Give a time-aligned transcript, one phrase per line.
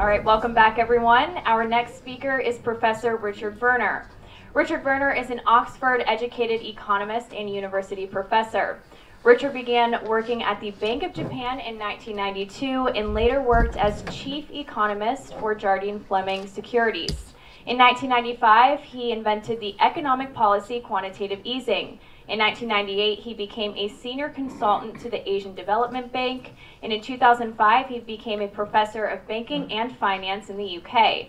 [0.00, 1.36] All right, welcome back, everyone.
[1.44, 4.08] Our next speaker is Professor Richard Werner.
[4.54, 8.80] Richard Werner is an Oxford educated economist and university professor.
[9.24, 14.50] Richard began working at the Bank of Japan in 1992 and later worked as chief
[14.50, 17.34] economist for Jardine Fleming Securities.
[17.66, 21.98] In 1995, he invented the economic policy quantitative easing.
[22.30, 27.88] In 1998, he became a senior consultant to the Asian Development Bank, and in 2005,
[27.88, 31.26] he became a professor of banking and finance in the UK.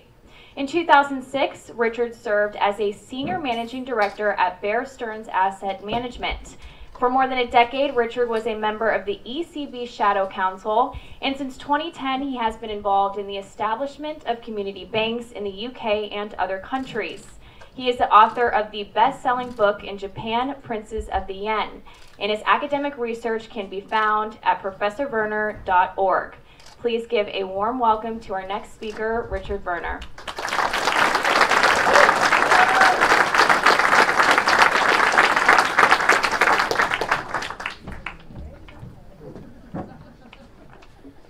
[0.56, 6.56] In 2006, Richard served as a senior managing director at Bear Stearns Asset Management.
[7.00, 11.36] For more than a decade, Richard was a member of the ECB Shadow Council, and
[11.36, 16.12] since 2010, he has been involved in the establishment of community banks in the UK
[16.12, 17.26] and other countries.
[17.74, 21.82] He is the author of the best-selling book in Japan, Princes of the Yen,
[22.20, 26.36] and his academic research can be found at professorwerner.org.
[26.80, 30.02] Please give a warm welcome to our next speaker, Richard Werner.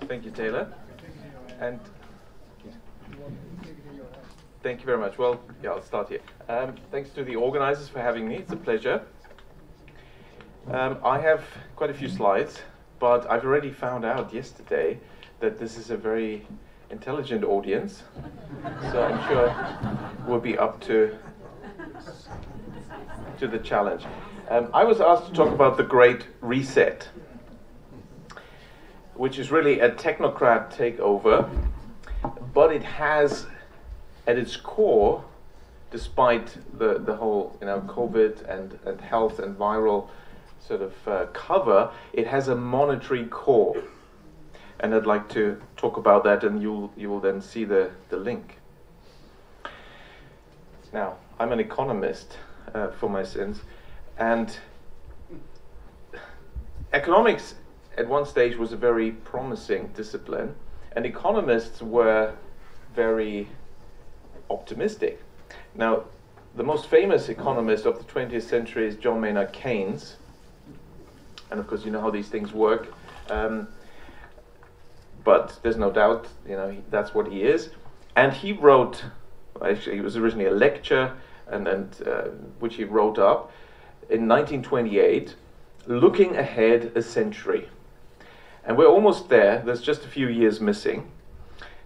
[0.08, 0.74] Thank you, Taylor.
[1.60, 1.80] And
[4.64, 5.18] thank you very much.
[5.18, 6.22] Well, yeah, I'll start here.
[6.48, 8.36] Um, thanks to the organizers for having me.
[8.36, 9.02] It's a pleasure.
[10.70, 11.44] Um, I have
[11.76, 12.62] quite a few slides,
[13.00, 15.00] but I've already found out yesterday
[15.40, 16.46] that this is a very
[16.90, 18.04] intelligent audience.
[18.92, 21.18] So I'm sure we'll be up to
[23.40, 24.04] to the challenge.
[24.50, 27.08] Um, I was asked to talk about the Great Reset
[29.22, 31.48] which is really a technocrat takeover,
[32.56, 33.46] but it has
[34.28, 35.24] at its core,
[35.90, 40.10] despite the, the whole you know COVID and, and health and viral
[40.60, 43.82] sort of uh, cover, it has a monetary core.
[44.80, 48.18] And I'd like to talk about that, and you'll you will then see the, the
[48.18, 48.58] link.
[50.94, 52.38] Now, I'm an economist
[52.74, 53.62] uh, for my sins,
[54.18, 54.56] and
[56.94, 57.56] economics
[57.98, 60.56] at one stage was a very promising discipline,
[60.94, 62.34] and economists were
[62.96, 63.48] very
[64.52, 65.22] optimistic.
[65.76, 66.04] Now,
[66.56, 70.18] the most famous economist of the 20th century is John Maynard Keynes,
[71.50, 72.94] and of course, you know how these things work.
[73.30, 73.68] Um,
[75.24, 77.70] but there's no doubt, you know, he, that's what he is.
[78.16, 79.04] And he wrote,
[79.64, 81.14] actually, it was originally a lecture,
[81.48, 82.24] and, and uh,
[82.60, 83.52] which he wrote up
[84.10, 85.36] in 1928,
[85.88, 87.70] looking ahead a century.
[88.66, 89.62] And we're almost there.
[89.66, 91.10] There's just a few years missing.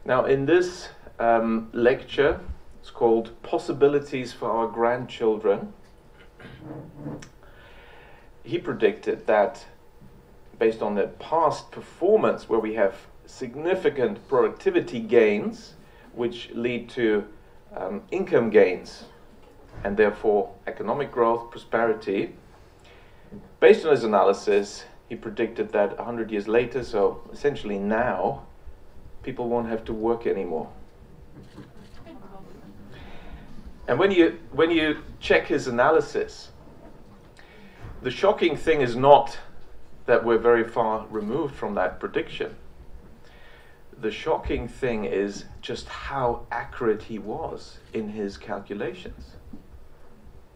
[0.03, 0.89] Now, in this
[1.19, 2.39] um, lecture,
[2.95, 5.73] called Possibilities for Our Grandchildren.
[8.41, 9.65] He predicted that
[10.57, 12.95] based on the past performance, where we have
[13.25, 15.73] significant productivity gains,
[16.13, 17.25] which lead to
[17.75, 19.03] um, income gains
[19.83, 22.33] and therefore economic growth, prosperity.
[23.59, 28.45] Based on his analysis, he predicted that 100 years later, so essentially now,
[29.21, 30.69] people won't have to work anymore.
[33.87, 36.49] And when you, when you check his analysis,
[38.01, 39.37] the shocking thing is not
[40.05, 42.55] that we're very far removed from that prediction.
[43.99, 49.31] The shocking thing is just how accurate he was in his calculations.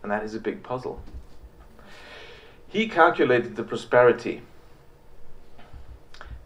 [0.03, 1.01] And that is a big puzzle.
[2.67, 4.41] He calculated the prosperity,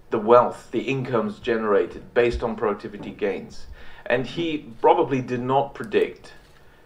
[0.09, 3.67] the wealth, the incomes generated based on productivity gains.
[4.05, 6.33] And he probably did not predict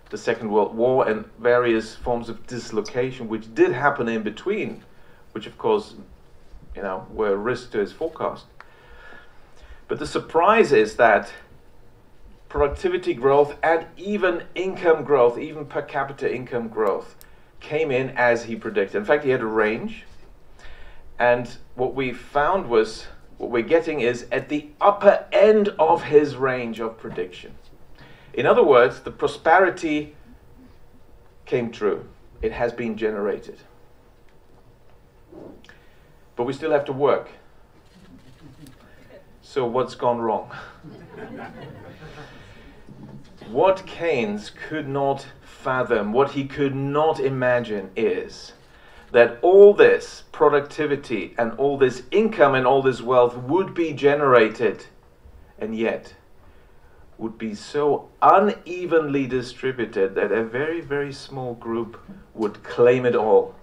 [0.10, 4.84] the Second World War and various forms of dislocation which did happen in between,
[5.34, 5.96] which of course,
[6.76, 8.46] you know, were a risk to his forecast.
[9.88, 11.32] But the surprise is that
[12.50, 17.16] productivity growth and even income growth, even per capita income growth,
[17.60, 18.96] came in as he predicted.
[18.98, 20.06] In fact, he had a range.
[21.20, 23.08] And what we found was
[23.38, 27.56] what we're getting is at the upper end of his range of prediction.
[28.38, 30.16] In other words, the prosperity
[31.48, 32.08] came true.
[32.44, 33.58] It has been generated.
[36.36, 37.32] But we still have to work.
[39.42, 40.52] So, what's gone wrong?
[43.50, 48.54] what Keynes could not fathom, what he could not imagine is
[49.12, 54.86] that all this productivity and all this income and all this wealth would be generated
[55.58, 56.14] and yet
[57.18, 62.00] would be so unevenly distributed that a very, very small group
[62.34, 63.56] would claim it all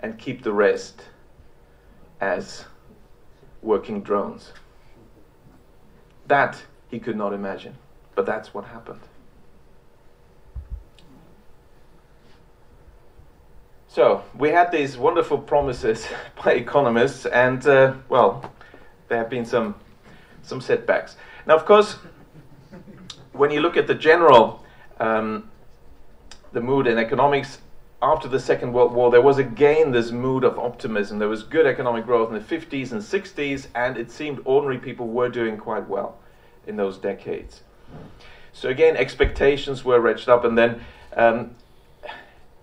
[0.00, 1.02] and keep the rest
[2.20, 2.64] as
[3.62, 4.52] working drones.
[6.26, 7.76] That he could not imagine.
[8.14, 9.00] But that's what happened.
[13.86, 16.06] So, we had these wonderful promises
[16.44, 18.52] by economists, and uh, well,
[19.08, 19.74] there have been some,
[20.42, 21.16] some setbacks.
[21.46, 21.96] Now, of course,
[23.32, 24.64] when you look at the general
[25.00, 25.50] um,
[26.52, 27.58] the mood in economics
[28.00, 31.18] after the Second World War, there was again this mood of optimism.
[31.18, 35.08] There was good economic growth in the 50s and 60s, and it seemed ordinary people
[35.08, 36.16] were doing quite well
[36.66, 37.62] in those decades.
[38.52, 40.80] So again, expectations were ratcheted up, and then
[41.16, 41.56] um,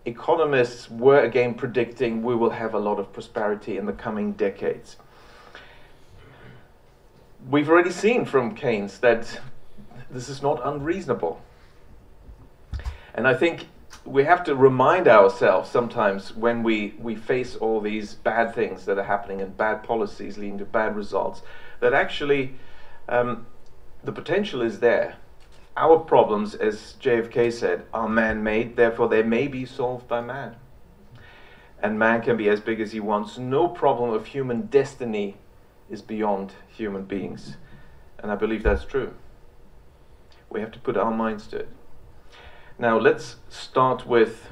[0.05, 4.95] economists were again predicting we will have a lot of prosperity in the coming decades.
[7.49, 9.39] We've already seen from Keynes that
[10.15, 11.41] this is not unreasonable.
[13.13, 13.67] And I think
[14.05, 18.97] we have to remind ourselves sometimes when we, we face all these bad things that
[18.97, 21.41] are happening and bad policies leading to bad results
[21.79, 22.55] that actually
[23.09, 23.45] um,
[24.03, 25.15] the potential is there.
[25.77, 30.55] Our problems, as JFK said, are man made, therefore they may be solved by man.
[31.81, 33.37] And man can be as big as he wants.
[33.37, 35.35] No problem of human destiny
[35.89, 37.57] is beyond human beings.
[38.19, 39.13] And I believe that's true.
[40.55, 41.69] We have to put our minds to it.
[42.79, 44.47] Now, let's start with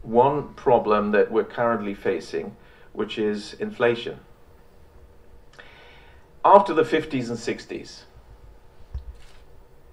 [0.00, 2.56] one problem that we're currently facing,
[2.94, 4.20] which is inflation.
[6.46, 8.04] After the 50s and 60s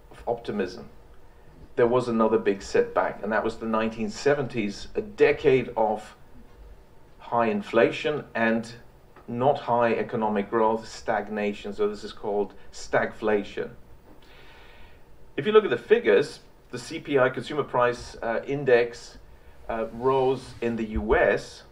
[0.09, 0.87] of optimism,
[1.75, 6.15] there was another big setback, and that was the 1970s, a decade of
[7.19, 8.71] high inflation and
[9.27, 11.73] not high economic growth, stagnation.
[11.73, 13.71] So, this is called stagflation.
[15.37, 16.39] If you look at the figures,
[16.71, 19.17] the CPI consumer price uh, index
[19.67, 21.63] uh, rose in the US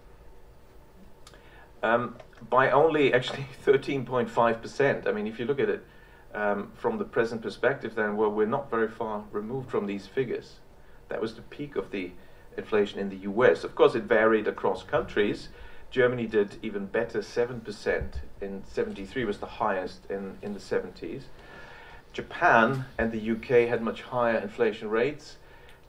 [1.81, 2.17] um,
[2.49, 5.07] by only actually 13.5%.
[5.07, 5.85] I mean, if you look at it
[6.33, 10.59] um, from the present perspective, then well, we're not very far removed from these figures.
[11.07, 12.11] That was the peak of the
[12.57, 13.63] inflation in the US.
[13.63, 15.47] Of course, it varied across countries.
[15.89, 18.03] Germany did even better, 7%
[18.41, 21.23] in 73 was the highest in, in the 70s.
[22.13, 25.37] Japan and the UK had much higher inflation rates,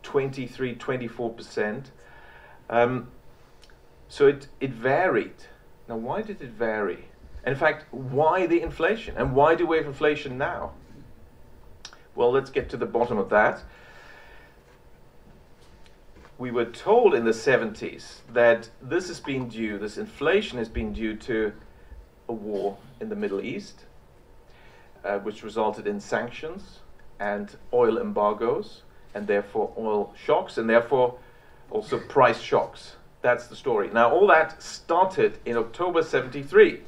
[0.02, 1.84] 23, 24%.
[2.70, 3.08] Um,
[4.08, 5.34] so it, it varied.
[5.88, 7.06] Now, why did it vary?
[7.46, 9.18] in fact, why the inflation?
[9.18, 10.72] And why do we have inflation now?
[12.14, 13.62] Well, let's get to the bottom of that.
[16.38, 20.94] We were told in the 70s that this has been due, this inflation has been
[20.94, 21.52] due to
[22.28, 23.84] a war in the Middle East
[25.04, 26.80] uh, which resulted in sanctions
[27.20, 28.82] and oil embargoes,
[29.14, 31.18] and therefore oil shocks, and therefore
[31.70, 32.96] also price shocks.
[33.22, 33.90] That's the story.
[33.92, 36.80] Now, all that started in October 73.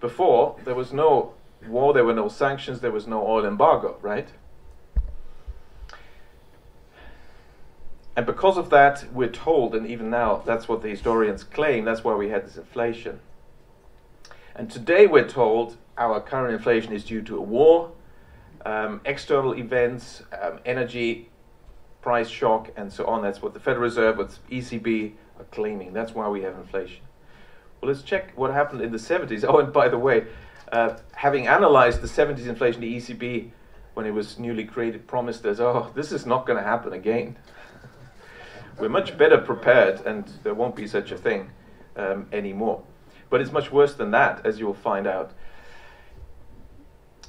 [0.00, 1.34] Before, there was no
[1.66, 4.28] war, there were no sanctions, there was no oil embargo, right?
[8.16, 12.02] And because of that, we're told, and even now, that's what the historians claim, that's
[12.02, 13.20] why we had this inflation.
[14.56, 17.92] And today we're told our current inflation is due to a war,
[18.66, 21.30] um, external events, um, energy
[22.02, 23.22] price shock, and so on.
[23.22, 25.92] That's what the Federal Reserve, what ECB are claiming.
[25.92, 27.02] That's why we have inflation.
[27.80, 29.44] Well, let's check what happened in the 70s.
[29.48, 30.26] Oh, and by the way,
[30.72, 33.50] uh, having analyzed the 70s inflation, the ECB,
[33.94, 37.36] when it was newly created, promised us, oh, this is not going to happen again.
[38.78, 41.50] We're much better prepared, and there won't be such a thing
[41.96, 42.82] um, anymore.
[43.30, 45.32] But it's much worse than that, as you'll find out.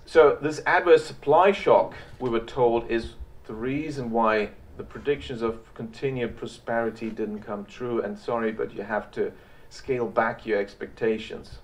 [0.06, 3.14] So, this adverse supply shock, we were told, is
[3.46, 8.02] the reason why the predictions of continued prosperity didn't come true.
[8.02, 9.32] And sorry, but you have to
[9.70, 11.60] scale back your expectations,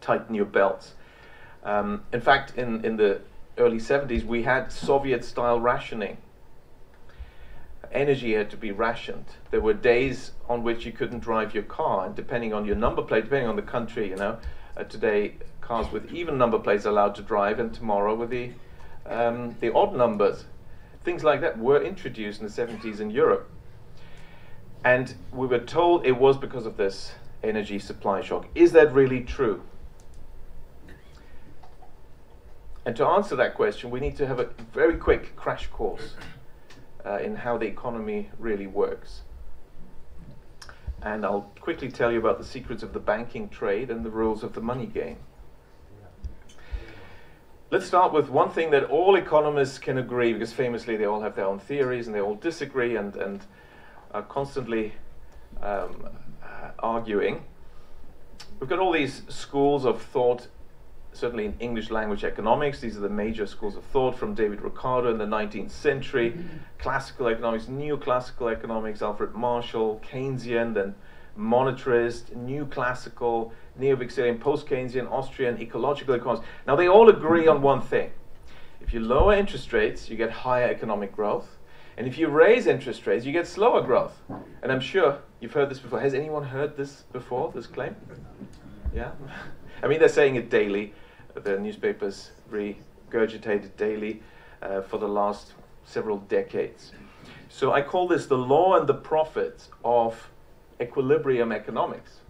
[0.00, 0.94] tighten your belts.
[1.62, 3.20] Um, in fact, in, in the
[3.58, 6.16] early 70s, we had Soviet style rationing
[7.92, 9.26] energy had to be rationed.
[9.50, 13.02] There were days on which you couldn't drive your car, and depending on your number
[13.02, 14.38] plate, depending on the country, you know,
[14.76, 18.52] uh, today cars with even number plates are allowed to drive, and tomorrow with the
[19.06, 20.44] um, the odd numbers,
[21.04, 23.48] things like that were introduced in the 70s in Europe,
[24.84, 28.46] and we were told it was because of this energy supply shock.
[28.54, 29.62] Is that really true?
[32.84, 36.14] And to answer that question, we need to have a very quick crash course
[37.08, 39.22] uh, in how the economy really works.
[41.02, 44.42] And I'll quickly tell you about the secrets of the banking trade and the rules
[44.42, 45.16] of the money game.
[47.70, 51.36] Let's start with one thing that all economists can agree, because famously they all have
[51.36, 53.42] their own theories and they all disagree and, and
[54.12, 54.94] are constantly
[55.62, 56.08] um,
[56.42, 57.44] uh, arguing.
[58.58, 60.48] We've got all these schools of thought
[61.18, 62.80] certainly in English language economics.
[62.80, 66.58] These are the major schools of thought from David Ricardo in the 19th century, mm-hmm.
[66.78, 70.94] classical economics, new classical economics, Alfred Marshall, Keynesian, then
[71.38, 76.46] monetarist, new classical, neo-Wickselian, post-Keynesian, Austrian, ecological economics.
[76.66, 78.10] Now they all agree on one thing.
[78.80, 81.58] If you lower interest rates, you get higher economic growth.
[81.96, 84.16] And if you raise interest rates, you get slower growth.
[84.62, 86.00] And I'm sure you've heard this before.
[86.00, 87.96] Has anyone heard this before, this claim?
[88.94, 89.10] Yeah?
[89.82, 90.94] I mean, they're saying it daily.
[91.44, 94.22] The newspapers regurgitated daily
[94.62, 95.52] uh, for the last
[95.84, 96.92] several decades.
[97.48, 100.30] So I call this the law and the profit of
[100.80, 102.20] equilibrium economics.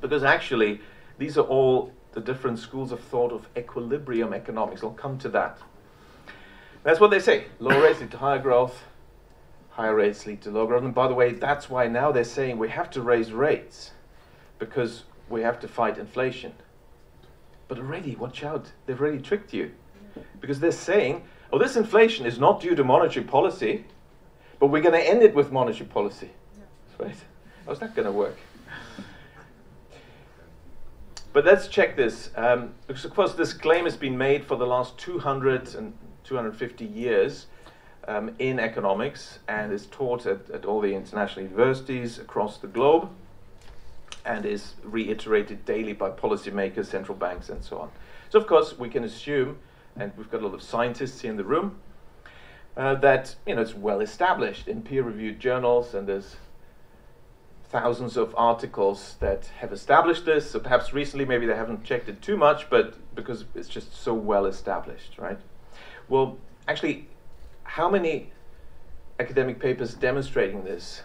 [0.00, 0.80] Because actually,
[1.18, 4.82] these are all the different schools of thought of equilibrium economics.
[4.82, 5.58] I'll come to that.
[6.82, 7.46] That's what they say.
[7.58, 8.82] Low rates lead to higher growth,
[9.70, 10.84] higher rates lead to low growth.
[10.84, 13.92] And by the way, that's why now they're saying we have to raise rates
[14.58, 16.52] because we have to fight inflation.
[17.68, 19.72] But already, watch out, they've already tricked you.
[20.40, 23.84] Because they're saying, oh, this inflation is not due to monetary policy,
[24.58, 26.30] but we're going to end it with monetary policy.
[26.98, 27.16] Right?
[27.66, 28.36] How's that going to work?
[31.32, 32.30] But let's check this.
[32.36, 35.92] Um, because, of course, this claim has been made for the last 200 and
[36.22, 37.46] 250 years
[38.06, 43.08] um, in economics and is taught at, at all the international universities across the globe
[44.24, 47.90] and is reiterated daily by policymakers, central banks, and so on.
[48.30, 49.58] So, of course, we can assume,
[49.96, 51.80] and we've got a lot of scientists here in the room,
[52.76, 56.36] uh, that you know it's well established in peer-reviewed journals, and there's
[57.68, 60.50] thousands of articles that have established this.
[60.50, 64.14] So perhaps recently, maybe they haven't checked it too much, but because it's just so
[64.14, 65.38] well established, right?
[66.08, 66.38] Well,
[66.68, 67.08] actually,
[67.64, 68.30] how many
[69.18, 71.02] academic papers demonstrating this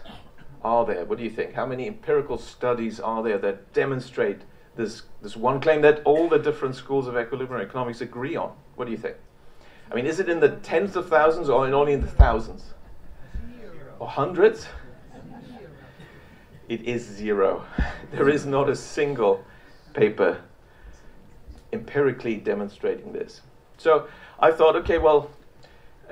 [0.62, 1.04] are there?
[1.04, 1.54] What do you think?
[1.54, 4.42] How many empirical studies are there that demonstrate
[4.76, 8.52] this, this one claim that all the different schools of equilibrium economics agree on?
[8.76, 9.16] What do you think?
[9.90, 12.74] I mean, is it in the tens of thousands or in only in the thousands?
[13.98, 14.66] Or hundreds?
[16.68, 17.64] It is zero.
[18.12, 19.44] There is not a single
[19.94, 20.42] paper
[21.72, 23.40] empirically demonstrating this.
[23.76, 24.08] So
[24.40, 25.30] I thought, okay, well,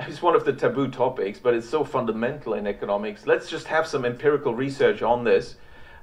[0.07, 3.27] it's one of the taboo topics, but it's so fundamental in economics.
[3.27, 5.57] Let's just have some empirical research on this.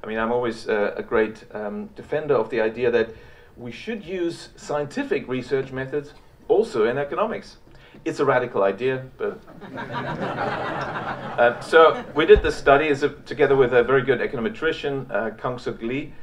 [0.04, 3.10] I mean, I'm always uh, a great um, defender of the idea that
[3.58, 6.14] we should use scientific research methods
[6.48, 7.58] also in economics.
[8.04, 9.40] It's a radical idea, but.
[9.78, 15.56] uh, so we did this study a, together with a very good econometrician, uh, Kang
[15.56, 16.14] Soek Lee,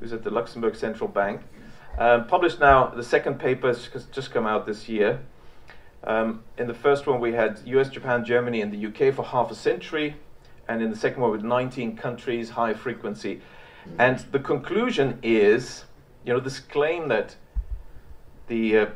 [0.00, 1.42] who's at the Luxembourg Central Bank.
[1.98, 5.20] Um, published now, the second paper has just come out this year.
[6.04, 9.50] Um, in the first one, we had US, Japan, Germany, and the UK for half
[9.50, 10.16] a century,
[10.68, 13.40] and in the second one, with 19 countries, high frequency.
[13.98, 15.84] And the conclusion is,
[16.24, 17.36] you know, this claim that
[18.46, 18.86] the uh,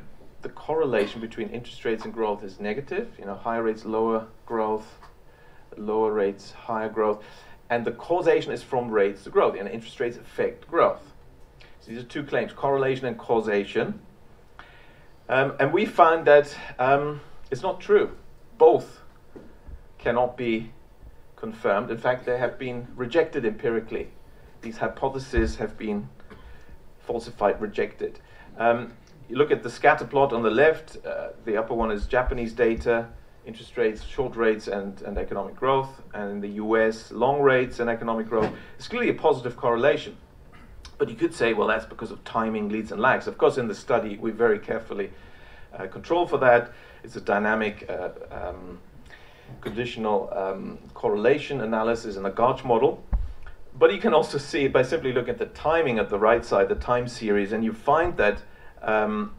[0.42, 3.08] the correlation between interest rates and growth is negative.
[3.18, 4.98] You know, higher rates, lower growth,
[5.76, 7.24] lower rates, higher growth,
[7.70, 11.12] and the causation is from rates to growth, and interest rates affect growth.
[11.80, 14.00] So these are two claims: correlation and causation.
[15.28, 18.12] Um, and we find that um, it's not true.
[18.58, 19.00] Both
[19.98, 20.70] cannot be
[21.36, 21.90] confirmed.
[21.90, 24.08] In fact, they have been rejected empirically.
[24.60, 26.08] These hypotheses have been
[27.00, 28.20] falsified, rejected.
[28.58, 28.92] Um,
[29.28, 32.52] you look at the scatter plot on the left, uh, the upper one is Japanese
[32.52, 33.08] data,
[33.46, 36.02] interest rates, short rates, and, and economic growth.
[36.12, 38.52] And in the US, long rates and economic growth.
[38.76, 40.16] It's clearly a positive correlation.
[40.98, 43.26] But you could say, well, that's because of timing, leads, and lags.
[43.26, 45.10] Of course, in the study, we very carefully
[45.76, 46.72] uh, control for that.
[47.02, 48.78] It's a dynamic uh, um,
[49.60, 53.04] conditional um, correlation analysis in a GARCH model.
[53.76, 56.68] But you can also see by simply looking at the timing at the right side,
[56.68, 58.42] the time series, and you find that,
[58.82, 59.34] um,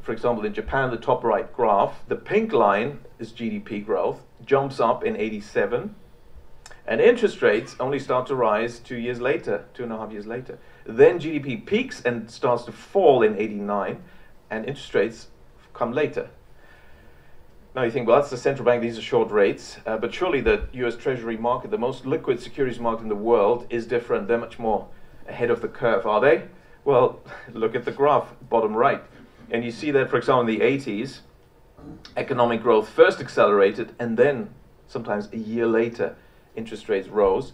[0.00, 4.80] for example, in Japan, the top right graph, the pink line is GDP growth, jumps
[4.80, 5.94] up in 87
[6.86, 10.26] and interest rates only start to rise two years later, two and a half years
[10.26, 10.58] later.
[10.84, 14.02] Then GDP peaks and starts to fall in 89,
[14.50, 15.28] and interest rates
[15.74, 16.30] come later.
[17.74, 20.40] Now you think, well, that's the central bank, these are short rates, uh, but surely
[20.40, 24.28] the US Treasury market, the most liquid securities market in the world, is different.
[24.28, 24.88] They're much more
[25.28, 26.44] ahead of the curve, are they?
[26.84, 27.20] Well,
[27.52, 29.02] look at the graph, bottom right.
[29.50, 31.18] And you see that, for example, in the 80s,
[32.16, 34.50] economic growth first accelerated, and then
[34.86, 36.16] sometimes a year later,
[36.56, 37.52] interest rates rose,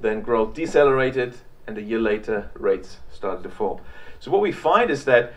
[0.00, 1.34] then growth decelerated,
[1.66, 3.80] and a year later, rates started to fall.
[4.20, 5.32] So what we find is that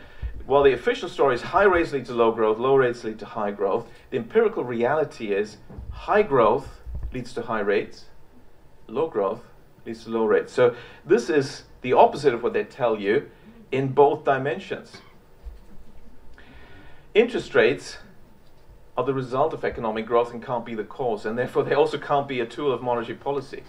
[0.45, 3.25] while the official story is high rates lead to low growth, low rates lead to
[3.25, 5.57] high growth, the empirical reality is
[5.91, 6.81] high growth
[7.13, 8.05] leads to high rates,
[8.87, 9.41] low growth
[9.85, 10.53] leads to low rates.
[10.53, 13.29] So this is the opposite of what they tell you.
[13.71, 14.97] in both dimensions.
[17.13, 17.97] Interest rates
[18.97, 21.99] are the result of economic growth and can't be the cause, and therefore they also
[21.99, 23.63] can't be a tool of monetary policy.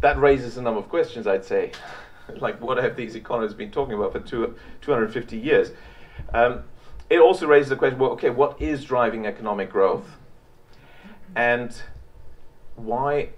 [0.00, 1.72] That raises a number of questions, I'd say.
[2.36, 5.72] like, what have these economists been talking about for two, 250 years?
[6.32, 6.62] Um,
[7.10, 10.06] it also raises the question well, okay, what is driving economic growth?
[11.34, 11.74] And
[12.76, 13.30] why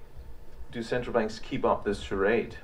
[0.71, 2.57] do central banks keep up this charade?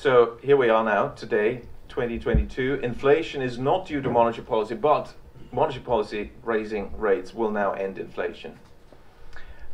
[0.00, 2.80] So here we are now, today, 2022.
[2.82, 5.12] Inflation is not due to monetary policy, but
[5.52, 8.58] monetary policy raising rates will now end inflation.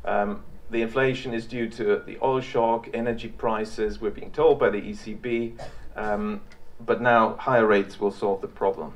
[0.04, 4.68] Um, the inflation is due to the oil shock, energy prices, we're being told by
[4.68, 5.60] the ECB,
[5.94, 6.40] um,
[6.84, 8.94] but now higher rates will solve the problem.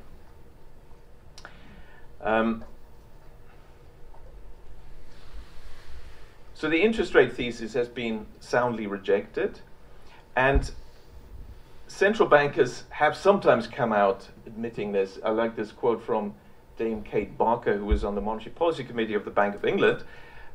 [2.21, 2.65] Um,
[6.55, 9.61] so the interest rate thesis has been soundly rejected,
[10.35, 10.73] and
[11.91, 15.19] central bankers have sometimes come out admitting this.
[15.25, 16.35] I like this quote from
[16.79, 20.05] Dame Kate Barker, who was on the Monetary Policy Committee of the Bank of England,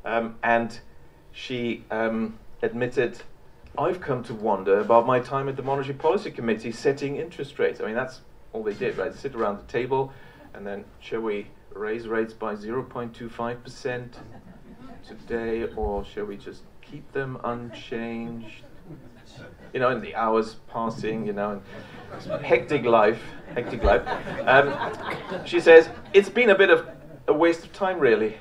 [0.05, 0.79] um, and
[1.33, 3.21] she um, admitted,
[3.77, 7.81] I've come to wonder about my time at the Monetary Policy Committee setting interest rates.
[7.81, 8.21] I mean, that's
[8.53, 9.13] all they did, right?
[9.13, 10.13] Sit around the table
[10.53, 14.07] and then, shall we raise rates by 0.25%
[15.05, 18.64] today, or shall we just keep them unchanged?
[19.73, 21.61] You know, and the hours passing, you know,
[22.21, 23.21] and hectic life,
[23.53, 24.01] hectic life.
[24.45, 26.87] Um, she says, it's been a bit of
[27.27, 28.37] a waste of time, really.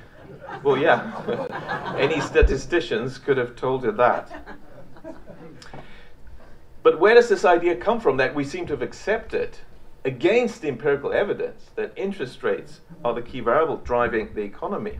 [0.63, 4.59] Well, yeah, any statisticians could have told her that.
[6.83, 9.57] But where does this idea come from that we seem to have accepted
[10.05, 14.99] against the empirical evidence that interest rates are the key variable driving the economy?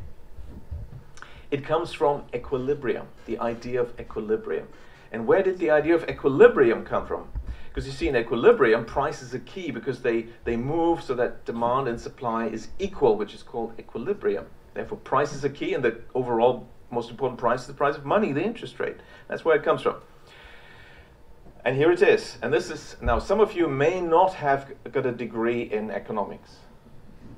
[1.51, 4.67] It comes from equilibrium, the idea of equilibrium.
[5.15, 7.29] And where did the idea of equilibrium come from?
[7.69, 11.87] Because you see, in equilibrium, prices are key because they, they move so that demand
[11.87, 14.47] and supply is equal, which is called equilibrium.
[14.75, 18.33] Therefore, prices are key, and the overall most important price is the price of money,
[18.33, 18.97] the interest rate.
[19.29, 19.97] That's where it comes from.
[21.65, 22.37] And here it is.
[22.43, 26.57] And this is now, some of you may not have got a degree in economics.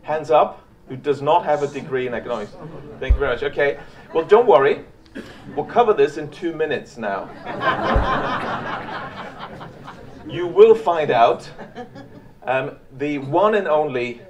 [0.00, 2.52] Hands up who does not have a degree in economics.
[3.00, 3.42] Thank you very much.
[3.42, 3.78] Okay.
[4.14, 4.86] Well, don't worry.
[5.54, 7.30] We'll cover this in two minutes now.
[10.28, 11.48] you will find out
[12.42, 14.20] um, the one and only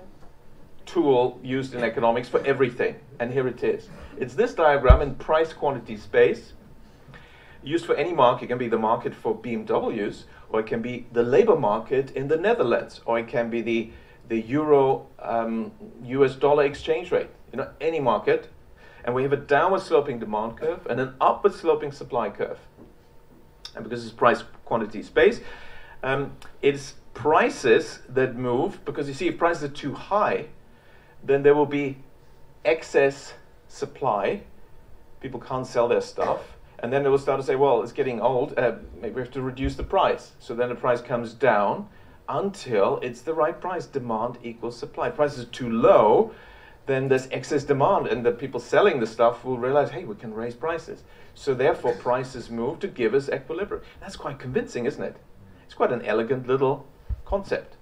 [0.84, 2.96] tool used in economics for everything.
[3.18, 3.88] And here it is.
[4.18, 6.52] It's this diagram in price quantity space,
[7.62, 8.44] used for any market.
[8.44, 12.28] It can be the market for BMWs, or it can be the labor market in
[12.28, 13.90] the Netherlands, or it can be the,
[14.28, 15.72] the euro um,
[16.04, 17.28] US dollar exchange rate.
[17.52, 18.50] You know, any market
[19.06, 22.58] and we have a downward sloping demand curve and an upward sloping supply curve.
[23.74, 25.40] And because it's price quantity space,
[26.02, 30.46] um, it's prices that move because you see, if prices are too high,
[31.22, 31.98] then there will be
[32.64, 33.34] excess
[33.68, 34.42] supply.
[35.20, 36.40] People can't sell their stuff.
[36.80, 39.30] And then they will start to say, well, it's getting old, uh, maybe we have
[39.30, 40.32] to reduce the price.
[40.40, 41.88] So then the price comes down
[42.28, 43.86] until it's the right price.
[43.86, 45.10] Demand equals supply.
[45.10, 46.32] Prices are too low,
[46.86, 50.32] then there's excess demand, and the people selling the stuff will realize, hey, we can
[50.32, 51.02] raise prices.
[51.34, 53.84] So therefore, prices move to give us equilibrium.
[54.00, 55.16] That's quite convincing, isn't it?
[55.64, 56.86] It's quite an elegant little
[57.24, 57.76] concept.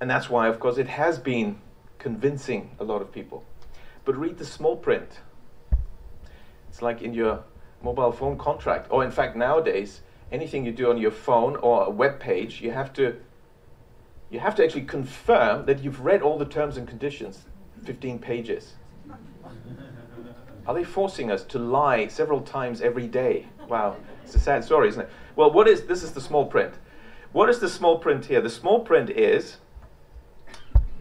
[0.00, 1.60] And that's why, of course, it has been
[1.98, 3.42] convincing a lot of people.
[4.04, 5.20] But read the small print.
[6.68, 7.44] It's like in your
[7.82, 11.90] mobile phone contract, or in fact, nowadays, anything you do on your phone or a
[11.90, 13.16] web page, you have to
[14.30, 17.44] you have to actually confirm that you've read all the terms and conditions
[17.84, 18.74] 15 pages.
[20.66, 23.46] Are they forcing us to lie several times every day?
[23.68, 25.10] Wow, it's a sad story, isn't it?
[25.36, 26.02] Well, what is this?
[26.02, 26.74] Is the small print?
[27.32, 28.40] What is the small print here?
[28.40, 29.58] The small print is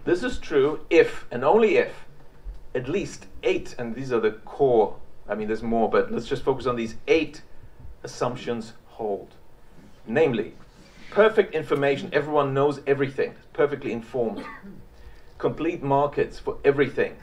[0.03, 2.05] this is true if and only if
[2.75, 4.95] at least eight, and these are the core.
[5.29, 7.41] I mean, there's more, but let's just focus on these eight
[8.03, 9.35] assumptions hold.
[10.05, 10.55] Namely,
[11.11, 12.09] perfect information.
[12.11, 14.43] Everyone knows everything, perfectly informed
[15.43, 17.17] complete markets for everything.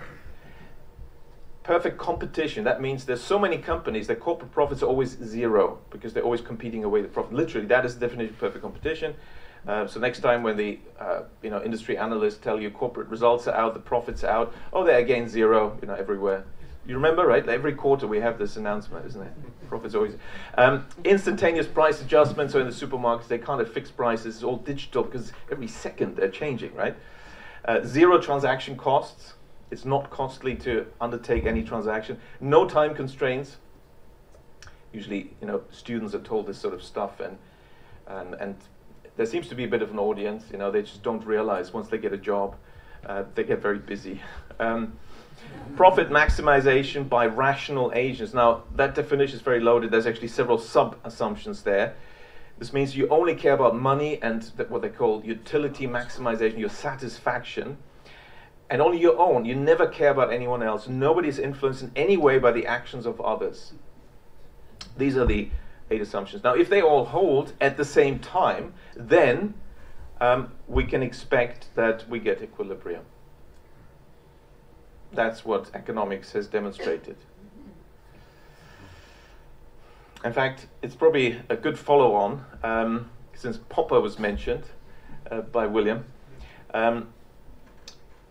[1.63, 2.65] Perfect competition.
[2.65, 6.43] That means there's so many companies that corporate profits are always zero because they're always
[6.43, 7.33] competing away the profit.
[7.33, 9.15] Literally, that is the definition of perfect competition.
[9.67, 13.49] Uh, so next time when the uh, you know industry analysts tell you corporate results
[13.49, 16.45] are out, the profits are out, oh they're again zero, you know everywhere.
[16.87, 17.47] You remember, right?
[17.49, 19.33] Every quarter we have this announcement, isn't it?
[19.69, 20.17] Profits always.
[20.59, 22.53] Um, instantaneous price adjustments.
[22.53, 24.35] So in the supermarkets they can't have fixed prices.
[24.35, 26.95] It's all digital because every second they're changing, right?
[27.65, 29.35] Uh, zero transaction costs.
[29.71, 32.19] It's not costly to undertake any transaction.
[32.41, 33.59] No time constraints.
[34.93, 37.39] usually, you know, students are told this sort of stuff, and
[38.09, 38.57] and and
[39.17, 40.45] there seems to be a bit of an audience.
[40.51, 42.57] You know, they just don't realize once they get a job,
[43.07, 44.21] uh, they get very busy.
[44.61, 44.99] Um,
[45.75, 48.35] profit maximization by rational agents.
[48.35, 49.91] Now, that definition is very loaded.
[49.91, 51.95] There's actually several sub assumptions there.
[52.61, 57.79] This means you only care about money and what they call utility maximization, your satisfaction,
[58.69, 59.47] and only your own.
[59.47, 60.87] You never care about anyone else.
[60.87, 63.73] Nobody is influenced in any way by the actions of others.
[64.99, 65.49] These are the
[65.91, 66.45] eight assumptions.
[66.45, 69.55] Now, if they all hold at the same time, then
[70.21, 73.05] um, we can expect that we get equilibrium.
[75.15, 77.17] That's what economics has demonstrated.
[80.23, 84.65] In fact, it's probably a good follow on, um, since Popper was mentioned
[85.31, 86.05] uh, by William,
[86.75, 87.09] um,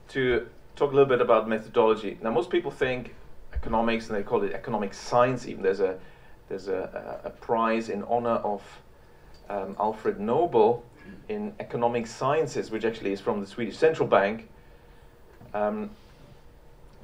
[0.10, 2.19] to talk a little bit about methodology.
[2.21, 3.15] Now, most people think
[3.54, 5.63] economics, and they call it economic science, even.
[5.63, 5.97] There's a,
[6.47, 8.62] there's a, a, a prize in honor of
[9.49, 10.84] um, Alfred Nobel
[11.28, 14.47] in economic sciences, which actually is from the Swedish Central Bank.
[15.56, 15.89] Um,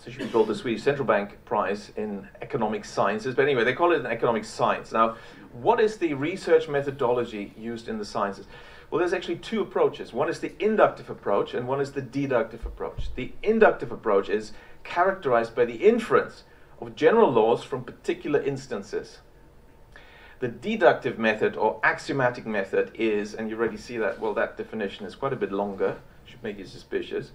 [0.05, 3.33] so should be called the Swedish Central Bank Prize in Economic Sciences.
[3.33, 4.91] But anyway, they call it an economic science.
[4.91, 5.15] Now,
[5.51, 8.45] what is the research methodology used in the sciences?
[8.91, 10.13] Well, there's actually two approaches.
[10.13, 13.15] One is the inductive approach, and one is the deductive approach.
[13.15, 14.51] The inductive approach is
[14.83, 16.43] characterized by the inference
[16.79, 19.19] of general laws from particular instances.
[20.37, 25.07] The deductive method or axiomatic method is, and you already see that, well, that definition
[25.07, 27.31] is quite a bit longer, should make you suspicious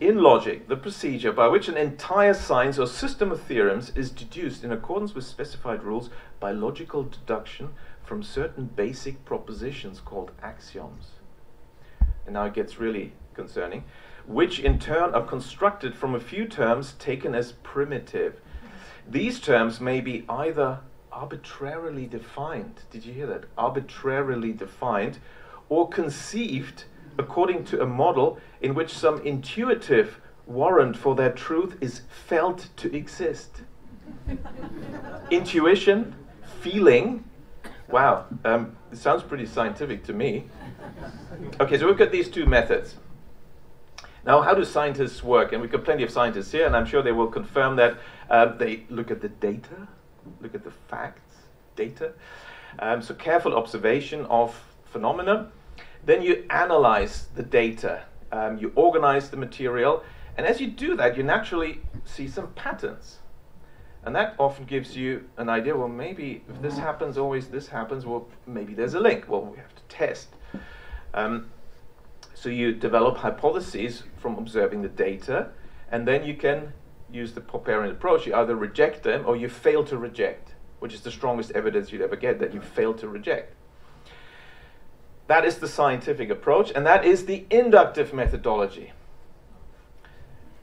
[0.00, 4.64] in logic, the procedure by which an entire science or system of theorems is deduced
[4.64, 7.70] in accordance with specified rules by logical deduction
[8.02, 11.12] from certain basic propositions called axioms.
[12.26, 13.84] And now it gets really concerning,
[14.26, 18.40] which in turn are constructed from a few terms taken as primitive.
[19.08, 20.80] These terms may be either
[21.12, 23.44] arbitrarily defined, did you hear that?
[23.56, 25.18] Arbitrarily defined,
[25.68, 26.84] or conceived
[27.18, 32.94] according to a model in which some intuitive warrant for their truth is felt to
[32.94, 33.62] exist.
[35.30, 36.14] Intuition,
[36.60, 37.24] feeling,
[37.88, 40.44] wow, um, it sounds pretty scientific to me.
[41.60, 42.96] Okay, so we've got these two methods.
[44.26, 45.52] Now, how do scientists work?
[45.52, 47.98] And we've got plenty of scientists here, and I'm sure they will confirm that.
[48.30, 49.88] Um, they look at the data,
[50.40, 51.36] look at the facts,
[51.76, 52.12] data.
[52.78, 55.50] Um, so, careful observation of phenomena
[56.04, 60.02] then you analyze the data, um, you organize the material,
[60.36, 63.18] and as you do that, you naturally see some patterns.
[64.04, 68.04] And that often gives you an idea well, maybe if this happens, always this happens,
[68.04, 69.24] well, maybe there's a link.
[69.28, 70.28] Well, we have to test.
[71.14, 71.50] Um,
[72.34, 75.48] so you develop hypotheses from observing the data,
[75.90, 76.72] and then you can
[77.10, 78.26] use the Popperian approach.
[78.26, 82.02] You either reject them or you fail to reject, which is the strongest evidence you'd
[82.02, 83.54] ever get that you fail to reject.
[85.26, 88.92] That is the scientific approach, and that is the inductive methodology.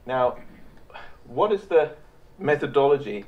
[0.06, 0.38] Now,
[1.26, 1.92] what is the
[2.38, 3.24] methodology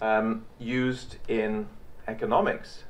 [0.00, 1.68] um, used in
[2.06, 2.84] economics?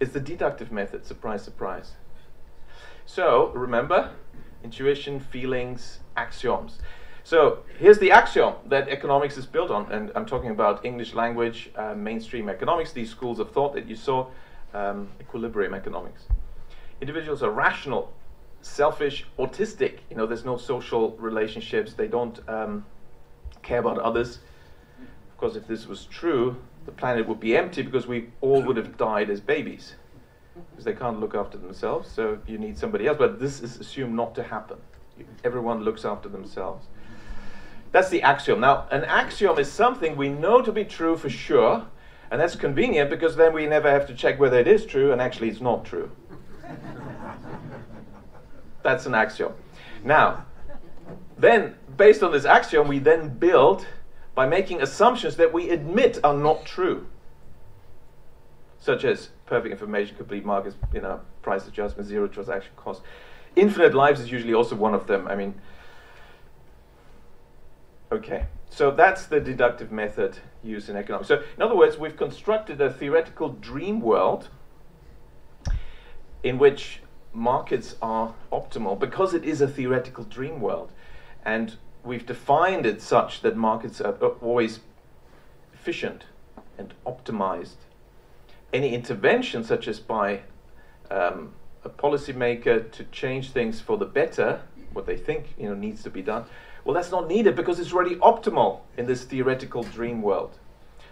[0.00, 1.92] It's the deductive method, surprise, surprise.
[3.04, 4.12] So, remember,
[4.62, 6.78] intuition, feelings, axioms.
[7.24, 11.70] So, here's the axiom that economics is built on, and I'm talking about English language,
[11.76, 14.28] uh, mainstream economics, these schools of thought that you saw
[14.74, 16.22] um, equilibrium economics.
[17.00, 18.12] Individuals are rational,
[18.60, 19.98] selfish, autistic.
[20.10, 21.94] You know, there's no social relationships.
[21.94, 22.84] They don't um,
[23.62, 24.38] care about others.
[25.30, 28.76] Of course, if this was true, the planet would be empty because we all would
[28.76, 29.94] have died as babies
[30.70, 32.10] because they can't look after themselves.
[32.10, 33.18] So you need somebody else.
[33.18, 34.78] But this is assumed not to happen.
[35.44, 36.86] Everyone looks after themselves.
[37.92, 38.60] That's the axiom.
[38.60, 41.86] Now, an axiom is something we know to be true for sure,
[42.30, 45.20] and that's convenient because then we never have to check whether it is true and
[45.20, 46.10] actually it's not true.
[48.82, 49.52] that's an axiom.
[50.04, 50.44] Now,
[51.38, 53.86] then, based on this axiom, we then build
[54.34, 57.06] by making assumptions that we admit are not true,
[58.80, 63.02] such as perfect information, complete markets, you know, price adjustment, zero transaction cost.
[63.56, 65.26] Infinite lives is usually also one of them.
[65.26, 65.54] I mean,
[68.12, 68.46] okay.
[68.70, 71.28] So that's the deductive method used in economics.
[71.28, 74.48] So in other words, we've constructed a theoretical dream world
[76.42, 77.00] in which
[77.32, 80.90] markets are optimal because it is a theoretical dream world.
[81.44, 84.80] And we've defined it such that markets are always
[85.72, 86.24] efficient
[86.76, 87.76] and optimized.
[88.72, 90.40] Any intervention, such as by
[91.10, 91.52] um,
[91.84, 96.10] a policymaker to change things for the better, what they think you know needs to
[96.10, 96.44] be done,
[96.88, 100.56] well, that's not needed because it's already optimal in this theoretical dream world.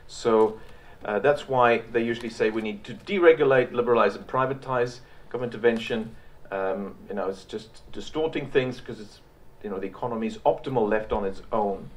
[0.06, 0.58] So
[1.04, 6.16] uh, that's why they usually say we need to deregulate, liberalize, and privatize government intervention.
[6.50, 9.20] Um, you know, it's just distorting things because it's
[9.62, 11.90] you know the economy is optimal left on its own,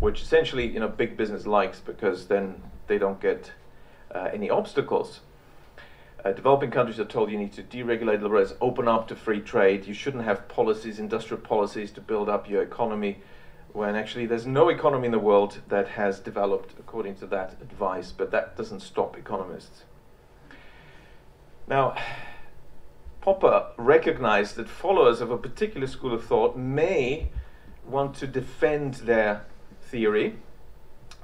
[0.00, 3.52] which essentially you know big business likes because then they don't get
[4.14, 5.20] uh, any obstacles.
[6.24, 9.86] Uh, developing countries are told you need to deregulate, liberalize, open up to free trade.
[9.86, 13.18] You shouldn't have policies, industrial policies, to build up your economy,
[13.72, 18.12] when actually there's no economy in the world that has developed according to that advice.
[18.12, 19.82] But that doesn't stop economists.
[21.66, 21.96] Now,
[23.20, 27.30] Popper recognized that followers of a particular school of thought may
[27.84, 29.44] want to defend their
[29.80, 30.36] theory,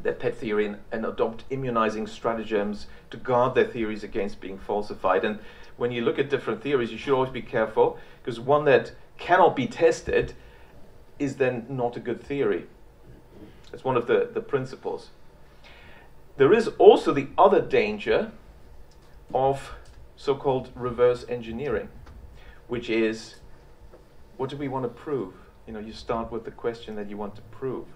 [0.02, 5.24] their pet theory, and, and, adopt immunizing stratagems to guard their theories against being falsified.
[5.24, 5.38] And
[5.76, 9.56] when you look at different theories, you should always be careful because one that cannot
[9.56, 10.34] be tested
[11.18, 12.66] is then not a good theory.
[13.70, 15.10] That's one of the, the principles.
[16.36, 18.30] There is also the other danger
[19.34, 19.74] of
[20.16, 21.88] so called reverse engineering,
[22.68, 23.36] which is
[24.36, 25.34] what do we want to prove?
[25.66, 27.86] You know, you start with the question that you want to prove.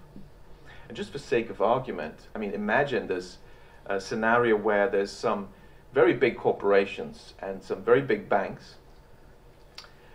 [0.92, 3.38] And just for sake of argument, I mean, imagine this
[3.86, 5.48] uh, scenario where there's some
[5.94, 8.74] very big corporations and some very big banks.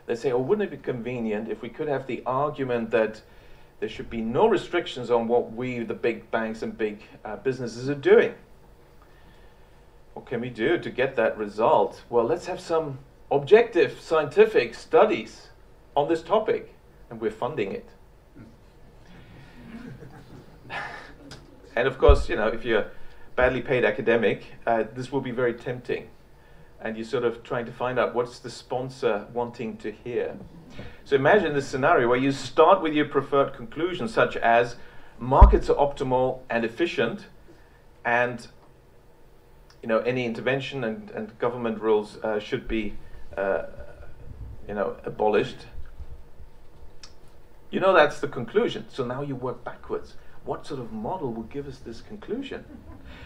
[0.06, 3.24] They say, oh, wouldn't it be convenient if we could have the argument that
[3.80, 7.90] there should be no restrictions on what we, the big banks and big uh, businesses,
[7.90, 8.36] are doing?
[10.13, 12.04] What can we do to get that result?
[12.08, 13.00] Well, let's have some
[13.32, 15.48] objective scientific studies
[15.96, 16.76] on this topic,
[17.10, 17.90] and we're funding it.
[21.78, 22.92] And of course, you know, if you're a
[23.36, 26.10] badly paid academic, uh, this will be very tempting.
[26.82, 30.36] And you're sort of trying to find out what's the sponsor wanting to hear.
[31.06, 34.78] So imagine this scenario where you start with your preferred conclusion, such as
[35.20, 37.28] markets are optimal and efficient,
[38.04, 38.48] and
[39.84, 42.96] you know, any intervention and, and government rules uh, should be,
[43.38, 43.63] uh,
[44.68, 45.68] you know, abolished.
[47.70, 48.86] You know that's the conclusion.
[48.90, 50.16] So now you work backwards.
[50.47, 52.63] What sort of model would give us this conclusion?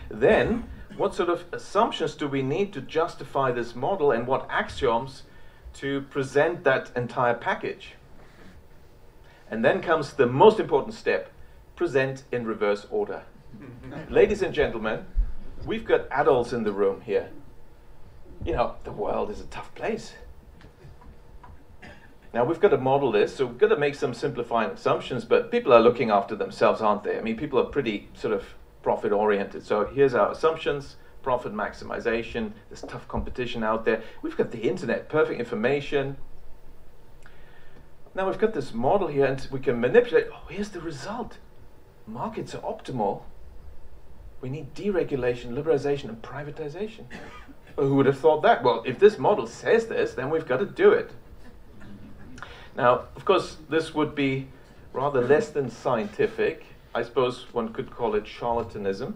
[0.10, 5.21] Then, what sort of assumptions do we need to justify this model and what axioms
[5.75, 7.93] to present that entire package?
[9.51, 11.31] And then comes the most important step
[11.75, 13.21] present in reverse order.
[14.10, 15.05] Ladies and gentlemen,
[15.63, 17.29] we've got adults in the room here.
[18.43, 20.13] You know, the world is a tough place.
[22.34, 25.52] Now, we've got to model this, so we've got to make some simplifying assumptions, but
[25.52, 27.17] people are looking after themselves, aren't they?
[27.17, 28.46] I mean, people are pretty sort of
[28.82, 29.65] profit oriented.
[29.65, 34.02] So here's our assumptions profit maximization, there's tough competition out there.
[34.24, 36.17] We've got the internet, perfect information.
[38.15, 40.30] Now we've got this model here, and we can manipulate.
[40.34, 41.38] Oh, here's the result
[42.08, 43.22] markets are optimal
[44.41, 47.06] we need deregulation, liberalization, and privatization.
[47.78, 48.63] Who would have thought that?
[48.63, 51.12] Well, if this model says this, then we've got to do it.
[52.75, 54.47] Now, of course, this would be
[54.93, 56.65] rather less than scientific.
[56.93, 59.15] I suppose one could call it charlatanism.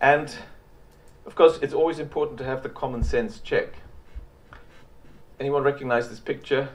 [0.00, 0.34] And,
[1.24, 3.74] of course, it's always important to have the common sense check.
[5.40, 6.68] Anyone recognize this picture?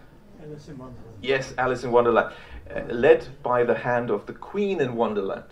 [0.44, 1.18] Alice in Wonderland.
[1.22, 2.34] Yes, Alice in Wonderland.
[2.70, 5.46] Uh, led by the hand of the Queen in Wonderland.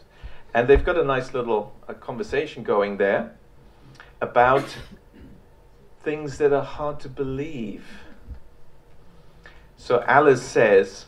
[0.54, 3.36] And they've got a nice little uh, conversation going there
[4.22, 4.78] about
[6.02, 7.86] things that are hard to believe.
[9.80, 11.06] So Alice says,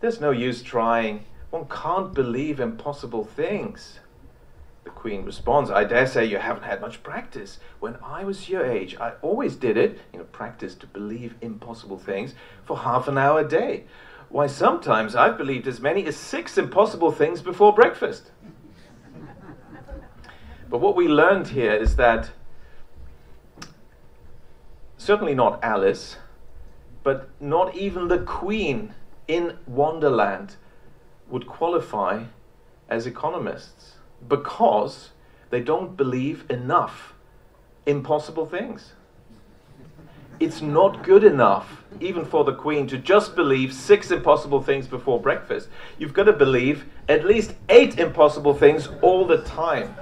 [0.00, 1.24] There's no use trying.
[1.50, 4.00] One can't believe impossible things.
[4.82, 7.60] The Queen responds, I dare say you haven't had much practice.
[7.78, 11.98] When I was your age, I always did it, you know, practice to believe impossible
[11.98, 13.84] things for half an hour a day.
[14.28, 18.32] Why, sometimes I've believed as many as six impossible things before breakfast.
[20.68, 22.30] But what we learned here is that
[24.96, 26.16] certainly not Alice,
[27.08, 28.92] but not even the Queen
[29.26, 30.56] in Wonderland
[31.30, 32.24] would qualify
[32.90, 33.94] as economists
[34.28, 35.12] because
[35.48, 37.14] they don't believe enough
[37.86, 38.92] impossible things.
[40.38, 45.18] It's not good enough, even for the Queen, to just believe six impossible things before
[45.18, 45.70] breakfast.
[45.98, 49.96] You've got to believe at least eight impossible things all the time.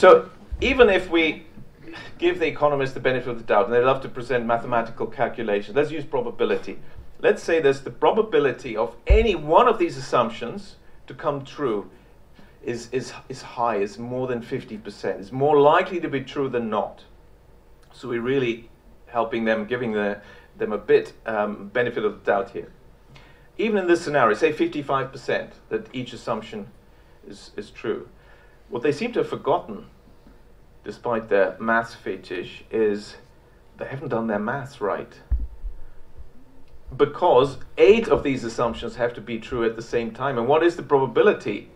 [0.00, 0.30] So
[0.62, 1.42] even if we
[2.16, 5.76] give the economists the benefit of the doubt, and they love to present mathematical calculations,
[5.76, 6.78] let's use probability.
[7.20, 11.90] Let's say there's the probability of any one of these assumptions to come true
[12.64, 15.20] is, is, is high, is more than 50%.
[15.20, 17.04] It's more likely to be true than not.
[17.92, 18.70] So we're really
[19.04, 20.22] helping them, giving the,
[20.56, 22.72] them a bit um, benefit of the doubt here.
[23.58, 26.68] Even in this scenario, say 55% that each assumption
[27.28, 28.08] is, is true,
[28.70, 29.86] what they seem to have forgotten,
[30.84, 33.16] despite their maths fetish, is
[33.78, 35.12] they haven't done their maths right.
[36.96, 40.38] Because eight of these assumptions have to be true at the same time.
[40.38, 41.68] And what is the probability?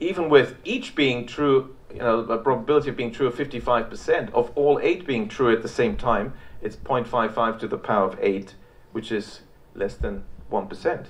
[0.00, 4.50] Even with each being true, you know, a probability of being true of 55%, of
[4.54, 8.54] all eight being true at the same time, it's 0.55 to the power of 8,
[8.92, 9.40] which is
[9.74, 11.06] less than 1%.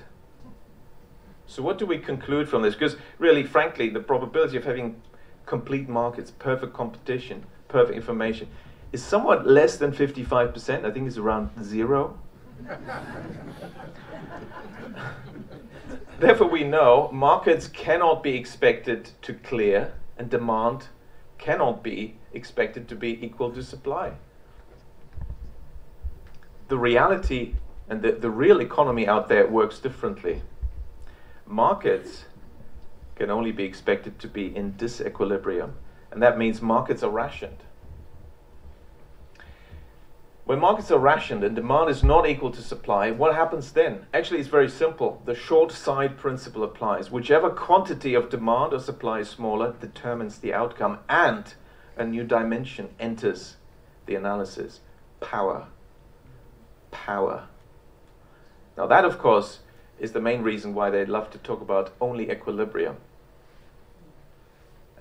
[1.47, 2.73] So what do we conclude from this?
[2.73, 5.01] Because really, frankly, the probability of having
[5.45, 8.47] complete markets, perfect competition, perfect information,
[8.91, 10.85] is somewhat less than 55%.
[10.85, 12.19] I think it's around zero.
[16.19, 20.87] Therefore, we know markets cannot be expected to clear and demand
[21.37, 24.13] cannot be expected to be equal to supply.
[26.69, 27.55] The reality
[27.89, 30.41] and the, the real economy out there works differently.
[31.45, 32.25] Markets
[33.15, 35.73] can only be expected to be in disequilibrium,
[36.11, 37.63] and that means markets are rationed.
[40.45, 44.05] When markets are rationed and demand is not equal to supply, what happens then?
[44.13, 45.21] Actually, it's very simple.
[45.25, 47.09] The short side principle applies.
[47.09, 51.51] Whichever quantity of demand or supply is smaller determines the outcome, and
[51.97, 53.55] a new dimension enters
[54.05, 54.81] the analysis
[55.19, 55.67] power.
[56.91, 57.47] Power.
[58.77, 59.59] Now, that, of course,
[59.99, 62.95] is the main reason why they love to talk about only equilibrium.
[62.95, 62.99] Uh,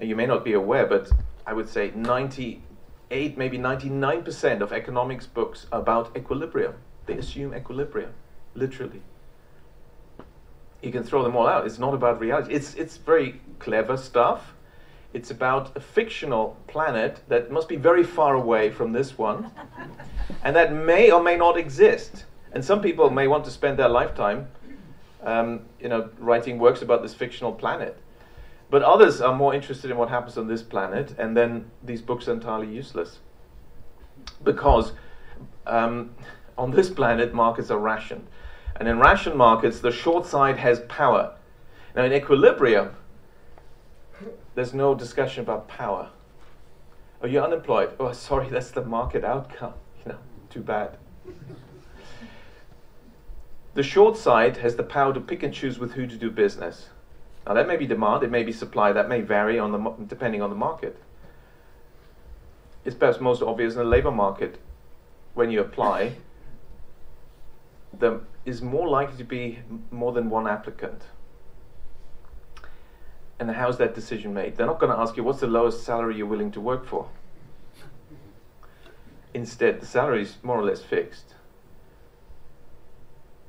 [0.00, 1.10] and you may not be aware, but
[1.46, 6.74] I would say 98, maybe 99% of economics books are about equilibrium.
[7.06, 8.12] They assume equilibrium,
[8.54, 9.02] literally.
[10.82, 11.66] You can throw them all out.
[11.66, 12.52] It's not about reality.
[12.52, 14.52] It's, it's very clever stuff.
[15.12, 19.50] It's about a fictional planet that must be very far away from this one,
[20.42, 22.24] and that may or may not exist.
[22.52, 24.48] And some people may want to spend their lifetime,
[25.24, 27.98] um, you know, writing works about this fictional planet.
[28.70, 32.28] But others are more interested in what happens on this planet, and then these books
[32.28, 33.18] are entirely useless.
[34.42, 34.92] Because
[35.66, 36.14] um,
[36.56, 38.26] on this planet, markets are rationed.
[38.76, 41.36] And in ration markets, the short side has power.
[41.94, 42.96] Now, in equilibrium,
[44.54, 46.10] there's no discussion about power.
[47.22, 47.94] Are you unemployed?
[47.98, 49.74] Oh, sorry, that's the market outcome.
[50.04, 50.18] You know,
[50.50, 50.98] too bad.
[53.74, 56.88] The short side has the power to pick and choose with who to do business.
[57.44, 60.40] Now that may be demand, it may be supply, that may vary on the depending
[60.40, 60.96] on the market.
[62.84, 64.60] It's perhaps most obvious in the labor market
[65.34, 66.14] when you apply.
[67.92, 69.58] There is more likely to be
[69.90, 71.02] more than one applicant.
[73.40, 74.56] And how's that decision made?
[74.56, 77.08] They're not going to ask you what's the lowest salary you're willing to work for.
[79.32, 81.33] Instead, the salary is more or less fixed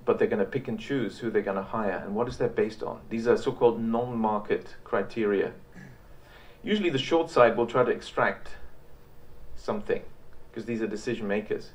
[0.06, 2.38] but they're going to pick and choose who they're going to hire and what is
[2.38, 3.02] that based on.
[3.10, 5.54] These are so-called non-market criteria.
[6.64, 8.50] Usually the short side will try to extract
[9.56, 10.02] something
[10.50, 11.72] because these are decision makers.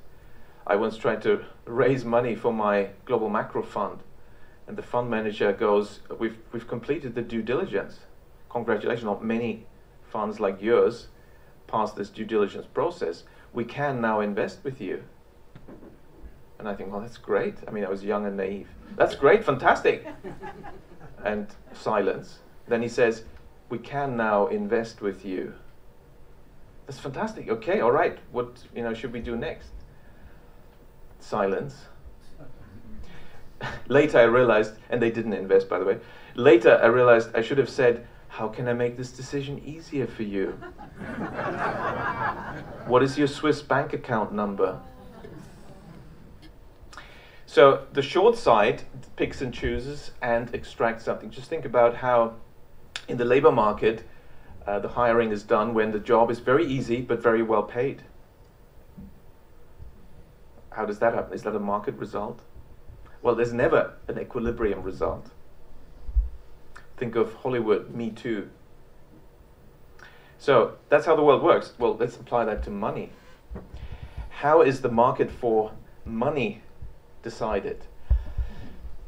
[0.67, 4.01] I once tried to raise money for my global macro fund
[4.67, 8.01] and the fund manager goes, we've, we've completed the due diligence.
[8.49, 9.67] Congratulations, not many
[10.09, 11.09] funds like yours
[11.67, 13.25] pass this due diligence process.
[13.53, 15.05] We can now invest with you.
[16.61, 17.55] And I think, well, that's great.
[17.67, 18.69] I mean, I was young and naive.
[18.95, 20.07] That's great, fantastic.
[21.25, 22.41] and silence.
[22.69, 23.25] Then he says,
[23.71, 25.55] we can now invest with you.
[26.87, 27.49] That's fantastic.
[27.49, 28.19] Okay, all right.
[28.31, 29.71] What you know should we do next?
[31.19, 31.87] Silence.
[33.89, 35.99] Later, I realized, and they didn't invest, by the way.
[36.35, 40.25] Later, I realized I should have said, "How can I make this decision easier for
[40.25, 40.49] you?
[42.87, 44.79] what is your Swiss bank account number?"
[47.51, 48.85] So the short side
[49.17, 51.31] picks and chooses and extracts something.
[51.31, 52.35] Just think about how
[53.09, 54.05] in the labor market
[54.69, 58.03] uh, the hiring is done when the job is very easy but very well paid.
[60.71, 61.35] How does that happen?
[61.35, 62.39] Is that a market result?
[63.21, 65.33] Well, there's never an equilibrium result.
[66.97, 68.49] Think of Hollywood, Me Too.
[70.39, 71.73] So that's how the world works.
[71.81, 73.11] Well, let's apply that to money.
[74.29, 75.73] How is the market for
[76.05, 76.63] money
[77.23, 77.85] decided.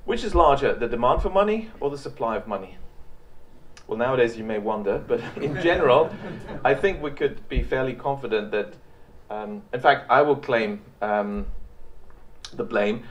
[0.05, 2.77] Which is larger, the demand for money or the supply of money?
[3.87, 6.11] Well, nowadays you may wonder, but in general,
[6.65, 8.75] I think we could be fairly confident that,
[9.31, 11.47] um, in fact, I will claim um,
[12.53, 13.05] the blame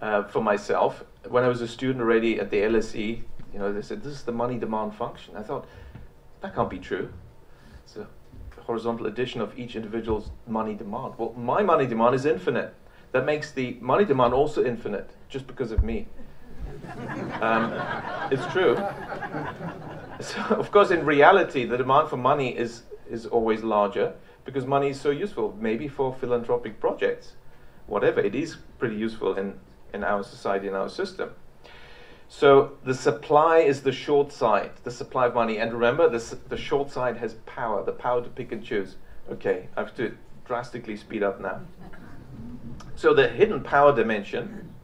[0.00, 1.04] uh, for myself.
[1.28, 4.22] When I was a student already at the LSE, you know, they said, this is
[4.22, 5.36] the money demand function.
[5.36, 5.66] I thought,
[6.40, 7.12] that can't be true.
[7.84, 8.06] It's a
[8.62, 11.14] horizontal addition of each individual's money demand.
[11.16, 12.74] Well, my money demand is infinite.
[13.12, 16.06] That makes the money demand also infinite, just because of me.
[17.40, 17.72] Um,
[18.30, 18.76] it's true.
[20.20, 24.90] So, of course, in reality, the demand for money is, is always larger because money
[24.90, 27.32] is so useful, maybe for philanthropic projects,
[27.86, 28.20] whatever.
[28.20, 29.58] It is pretty useful in,
[29.94, 31.30] in our society, in our system.
[32.28, 35.58] So the supply is the short side, the supply of money.
[35.58, 38.96] And remember, this, the short side has power, the power to pick and choose.
[39.30, 41.60] Okay, I have to drastically speed up now.
[42.98, 44.74] So the hidden power dimension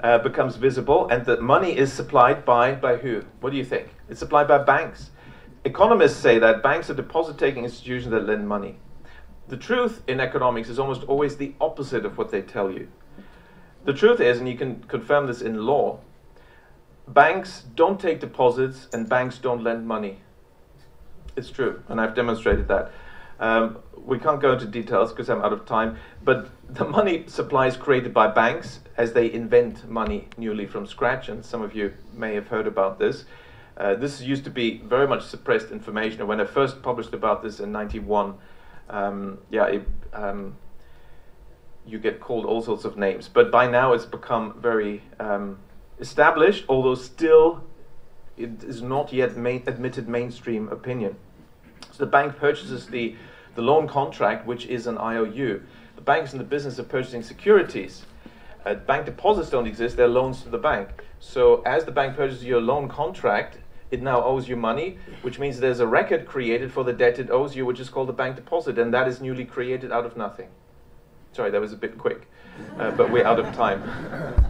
[0.00, 3.24] uh, becomes visible, and the money is supplied by, by who?
[3.40, 3.90] What do you think?
[4.08, 5.10] It's supplied by banks.
[5.66, 8.78] Economists say that banks are deposit taking institutions that lend money.
[9.48, 12.88] The truth in economics is almost always the opposite of what they tell you.
[13.84, 16.00] The truth is, and you can confirm this in law,
[17.06, 20.20] banks don't take deposits and banks don't lend money.
[21.36, 22.92] It's true, and I've demonstrated that.
[23.40, 27.66] Um, we can't go into details because I'm out of time, but the money supply
[27.66, 31.92] is created by banks as they invent money newly from scratch, and some of you
[32.12, 33.24] may have heard about this.
[33.76, 36.26] Uh, this used to be very much suppressed information.
[36.26, 38.34] When I first published about this in 91,
[38.88, 40.56] um, yeah, it, um,
[41.86, 43.28] you get called all sorts of names.
[43.28, 45.58] But by now it's become very um,
[45.98, 47.64] established, although still
[48.36, 51.16] it is not yet admitted mainstream opinion.
[51.90, 53.16] So the bank purchases the,
[53.54, 55.62] the loan contract, which is an IOU.
[56.04, 58.04] The bank in the business of purchasing securities.
[58.66, 60.90] Uh, bank deposits don't exist, they're loans to the bank.
[61.18, 63.56] So as the bank purchases your loan contract,
[63.90, 67.30] it now owes you money, which means there's a record created for the debt it
[67.30, 70.14] owes you, which is called a bank deposit, and that is newly created out of
[70.14, 70.48] nothing.
[71.32, 72.28] Sorry, that was a bit quick,
[72.78, 73.82] uh, but we're out of time.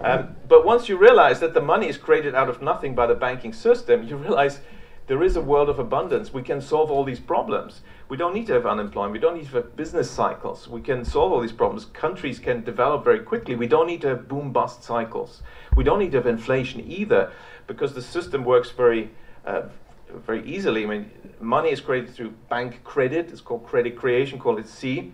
[0.00, 3.16] Um, but once you realize that the money is created out of nothing by the
[3.16, 4.60] banking system, you realize
[5.08, 6.34] there is a world of abundance.
[6.34, 7.80] We can solve all these problems.
[8.10, 9.14] We don't need to have unemployment.
[9.14, 10.68] We don't need to have business cycles.
[10.68, 11.86] We can solve all these problems.
[11.86, 13.56] Countries can develop very quickly.
[13.56, 15.42] We don't need to have boom bust cycles.
[15.74, 17.32] We don't need to have inflation either
[17.66, 19.10] because the system works very,
[19.46, 19.62] uh,
[20.10, 20.84] very easily.
[20.84, 23.30] I mean, money is created through bank credit.
[23.30, 25.12] It's called credit creation, call it C.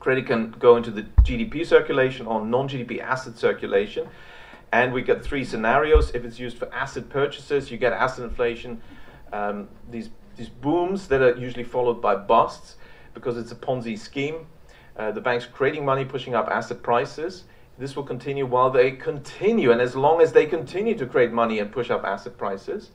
[0.00, 4.08] Credit can go into the GDP circulation or non GDP asset circulation.
[4.72, 6.10] And we get three scenarios.
[6.14, 8.82] If it's used for asset purchases, you get asset inflation,
[9.34, 12.76] um, these, these booms that are usually followed by busts
[13.14, 14.46] because it's a Ponzi scheme.
[14.96, 17.44] Uh, the bank's creating money, pushing up asset prices.
[17.76, 21.58] This will continue while they continue, and as long as they continue to create money
[21.58, 22.92] and push up asset prices.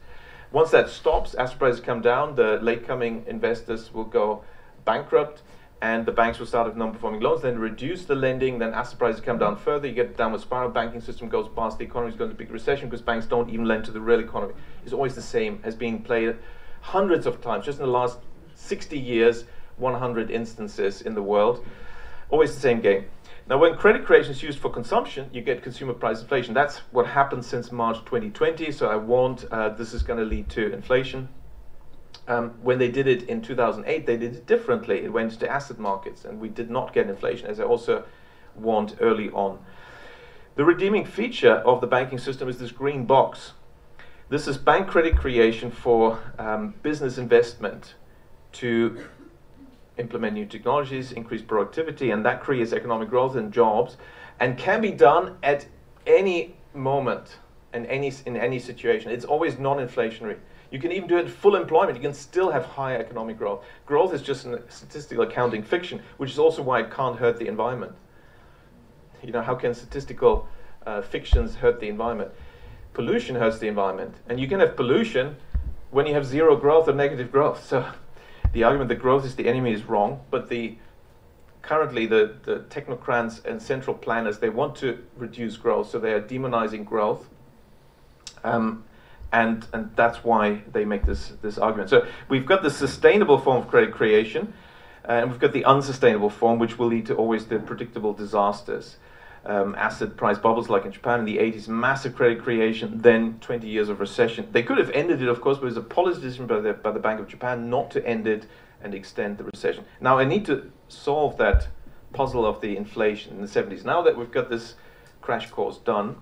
[0.54, 4.44] Once that stops, asset prices come down, the late coming investors will go
[4.86, 5.42] bankrupt
[5.82, 9.22] and the banks will start with non-performing loans, then reduce the lending, then asset prices
[9.22, 12.30] come down further, you get downward spiral, banking system goes past, the economy is going
[12.30, 14.54] to big recession because banks don't even lend to the real economy.
[14.84, 16.36] It's always the same, has been played
[16.82, 18.20] hundreds of times, just in the last
[18.56, 19.46] 60 years,
[19.78, 21.66] 100 instances in the world.
[22.30, 23.06] Always the same game.
[23.48, 26.54] Now, when credit creation is used for consumption, you get consumer price inflation.
[26.54, 28.72] That's what happened since March 2020.
[28.72, 31.30] So I warned uh, this is going to lead to inflation.
[32.30, 35.00] Um, when they did it in 2008, they did it differently.
[35.00, 38.04] It went to asset markets, and we did not get inflation, as I also
[38.56, 39.58] warned early on.
[40.56, 43.54] The redeeming feature of the banking system is this green box.
[44.30, 47.96] This is bank credit creation for um, business investment
[48.54, 49.04] to
[49.98, 53.98] implement new technologies, increase productivity, and that creates economic growth and jobs,
[54.40, 55.66] and can be done at
[56.06, 57.38] any moment
[57.74, 59.10] and any in any situation.
[59.12, 60.38] It's always non-inflationary.
[60.72, 61.98] You can even do it full employment.
[61.98, 63.64] You can still have high economic growth.
[63.86, 67.48] Growth is just a statistical accounting fiction, which is also why it can't hurt the
[67.48, 67.94] environment.
[69.24, 70.48] You know, how can statistical
[70.86, 72.32] uh, fictions hurt the environment?
[72.94, 74.16] Pollution hurts the environment.
[74.28, 75.38] And you can have pollution
[75.92, 77.66] when you have zero growth or negative growth.
[77.66, 77.92] So
[78.54, 80.78] the argument that growth is the enemy is wrong, but the
[81.62, 86.22] currently the, the technocrats and central planners, they want to reduce growth, so they are
[86.22, 87.28] demonizing growth.
[88.44, 88.86] Um,
[89.32, 91.90] and and that's why they make this this argument.
[91.90, 94.54] So we've got the sustainable form of credit creation,
[95.08, 98.98] uh, and we've got the unsustainable form, which will lead to always the predictable disasters.
[99.46, 103.68] Um, asset price bubbles like in Japan in the 80s, massive credit creation, then 20
[103.68, 104.50] years of recession.
[104.52, 106.74] They could have ended it, of course, but it was a policy decision by the,
[106.74, 108.48] by the Bank of Japan not to end it
[108.84, 109.86] and extend the recession.
[110.02, 111.70] Now, I need to solve that
[112.12, 113.86] puzzle of the inflation in the 70s.
[113.86, 114.76] Now that we've got this
[115.22, 116.18] crash course done,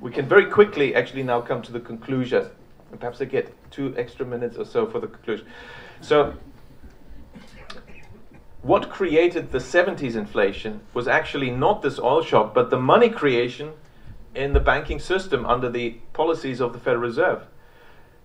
[0.00, 2.48] we can very quickly actually now come to the conclusion.
[2.90, 5.46] And perhaps I get two extra minutes or so for the conclusion.
[6.00, 6.34] So,
[8.62, 13.72] what created the 70s inflation was actually not this oil shock, but the money creation
[14.34, 17.46] in the banking system under the policies of the Federal Reserve.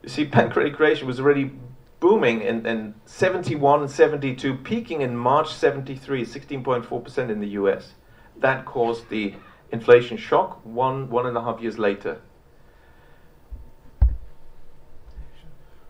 [0.04, 1.52] You see, bank credit creation was already
[2.00, 7.94] booming in, in 71, and 72, peaking in March 73, 16.4% in the US.
[8.38, 9.34] That caused the
[9.76, 12.22] inflation shock one, one and a half years later.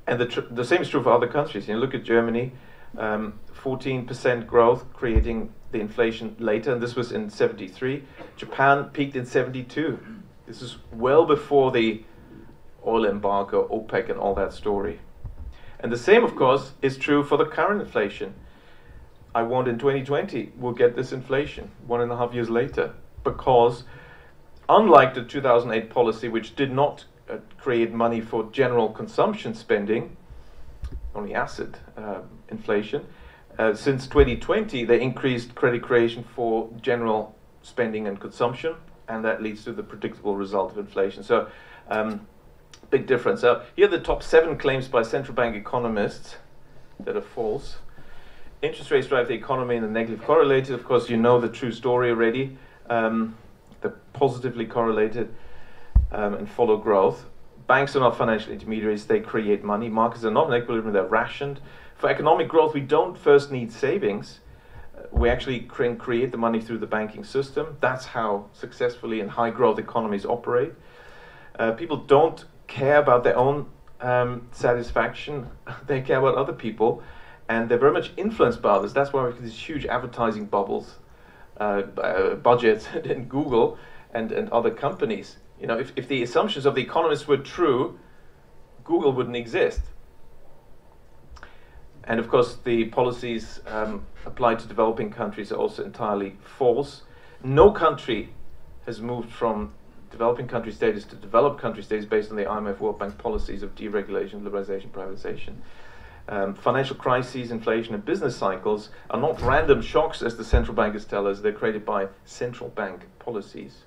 [0.07, 1.67] And the, the same is true for other countries.
[1.67, 2.51] You know, look at Germany,
[2.97, 8.03] um, 14% growth, creating the inflation later, and this was in 73.
[8.38, 9.99] Japan peaked in 72.
[10.45, 12.03] This is well before the
[12.86, 14.99] oil embargo, OPEC, and all that story.
[15.79, 18.36] And the same, of course, is true for the current inflation.
[19.33, 22.93] I warned in 2020 we'll get this inflation one and a half years later
[23.26, 23.84] because,
[24.69, 30.15] unlike the 2008 policy, which did not uh, create money for general consumption spending,
[31.13, 33.05] only asset uh, inflation,
[33.59, 38.76] uh, since 2020 they increased credit creation for general spending and consumption,
[39.09, 41.21] and that leads to the predictable result of inflation.
[41.21, 41.49] So.
[41.89, 42.26] Um,
[42.89, 43.41] big difference.
[43.41, 46.38] So here are the top seven claims by central bank economists
[46.99, 47.78] that are false.
[48.61, 50.73] Interest rates drive the economy and the negatively correlated.
[50.73, 52.57] Of course, you know the true story already.
[52.89, 53.38] Um,
[53.81, 55.33] the positively correlated
[56.11, 57.25] um, and follow growth.
[57.67, 59.89] Banks are not financial intermediaries, they create money.
[59.89, 61.59] Markets are not in equilibrium, they're rationed.
[61.95, 64.39] For economic growth, we don't first need savings.
[64.97, 67.77] Uh, we actually create the money through the banking system.
[67.79, 70.73] That's how successfully and high growth economies operate.
[71.57, 73.67] Uh, people don't care about their own
[74.01, 75.49] um, satisfaction,
[75.88, 77.01] they care about other people,
[77.47, 78.93] and they're very much influenced by others.
[78.93, 80.95] That's why we have these huge advertising bubbles,
[81.60, 83.78] uh, uh, budgets in Google
[84.14, 85.38] and, and other companies.
[85.60, 87.99] You know, if, if the assumptions of the economists were true,
[88.84, 89.82] Google wouldn't exist.
[92.03, 97.01] And of course, the policies um, applied to developing countries are also entirely false.
[97.43, 98.30] No country
[98.86, 99.74] has moved from
[100.12, 103.76] developing country status to developed country status based on the IMF World Bank policies of
[103.76, 105.56] deregulation, liberalization, privatization.
[106.28, 111.05] Um, financial crises, inflation, and business cycles are not random shocks, as the central bankers
[111.05, 111.39] tell us.
[111.39, 113.84] They're created by central bank policies,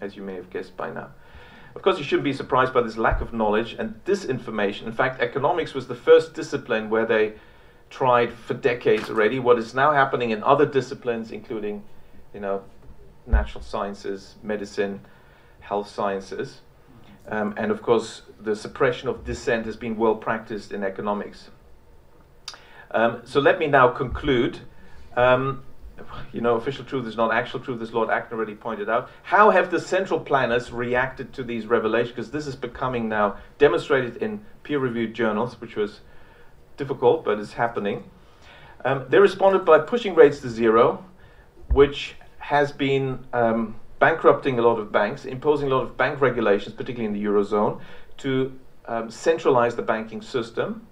[0.00, 1.10] as you may have guessed by now.
[1.74, 4.86] Of course, you shouldn't be surprised by this lack of knowledge and disinformation.
[4.86, 7.32] In fact, economics was the first discipline where they
[7.90, 11.82] tried for decades already what is now happening in other disciplines, including,
[12.32, 12.62] you know,
[13.26, 15.00] natural sciences, medicine,
[15.60, 16.60] health sciences.
[17.26, 21.50] Um, and of course, the suppression of dissent has been well practiced in economics.
[22.94, 24.60] Um, so let me now conclude.
[25.16, 25.64] Um,
[26.32, 29.10] you know, official truth is not actual truth, as Lord Acton already pointed out.
[29.22, 32.14] How have the central planners reacted to these revelations?
[32.14, 36.00] Because this is becoming now demonstrated in peer reviewed journals, which was
[36.76, 38.04] difficult, but it's happening.
[38.84, 41.04] Um, they responded by pushing rates to zero,
[41.70, 46.74] which has been um, bankrupting a lot of banks, imposing a lot of bank regulations,
[46.74, 47.80] particularly in the Eurozone,
[48.18, 50.86] to um, centralize the banking system.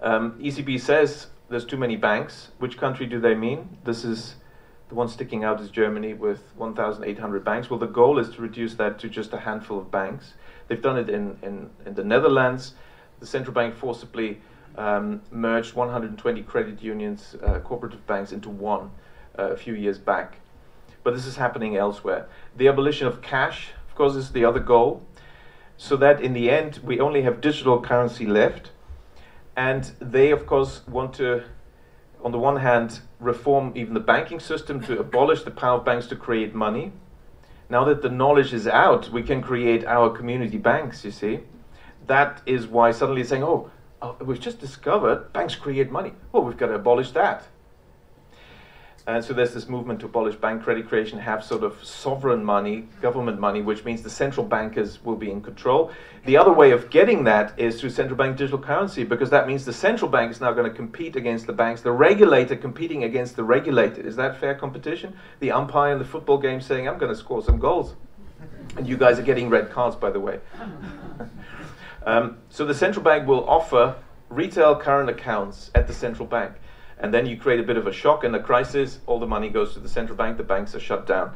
[0.00, 2.50] Um, ECB says there's too many banks.
[2.58, 3.78] Which country do they mean?
[3.84, 4.36] This is
[4.88, 7.70] the one sticking out is Germany with 1,800 banks.
[7.70, 10.34] Well, the goal is to reduce that to just a handful of banks.
[10.68, 12.74] They've done it in, in, in the Netherlands.
[13.20, 14.40] The central bank forcibly
[14.76, 18.90] um, merged 120 credit unions, uh, cooperative banks, into one
[19.38, 20.38] uh, a few years back
[21.02, 22.28] but this is happening elsewhere.
[22.56, 25.02] The abolition of cash, of course, is the other goal,
[25.76, 28.69] so that in the end we only have digital currency left.
[29.60, 31.42] And they, of course, want to,
[32.24, 36.06] on the one hand, reform even the banking system to abolish the power of banks
[36.06, 36.92] to create money.
[37.68, 41.40] Now that the knowledge is out, we can create our community banks, you see.
[42.06, 46.14] That is why suddenly saying, oh, oh we've just discovered banks create money.
[46.32, 47.46] Well, we've got to abolish that.
[49.06, 52.86] And so there's this movement to abolish bank credit creation, have sort of sovereign money,
[53.00, 55.90] government money, which means the central bankers will be in control.
[56.26, 59.64] The other way of getting that is through central bank digital currency, because that means
[59.64, 63.36] the central bank is now going to compete against the banks, the regulator competing against
[63.36, 64.04] the regulated.
[64.04, 65.16] Is that fair competition?
[65.40, 67.94] The umpire in the football game saying, I'm going to score some goals.
[68.76, 70.40] And you guys are getting red cards, by the way.
[72.06, 73.96] um, so the central bank will offer
[74.28, 76.52] retail current accounts at the central bank
[77.00, 78.98] and then you create a bit of a shock and a crisis.
[79.06, 80.36] All the money goes to the central bank.
[80.36, 81.34] The banks are shut down.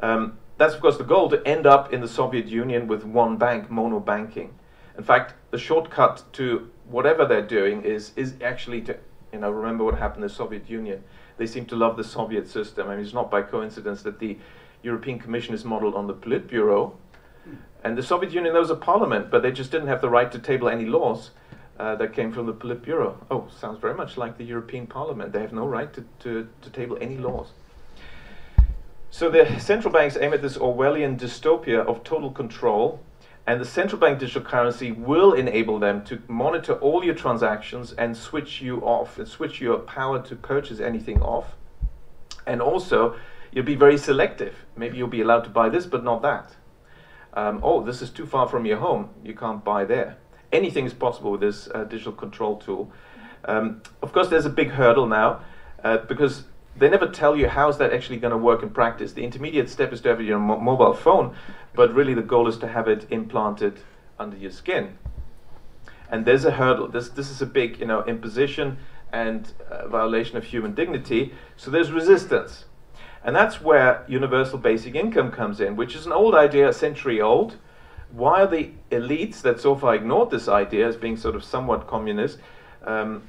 [0.00, 3.36] Um, that's of course the goal to end up in the Soviet Union with one
[3.36, 4.54] bank, mono banking.
[4.96, 8.96] In fact, the shortcut to whatever they're doing is is actually to
[9.32, 11.02] you know remember what happened in the Soviet Union.
[11.38, 12.88] They seem to love the Soviet system.
[12.88, 14.36] I mean, it's not by coincidence that the
[14.82, 16.92] European Commission is modeled on the Politburo,
[17.82, 20.30] and the Soviet Union there was a parliament, but they just didn't have the right
[20.30, 21.30] to table any laws
[21.82, 23.08] uh, that came from the Politburo.
[23.30, 25.32] Oh, sounds very much like the European Parliament.
[25.32, 27.48] They have no right to, to, to table any laws.
[29.10, 33.00] So the central banks aim at this Orwellian dystopia of total control
[33.46, 38.16] And the central bank digital currency will enable them to monitor all your transactions and
[38.16, 41.56] switch you off and switch your power to purchase anything off.
[42.46, 43.16] And also,
[43.50, 44.54] you'll be very selective.
[44.76, 46.54] Maybe you'll be allowed to buy this, but not that.
[47.34, 49.10] Um, oh, this is too far from your home.
[49.24, 50.18] You can't buy there.
[50.52, 52.92] Anything is possible with this uh, digital control tool.
[53.44, 55.40] Um, of course, there's a big hurdle now
[55.82, 56.44] uh, because
[56.76, 59.12] they never tell you how's that actually going to work in practice.
[59.12, 61.34] The intermediate step is to have it on your mo mobile phone,
[61.74, 63.80] but really the goal is to have it implanted
[64.18, 64.96] under your skin.
[66.10, 66.88] And there's a hurdle.
[66.88, 68.78] This this is a big you know imposition
[69.12, 71.34] and uh, violation of human dignity.
[71.56, 72.64] So there's resistance,
[73.24, 77.20] and that's where universal basic income comes in, which is an old idea, a century
[77.20, 77.56] old.
[78.12, 81.86] Why are the elites that so far ignored this idea as being sort of somewhat
[81.86, 82.38] communist?
[82.84, 83.22] Um,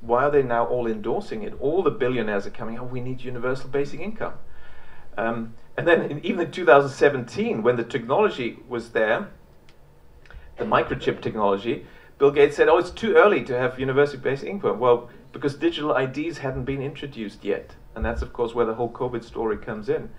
[0.00, 1.54] why are they now all endorsing it?
[1.60, 4.34] All the billionaires are coming, oh, we need universal basic income.
[5.16, 9.28] Um, and then in, even in 2017, when the technology was there,
[10.56, 11.86] the microchip technology,
[12.18, 14.78] Bill Gates said, oh, it's too early to have universal basic income.
[14.78, 17.74] Well, because digital IDs hadn't been introduced yet.
[17.94, 20.10] And that's, of course, where the whole COVID story comes in.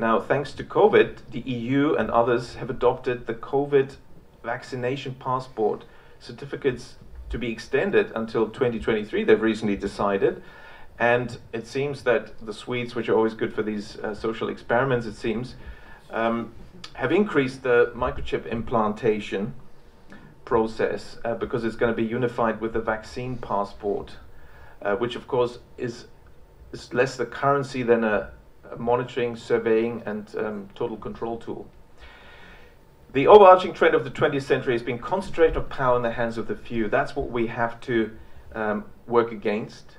[0.00, 3.96] Now, thanks to COVID, the EU and others have adopted the COVID
[4.42, 5.84] vaccination passport.
[6.18, 6.94] Certificates
[7.28, 10.42] to be extended until 2023, they've recently decided.
[10.98, 15.04] And it seems that the Swedes, which are always good for these uh, social experiments,
[15.04, 15.56] it seems,
[16.08, 16.54] um,
[16.94, 19.52] have increased the microchip implantation
[20.46, 24.16] process uh, because it's going to be unified with the vaccine passport,
[24.80, 26.06] uh, which of course is,
[26.72, 28.39] is less the currency than a, a
[28.78, 31.68] monitoring, surveying, and um, total control tool.
[33.12, 36.38] The overarching trend of the 20th century has been concentration of power in the hands
[36.38, 36.88] of the few.
[36.88, 38.16] That's what we have to
[38.54, 39.96] um, work against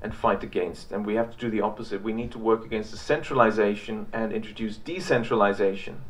[0.00, 0.90] and fight against.
[0.90, 2.02] And we have to do the opposite.
[2.02, 6.02] We need to work against the centralization and introduce decentralization.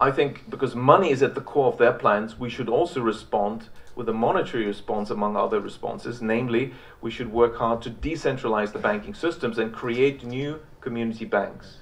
[0.00, 3.68] I think because money is at the core of their plans, we should also respond
[4.00, 6.22] with a monetary response among other responses.
[6.22, 6.72] Namely,
[7.02, 11.76] we should work hard to decentralize the banking systems and create new community banks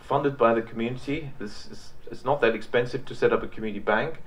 [0.00, 1.30] funded by the community.
[1.38, 4.22] This is, it's not that expensive to set up a community bank.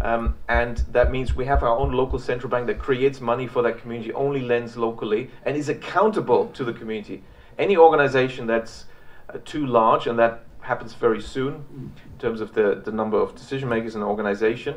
[0.00, 3.60] Um, and that means we have our own local central bank that creates money for
[3.60, 7.22] that community, only lends locally, and is accountable to the community.
[7.58, 8.86] Any organization that's
[9.28, 13.34] uh, too large, and that happens very soon in terms of the, the number of
[13.34, 14.76] decision makers in an organization,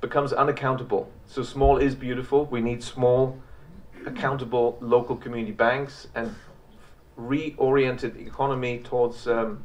[0.00, 1.08] becomes unaccountable.
[1.26, 2.46] So small is beautiful.
[2.46, 3.38] We need small,
[4.06, 6.34] accountable local community banks and
[7.18, 9.64] reoriented economy towards um,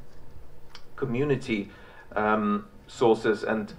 [0.96, 1.70] community
[2.16, 3.74] um, sources, and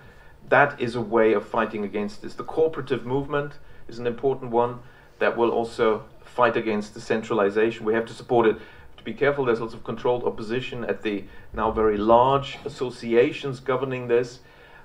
[0.48, 2.34] that is a way of fighting against this.
[2.34, 3.54] The cooperative movement
[3.88, 4.80] is an important one
[5.18, 7.84] that will also fight against the centralization.
[7.84, 8.56] We have to support it.
[8.96, 14.08] To be careful, there's lots of controlled opposition at the now very large associations governing
[14.08, 14.40] this,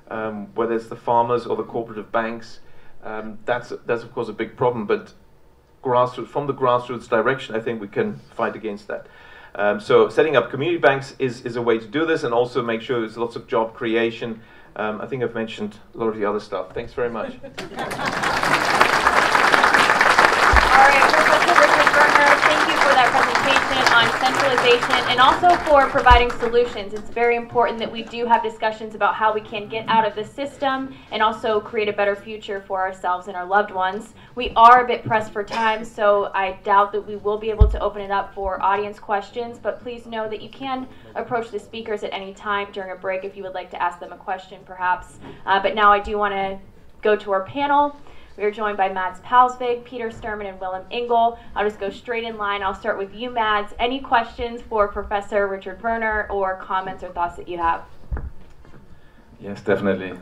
[0.10, 2.60] um, whether it's the farmers or the cooperative banks.
[3.04, 5.14] Um, that's that's of course a big problem, but
[5.84, 9.08] grassroots from the grassroots direction, I think we can fight against that.
[9.56, 12.62] Um, so setting up community banks is, is a way to do this and also
[12.62, 14.42] make sure there's lots of job creation.
[14.76, 16.74] Um, I think I've mentioned a lot of the other stuff.
[16.74, 17.36] Thanks very much.
[24.02, 26.92] on centralization and also for providing solutions.
[26.96, 30.16] It's very important that we do have discussions about how we can get out of
[30.16, 34.16] the system and also create a better future for ourselves and our loved ones.
[34.34, 37.68] We are a bit pressed for time, so I doubt that we will be able
[37.68, 41.60] to open it up for audience questions, but please know that you can approach the
[41.60, 44.18] speakers at any time during a break if you would like to ask them a
[44.18, 45.20] question perhaps.
[45.46, 46.58] Uh, but now I do want to
[47.04, 47.96] go to our panel.
[48.38, 51.38] We are joined by Mads Palsvig, Peter Sturman, and Willem Engel.
[51.54, 52.64] I'll just go straight in line.
[52.64, 53.74] I'll start with you, Mads.
[53.78, 57.84] Any questions for Professor Richard Werner or comments or thoughts that you have?
[59.40, 60.18] Yes, definitely.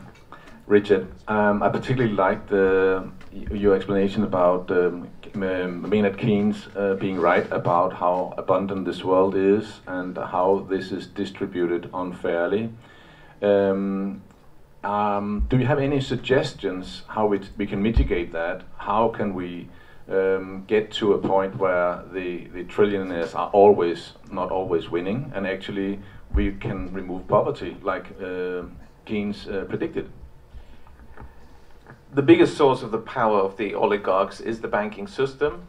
[0.66, 7.92] Richard, um, I particularly liked your explanation about um, Maynard Keynes uh, being right about
[7.92, 12.70] how abundant this world is and how this is distributed unfairly.
[13.40, 14.22] Um,
[14.82, 18.62] um, do you have any suggestions how we, we can mitigate that?
[18.78, 19.68] How can we
[20.08, 25.46] um, get to a point where the, the trillionaires are always, not always winning, and
[25.46, 26.00] actually
[26.32, 28.62] we can remove poverty like uh,
[29.04, 30.10] Keynes uh, predicted?
[32.12, 35.66] The biggest source of the power of the oligarchs is the banking system.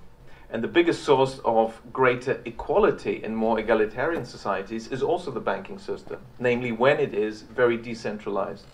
[0.53, 5.80] And the biggest source of greater equality in more egalitarian societies is also the banking
[5.80, 8.66] system, namely when it is very decentralized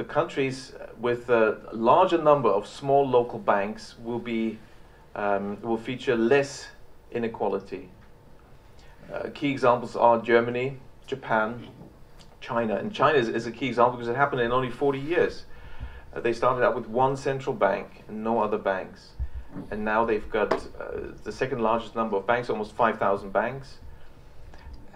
[0.00, 4.58] the countries with a larger number of small local banks will be
[5.14, 6.68] um, will feature less
[7.12, 7.90] inequality.
[9.12, 11.68] Uh, key examples are Germany, Japan,
[12.40, 12.76] China.
[12.76, 15.44] And China is, is, a key example because it happened in only 40 years.
[16.14, 19.10] Uh, they started out with one central bank and no other banks.
[19.70, 23.80] And now they've got uh, the second largest number of banks, almost 5,000 banks.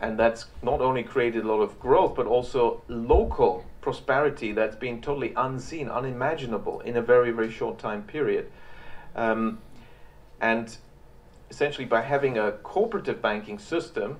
[0.01, 5.03] And that's not only created a lot of growth, but also local prosperity that's been
[5.03, 8.51] totally unseen, unimaginable in a very, very short time period.
[9.15, 9.59] Um,
[10.41, 10.75] and
[11.51, 14.17] essentially, by having a cooperative banking system,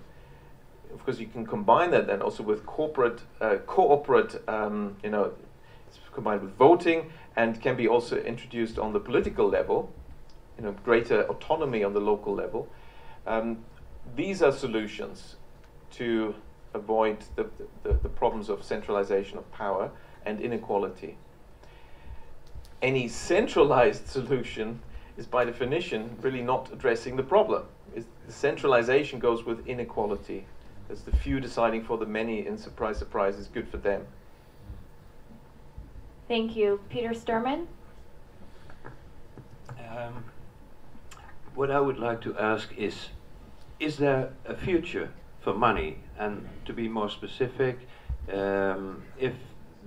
[0.93, 5.33] of course, you can combine that then also with corporate, uh, corporate, um, you know,
[6.13, 9.91] combined with voting, and can be also introduced on the political level,
[10.59, 12.69] you know, greater autonomy on the local level.
[13.27, 13.65] Um,
[14.15, 15.37] these are solutions
[15.93, 16.35] to
[16.75, 17.49] avoid the,
[17.83, 19.91] the, the problems of centralization of power
[20.27, 21.17] and inequality.
[22.83, 24.81] Any centralized solution
[25.17, 27.65] is by definition really not addressing the problem.
[27.95, 30.47] It's, the centralization goes with inequality.
[30.91, 34.07] It's the few deciding for the many, and surprise, surprise, is good for them.
[36.29, 36.81] Thank you.
[36.91, 37.67] Peter Sturman?
[39.79, 40.25] Um,
[41.55, 43.09] what I would like to ask is,
[43.79, 45.11] is there a future
[45.41, 45.99] for money?
[46.19, 47.79] And to be more specific,
[48.33, 49.35] um, if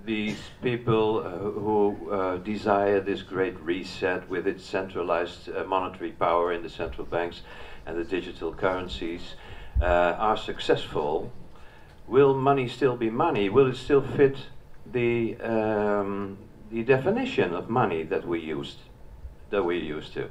[0.05, 6.53] these people uh, who uh, desire this great reset with its centralized uh, monetary power
[6.53, 7.41] in the central banks
[7.85, 9.35] and the digital currencies
[9.81, 11.31] uh, are successful,
[12.07, 13.49] will money still be money?
[13.49, 14.37] Will it still fit
[14.85, 16.37] the um,
[16.71, 18.79] the definition of money that we used
[19.49, 20.29] that we used to,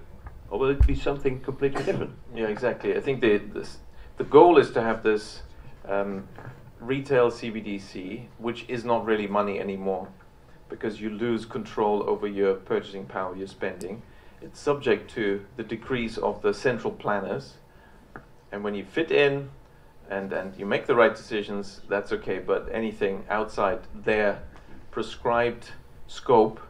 [0.51, 2.13] or will it be something completely different?
[2.35, 2.97] Yeah, exactly.
[2.97, 3.79] I think the this,
[4.17, 5.43] the goal is to have this
[5.89, 6.29] um,
[6.81, 10.09] retail CBDC, which is not really money anymore,
[10.69, 14.03] because you lose control over your purchasing power, your spending.
[14.43, 17.55] It's subject to the decrees of the central planners,
[18.53, 19.51] and when you fit in
[20.11, 22.39] and, and you make the right decisions, that's okay.
[22.39, 24.43] But anything outside their
[24.91, 25.71] prescribed
[26.07, 26.61] scope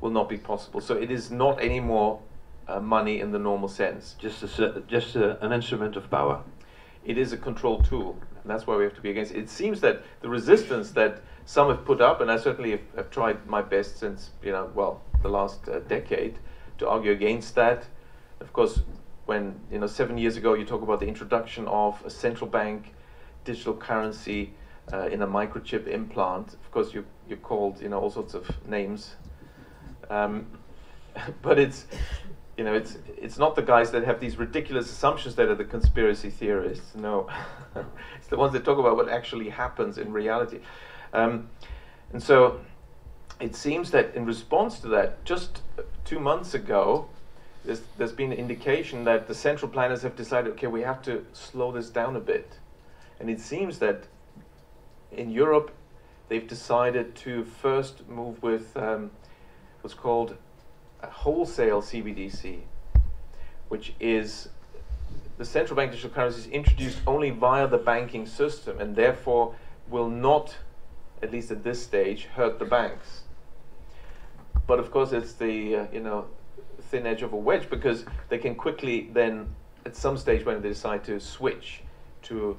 [0.00, 0.80] will not be possible.
[0.80, 2.20] So it is not anymore
[2.66, 4.14] uh, money in the normal sense.
[4.18, 6.42] Just a, just a, an instrument of power.
[7.04, 8.18] It is a control tool.
[8.48, 9.40] And that's why we have to be against it.
[9.40, 13.10] It seems that the resistance that some have put up, and I certainly have, have
[13.10, 16.38] tried my best since, you know, well, the last uh, decade
[16.78, 17.84] to argue against that.
[18.40, 18.80] Of course,
[19.26, 22.94] when, you know, seven years ago you talk about the introduction of a central bank
[23.44, 24.54] digital currency
[24.94, 28.48] uh, in a microchip implant, of course you, you're called, you know, all sorts of
[28.66, 29.16] names.
[30.08, 30.46] Um,
[31.42, 31.84] but it's,
[32.58, 35.64] you know, it's it's not the guys that have these ridiculous assumptions that are the
[35.64, 36.96] conspiracy theorists.
[36.96, 37.28] No,
[38.18, 40.58] it's the ones that talk about what actually happens in reality.
[41.12, 41.48] Um,
[42.12, 42.60] and so,
[43.38, 45.62] it seems that in response to that, just
[46.04, 47.08] two months ago,
[47.64, 51.24] there's, there's been an indication that the central planners have decided, okay, we have to
[51.32, 52.58] slow this down a bit.
[53.20, 54.04] And it seems that
[55.12, 55.70] in Europe,
[56.28, 59.10] they've decided to first move with um,
[59.82, 60.36] what's called
[61.06, 62.60] wholesale CBDC,
[63.68, 64.48] which is
[65.38, 69.54] the central bank digital currency is introduced only via the banking system and therefore
[69.88, 70.56] will not,
[71.22, 73.22] at least at this stage, hurt the banks.
[74.66, 76.26] But of course, it's the uh, you know
[76.90, 79.54] thin edge of a wedge because they can quickly then,
[79.86, 81.82] at some stage, when they decide to switch
[82.22, 82.56] to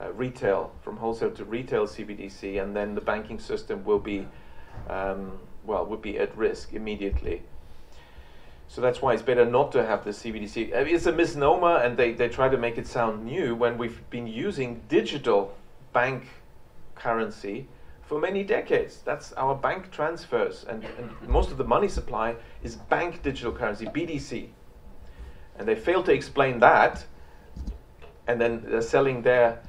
[0.00, 4.26] uh, retail from wholesale to retail CBDC, and then the banking system will be
[4.88, 7.42] um, well would be at risk immediately.
[8.68, 10.56] So that's why it's better not to have the CBDC.
[10.56, 13.78] Mean, uh, it's a misnomer, and they, they try to make it sound new when
[13.78, 15.56] we've been using digital
[15.92, 16.24] bank
[16.94, 17.68] currency
[18.02, 19.02] for many decades.
[19.04, 23.86] That's our bank transfers, and, and most of the money supply is bank digital currency,
[23.86, 24.48] BDC.
[25.58, 27.04] And they fail to explain that,
[28.26, 29.62] and then they're selling their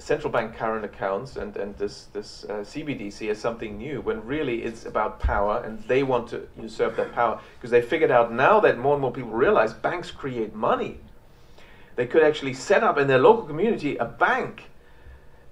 [0.00, 4.62] central bank current accounts and, and this, this uh, CBDC as something new when really
[4.62, 8.60] it's about power and they want to usurp that power because they figured out now
[8.60, 10.98] that more and more people realize banks create money.
[11.96, 14.70] They could actually set up in their local community a bank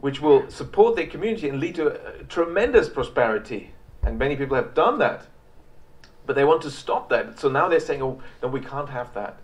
[0.01, 3.73] which will support their community and lead to uh, tremendous prosperity.
[4.03, 5.27] And many people have done that.
[6.25, 7.39] But they want to stop that.
[7.39, 9.41] So now they're saying, oh, no, we can't have that.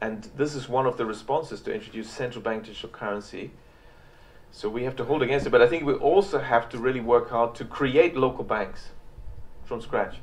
[0.00, 3.50] And this is one of the responses to introduce central bank digital currency
[4.52, 5.50] so we have to hold against it.
[5.50, 8.90] But I think we also have to really work hard to create local banks
[9.64, 10.16] from scratch.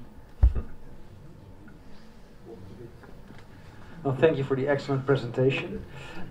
[4.03, 5.83] Well, thank you for the excellent presentation.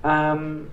[0.05, 0.71] Um,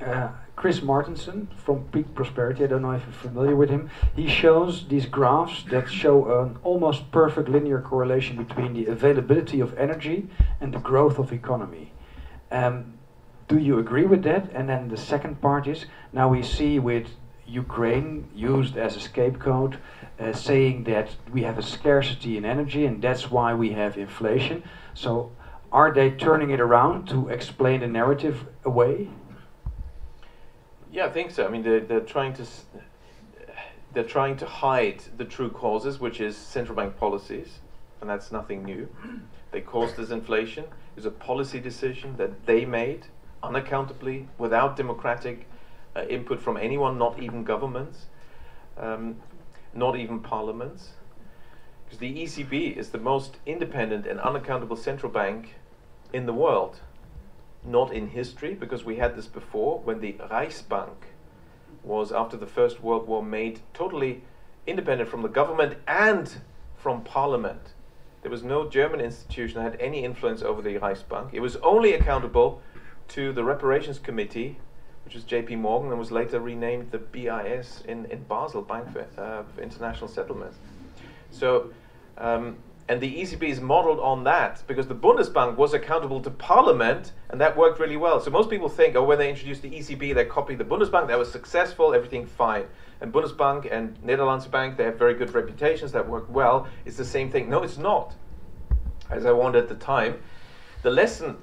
[0.00, 4.28] uh, Chris Martenson from Peak Prosperity, I don't know if you're familiar with him, he
[4.28, 10.28] shows these graphs that show an almost perfect linear correlation between the availability of energy
[10.60, 11.92] and the growth of economy.
[12.50, 12.97] Um,
[13.48, 14.50] do you agree with that?
[14.52, 17.08] And then the second part is now we see with
[17.46, 19.76] Ukraine used as a scapegoat,
[20.20, 24.62] uh, saying that we have a scarcity in energy and that's why we have inflation.
[24.94, 25.32] So,
[25.72, 29.08] are they turning it around to explain the narrative away?
[30.90, 31.46] Yeah, I think so.
[31.46, 32.44] I mean, they're, they're trying to
[33.94, 37.60] they're trying to hide the true causes, which is central bank policies,
[38.00, 38.88] and that's nothing new.
[39.50, 40.64] They caused this inflation.
[40.64, 43.06] It was a policy decision that they made
[43.42, 45.48] unaccountably, without democratic
[45.96, 48.06] uh, input from anyone, not even governments,
[48.76, 49.16] um,
[49.74, 50.90] not even parliaments.
[51.84, 55.54] Because the ECB is the most independent and unaccountable central bank
[56.12, 56.80] in the world.
[57.64, 60.94] Not in history, because we had this before when the Reichsbank
[61.82, 64.22] was, after the First World War, made totally
[64.66, 66.40] independent from the government and
[66.76, 67.72] from parliament.
[68.22, 71.32] There was no German institution that had any influence over the Reichsbank.
[71.32, 72.60] It was only accountable
[73.08, 74.58] to the Reparations Committee,
[75.04, 79.06] which was JP Morgan and was later renamed the BIS in, in Basel, Bank for,
[79.20, 80.58] uh, International Settlements.
[81.30, 81.72] So,
[82.18, 82.56] um,
[82.88, 87.40] and the ECB is modeled on that because the Bundesbank was accountable to Parliament and
[87.40, 88.18] that worked really well.
[88.20, 91.18] So most people think, oh, when they introduced the ECB, they copied the Bundesbank, that
[91.18, 92.64] was successful, everything fine.
[93.00, 96.66] And Bundesbank and Netherlands Bank, they have very good reputations that work well.
[96.86, 97.50] It's the same thing.
[97.50, 98.14] No, it's not.
[99.10, 100.20] As I warned at the time,
[100.82, 101.36] the lesson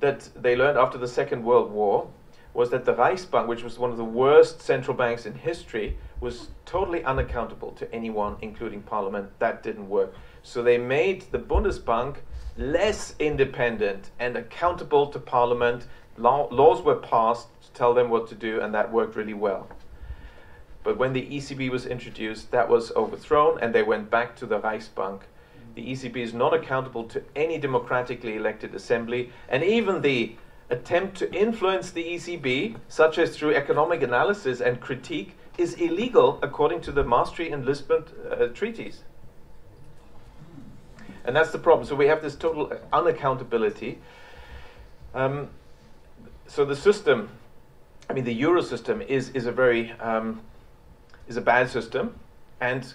[0.00, 2.08] that they learned after the Second World War
[2.54, 6.48] was that the Reichsbank, which was one of the worst central banks in history, was
[6.64, 9.28] totally unaccountable to anyone, including Parliament.
[9.38, 10.14] That didn't work.
[10.42, 12.16] So they made the Bundesbank
[12.56, 15.86] less independent and accountable to Parliament.
[16.16, 19.68] Law, laws were passed to tell them what to do, and that worked really well.
[20.82, 24.60] But when the ECB was introduced, that was overthrown, and they went back to the
[24.60, 25.22] Reichsbank
[25.76, 30.34] the ECB is not accountable to any democratically elected assembly, and even the
[30.70, 36.80] attempt to influence the ECB, such as through economic analysis and critique, is illegal according
[36.80, 39.02] to the Maastricht and Lisbon uh, treaties.
[41.24, 41.86] And that's the problem.
[41.86, 43.98] So we have this total unaccountability.
[45.14, 45.50] Um,
[46.46, 47.28] so the system,
[48.08, 50.40] I mean, the euro system is is a very um,
[51.28, 52.14] is a bad system,
[52.60, 52.94] and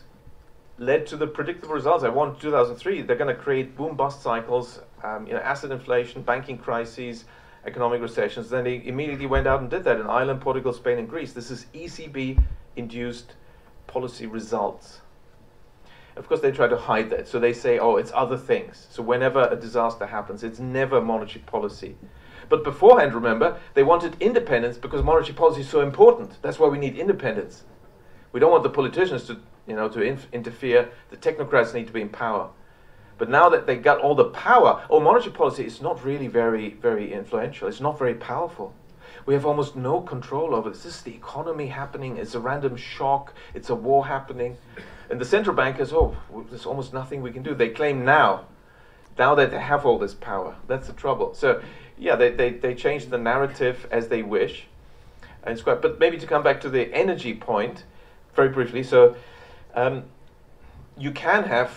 [0.82, 2.04] led to the predictable results.
[2.04, 3.04] I want 2003.
[3.04, 7.26] They're going to create boom bust cycles, um, you know, asset inflation, banking crises,
[7.66, 8.50] economic recessions.
[8.50, 11.34] Then they immediately went out and did that in Ireland, Portugal, Spain, and Greece.
[11.34, 12.44] This is ECB
[12.76, 13.36] induced
[13.86, 15.02] policy results.
[16.16, 17.28] Of course, they try to hide that.
[17.28, 18.88] So they say, oh, it's other things.
[18.90, 21.96] So whenever a disaster happens, it's never monetary policy.
[22.50, 26.42] But beforehand, remember, they wanted independence because monetary policy is so important.
[26.42, 27.66] That's why we need independence.
[28.32, 29.40] We don't want the politicians to
[29.72, 30.04] you know, to
[30.34, 30.90] interfere.
[31.12, 32.50] The technocrats need to be in power.
[33.18, 36.72] But now that they got all the power, oh, monetary policy is not really very,
[36.72, 37.70] very influential.
[37.70, 38.74] It's not very powerful.
[39.26, 40.84] We have almost no control over this.
[40.84, 42.18] This is the economy happening.
[42.18, 43.34] It's a random shock.
[43.54, 44.58] It's a war happening.
[45.10, 46.18] And the central bankers, oh,
[46.50, 47.56] there's almost nothing we can do.
[47.56, 48.48] They claim now,
[49.18, 50.58] now that they have all this power.
[50.68, 51.34] That's the trouble.
[51.34, 51.62] So,
[51.98, 54.66] yeah, they, they, they change the narrative as they wish.
[55.44, 57.86] And it's quite, but maybe to come back to the energy point,
[58.36, 58.84] very briefly.
[58.84, 59.16] So,
[59.76, 60.04] um,
[60.98, 61.72] you can have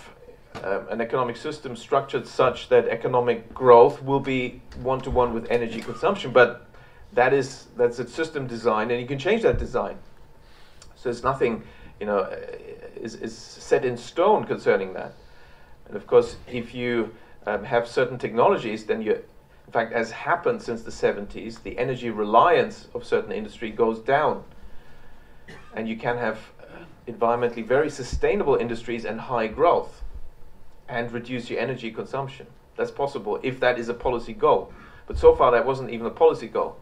[0.62, 5.50] um, an economic system structured such that economic growth will be one to one with
[5.50, 6.66] energy consumption, but
[7.12, 9.96] that is that's a system design, and you can change that design.
[10.96, 11.62] So there's nothing,
[12.00, 12.36] you know, uh,
[12.96, 15.14] is, is set in stone concerning that.
[15.86, 17.14] And of course, if you
[17.46, 22.10] um, have certain technologies, then you, in fact, as happened since the 70s, the energy
[22.10, 24.44] reliance of certain industry goes down,
[25.74, 26.38] and you can have
[27.06, 30.02] environmentally very sustainable industries and high growth
[30.88, 32.46] and reduce your energy consumption.
[32.76, 34.72] That's possible if that is a policy goal.
[35.06, 36.76] But so far, that wasn't even a policy goal.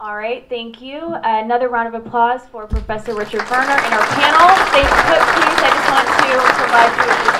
[0.00, 0.98] All right, thank you.
[0.98, 4.48] Uh, another round of applause for Professor Richard Werner and our panel.
[4.70, 5.58] Stay put, please.
[5.58, 7.37] I just want to provide you with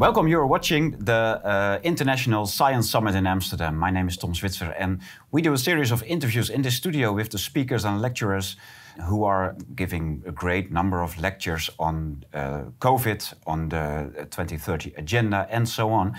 [0.00, 1.12] Welcome, you're watching the
[1.44, 3.76] uh, International Science Summit in Amsterdam.
[3.76, 7.12] My name is Tom Switzer, and we do a series of interviews in the studio
[7.12, 8.56] with the speakers and lecturers
[9.04, 15.46] who are giving a great number of lectures on uh, COVID, on the 2030 agenda,
[15.50, 16.16] and so on.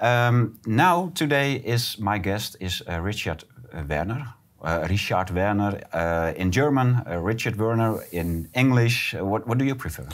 [0.00, 4.32] Um, now, today is my guest is uh, Richard Werner.
[4.62, 9.12] Uh, Richard Werner uh, in German, uh, Richard Werner in English.
[9.12, 10.08] what, what do you prefer?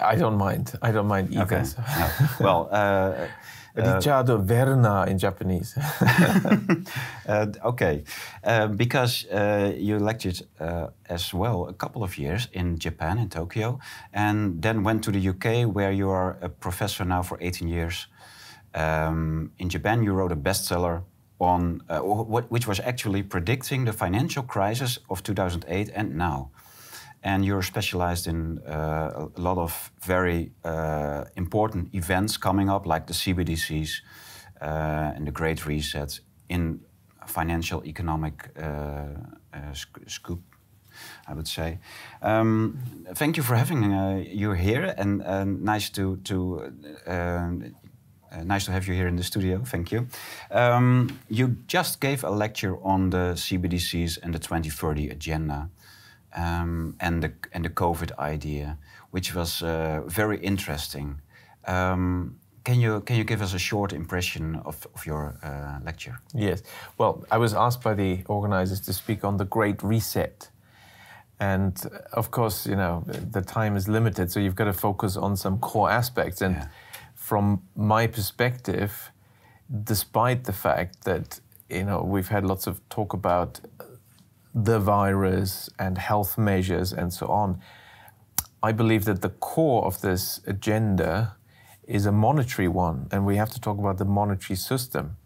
[0.00, 0.72] I don't mind.
[0.82, 1.42] I don't mind either.
[1.42, 1.64] Okay.
[2.40, 3.26] well, uh,
[3.78, 5.76] Richard Verna in Japanese.
[7.28, 8.04] uh, okay,
[8.44, 13.28] uh, because uh, you lectured uh, as well a couple of years in Japan, in
[13.28, 13.78] Tokyo,
[14.12, 18.08] and then went to the UK where you are a professor now for 18 years.
[18.74, 21.02] Um, in Japan, you wrote a bestseller
[21.40, 26.50] on uh, what, which was actually predicting the financial crisis of 2008 and now.
[27.22, 33.06] And you're specialized in uh, a lot of very uh, important events coming up, like
[33.06, 34.02] the CBDCs
[34.60, 36.80] uh, and the Great Reset in
[37.26, 38.62] financial economic uh,
[39.52, 40.40] uh, sc scoop.
[41.28, 41.78] I would say.
[42.22, 42.78] Um,
[43.14, 43.84] thank you for having
[44.26, 45.22] you here, and
[45.62, 46.72] nice to to
[48.30, 49.62] uh, nice to have you here in the studio.
[49.64, 50.06] Thank you.
[50.50, 55.70] Um, you just gave a lecture on the CBDCs and the 2030 agenda
[56.38, 58.78] um, and, the, and the COVID idea,
[59.10, 61.20] which was uh, very interesting.
[61.66, 66.20] Um, can you, can you give us a short impression of, of your uh, lecture?
[66.34, 66.62] Yes.
[66.98, 70.50] Well, I was asked by the organizers to speak on the Great Reset.
[71.40, 71.74] And
[72.12, 75.58] of course, you know, the time is limited, so you've got to focus on some
[75.58, 76.42] core aspects.
[76.42, 76.68] And yeah
[77.28, 79.12] from my perspective,
[79.84, 83.60] despite the fact that you know we've had lots of talk about
[84.54, 87.60] the virus and health measures and so on,
[88.62, 91.36] I believe that the core of this agenda
[91.86, 95.16] is a monetary one, and we have to talk about the monetary system.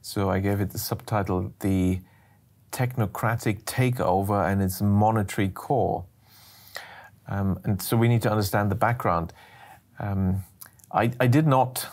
[0.00, 2.00] So I gave it the subtitle "The
[2.70, 6.04] Technocratic Takeover and its Monetary Core."
[7.28, 9.32] Um, and so we need to understand the background.
[9.98, 10.44] Um,
[10.92, 11.86] I, I did not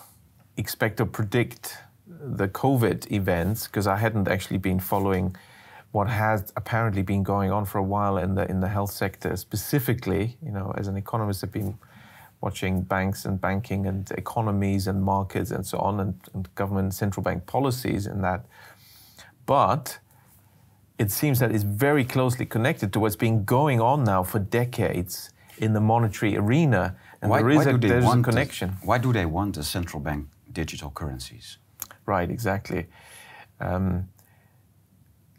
[0.58, 5.36] expect or predict the COVID events because I hadn't actually been following
[5.92, 9.36] what has apparently been going on for a while in the in the health sector
[9.36, 10.38] specifically.
[10.44, 11.78] You know, as an economist, I've been
[12.42, 16.94] watching banks and banking and economies and markets and so on, and, and government and
[16.94, 18.46] central bank policies in that.
[19.46, 20.00] But
[20.98, 25.32] it seems that it's very closely connected to what's been going on now for decades
[25.58, 28.70] in the monetary arena and why, there is a, there's a connection.
[28.84, 31.58] why do they want the central bank digital currencies?
[32.06, 32.88] Right, exactly.
[33.60, 34.08] Um,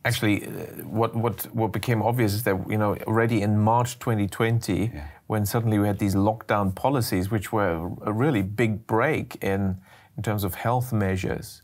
[0.05, 0.49] actually, uh,
[0.85, 5.07] what, what, what became obvious is that, you know, already in March 2020, yeah.
[5.27, 9.77] when suddenly we had these lockdown policies, which were a really big break in,
[10.17, 11.63] in terms of health measures,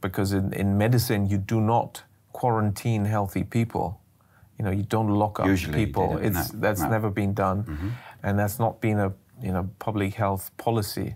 [0.00, 4.00] because in, in medicine, you do not quarantine healthy people.
[4.58, 6.18] You know, you don't lock up Usually people.
[6.18, 6.90] It's, no, that's no.
[6.90, 7.64] never been done.
[7.66, 7.90] Mm -hmm.
[8.22, 9.12] And that's not been a
[9.42, 11.14] you know, public health policy.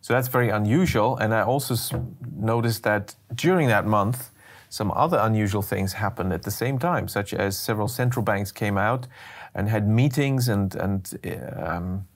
[0.00, 1.16] So that's very unusual.
[1.18, 1.74] And I also
[2.36, 4.30] noticed that during that month,
[4.70, 8.78] some other unusual things happened at the same time, such as several central banks came
[8.78, 9.06] out
[9.54, 11.18] and had meetings and, and
[11.56, 12.06] um,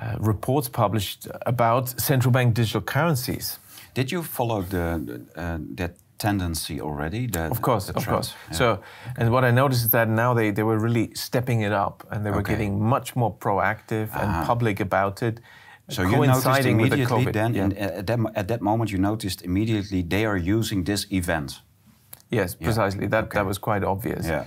[0.00, 3.58] uh, reports published about central bank digital currencies.
[3.94, 7.26] Did you follow the, uh, that tendency already.
[7.26, 8.34] That, of course, of course.
[8.50, 8.56] Yeah.
[8.56, 8.80] So,
[9.16, 12.24] and what I noticed is that now they, they were really stepping it up and
[12.24, 12.52] they were okay.
[12.52, 14.22] getting much more proactive uh -huh.
[14.22, 15.40] and public about it.
[15.90, 17.64] So you noticed immediately then, yeah.
[17.66, 21.60] Uh, at, that, at that moment, you noticed immediately they are using this event.
[22.30, 23.06] Yes, precisely.
[23.08, 23.38] That, okay.
[23.38, 24.26] that was quite obvious.
[24.26, 24.44] Yeah.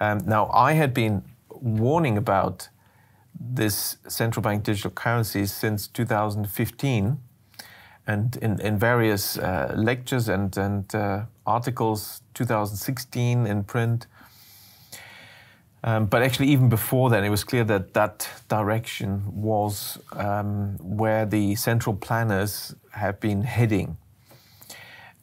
[0.00, 2.68] Um, now, I had been warning about
[3.38, 7.18] this central bank digital currencies since 2015
[8.06, 14.06] and in, in various uh, lectures and, and uh, articles, 2016 in print.
[15.86, 21.26] Um, but actually, even before then, it was clear that that direction was um, where
[21.26, 23.98] the central planners have been heading.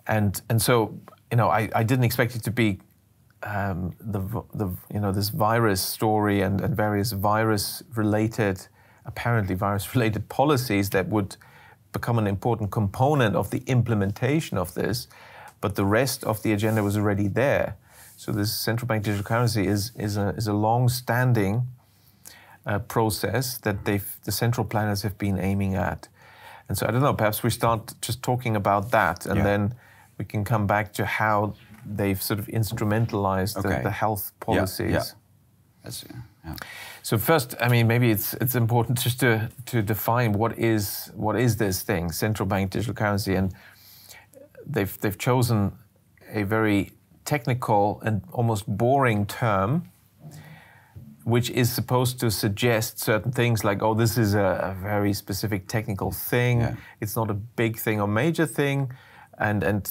[0.05, 0.99] And, and so,
[1.31, 2.79] you know, I, I didn't expect it to be
[3.41, 4.19] um, the,
[4.53, 8.67] the, you know, this virus story and, and various virus-related,
[9.05, 11.37] apparently virus-related policies that would
[11.91, 15.07] become an important component of the implementation of this,
[15.59, 17.77] but the rest of the agenda was already there.
[18.21, 21.65] So this central bank digital currency is, is a, is a long-standing
[22.67, 26.07] uh, process that they've, the central planners have been aiming at.
[26.69, 29.43] And so I don't know, perhaps we start just talking about that and yeah.
[29.43, 29.75] then
[30.19, 33.77] we can come back to how they've sort of instrumentalized okay.
[33.77, 34.91] the, the, health policies.
[34.91, 35.03] Yeah.
[35.83, 36.21] yeah.
[36.45, 36.55] yeah.
[37.01, 41.39] So first, I mean, maybe it's it's important just to to define what is what
[41.39, 43.51] is this thing, central bank digital currency, and
[44.63, 45.71] they've they've chosen
[46.31, 46.91] a very
[47.35, 49.71] technical and almost boring term,
[51.23, 55.61] which is supposed to suggest certain things like, oh, this is a, a very specific
[55.67, 56.55] technical thing.
[56.61, 56.75] Yeah.
[57.01, 58.77] It's not a big thing or major thing,
[59.47, 59.81] and and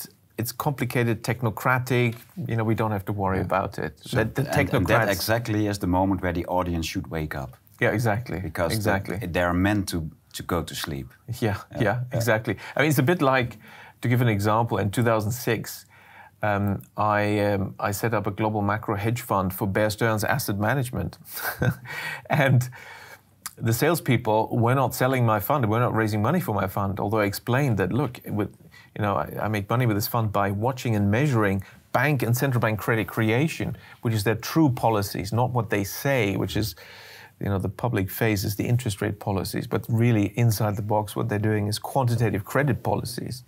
[0.41, 2.13] it's complicated, technocratic.
[2.49, 3.51] You know, we don't have to worry yeah.
[3.51, 3.93] about it.
[4.11, 7.35] So the, the and, and that exactly is the moment where the audience should wake
[7.43, 7.51] up.
[7.83, 8.39] Yeah, exactly.
[8.41, 9.17] Because exactly.
[9.35, 9.99] they are meant to
[10.33, 11.09] to go to sleep.
[11.41, 12.55] Yeah, yeah, yeah, exactly.
[12.77, 13.51] I mean, it's a bit like,
[14.01, 15.87] to give an example, in 2006,
[16.43, 20.59] um, I, um, I set up a global macro hedge fund for Bear Stearns Asset
[20.59, 21.19] Management.
[22.31, 22.69] and
[23.59, 27.19] the salespeople were not selling my fund, were not raising money for my fund, although
[27.19, 28.55] I explained that, look, with,
[28.97, 31.63] you know, I, I make money with this fund by watching and measuring
[31.93, 36.37] bank and central bank credit creation, which is their true policies, not what they say,
[36.37, 36.75] which is,
[37.39, 41.29] you know, the public faces the interest rate policies, but really inside the box, what
[41.29, 43.45] they're doing is quantitative credit policies.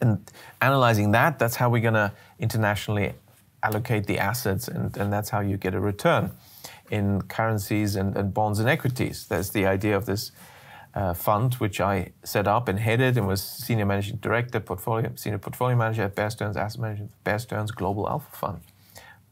[0.00, 0.30] And
[0.60, 3.14] analyzing that, that's how we're going to internationally
[3.62, 6.30] allocate the assets, and, and that's how you get a return
[6.90, 9.26] in currencies and, and bonds and equities.
[9.26, 10.32] That's the idea of this
[10.94, 15.38] uh, fund, which I set up and headed and was senior managing director, portfolio senior
[15.38, 18.60] portfolio manager at Bear Stearns Asset Management, Bear Stearns Global Alpha Fund.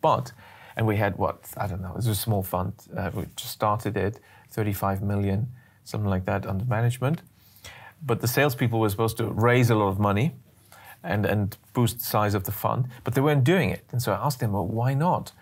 [0.01, 0.33] But,
[0.77, 2.73] and we had what I don't know, it was a small fund.
[2.97, 4.19] Uh, we just started it,
[4.51, 5.49] 35 million,
[5.85, 7.23] something like that under management.
[8.05, 10.35] But the salespeople were supposed to raise a lot of money
[11.03, 13.85] and, and boost the size of the fund, but they weren't doing it.
[13.93, 15.33] And so I asked them, well, why not?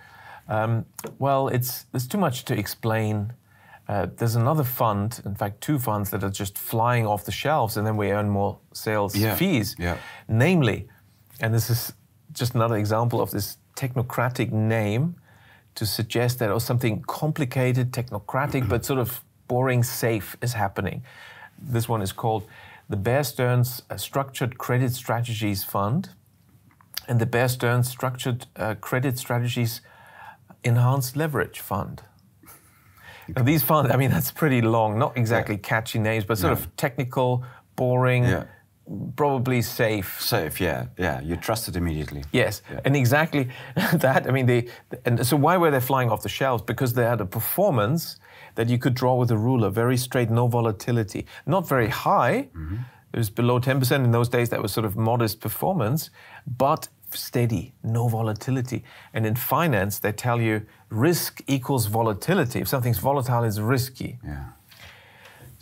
[0.48, 0.86] Um,
[1.18, 3.32] well, it's, there's too much to explain
[3.90, 7.76] uh, there's another fund, in fact, two funds that are just flying off the shelves,
[7.76, 9.34] and then we earn more sales yeah.
[9.34, 9.74] fees.
[9.80, 9.96] Yeah.
[10.28, 10.86] Namely,
[11.40, 11.92] and this is
[12.32, 15.16] just another example of this technocratic name
[15.74, 21.02] to suggest that oh, something complicated, technocratic, but sort of boring, safe is happening.
[21.58, 22.46] This one is called
[22.90, 26.10] the Bear Stearns uh, Structured Credit Strategies Fund
[27.06, 29.80] and the Bear Stearns Structured uh, Credit Strategies
[30.64, 32.02] Enhanced Leverage Fund.
[33.36, 35.60] Now, these funds, I mean, that's pretty long, not exactly yeah.
[35.62, 37.44] catchy names, but sort of technical,
[37.76, 38.44] boring, yeah.
[39.14, 40.20] probably safe.
[40.20, 41.20] Safe, yeah, yeah.
[41.20, 42.24] You trust it immediately.
[42.32, 42.80] Yes, yeah.
[42.84, 43.48] and exactly
[43.94, 44.26] that.
[44.26, 44.66] I mean, they,
[45.04, 46.64] and so why were they flying off the shelves?
[46.64, 48.18] Because they had a performance
[48.54, 52.48] that you could draw with a ruler, very straight, no volatility, not very high.
[52.54, 52.76] Mm-hmm.
[53.12, 54.50] It was below 10% in those days.
[54.50, 56.10] That was sort of modest performance,
[56.46, 58.84] but steady, no volatility.
[59.12, 62.60] And in finance, they tell you risk equals volatility.
[62.60, 64.18] If something's volatile, it's risky.
[64.24, 64.44] Yeah.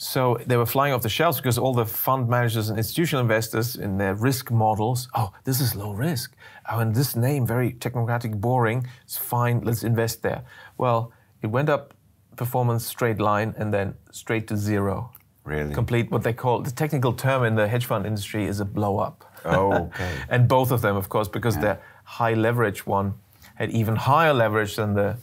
[0.01, 3.75] So they were flying off the shelves because all the fund managers and institutional investors
[3.75, 6.37] in their risk models, oh, this is low risk.
[6.71, 10.45] Oh, and this name, very technocratic, boring, it's fine, let's invest there.
[10.77, 11.13] Well,
[11.43, 11.95] it went up
[12.39, 15.11] performance straight line and then straight to zero.
[15.45, 15.75] Really?
[15.75, 18.99] Complete what they call the technical term in the hedge fund industry is a blow
[18.99, 19.25] up.
[19.45, 20.11] Oh, okay.
[20.29, 21.63] and both of them, of course, because yeah.
[21.63, 23.15] the high leverage one
[23.57, 25.17] had even higher leverage than the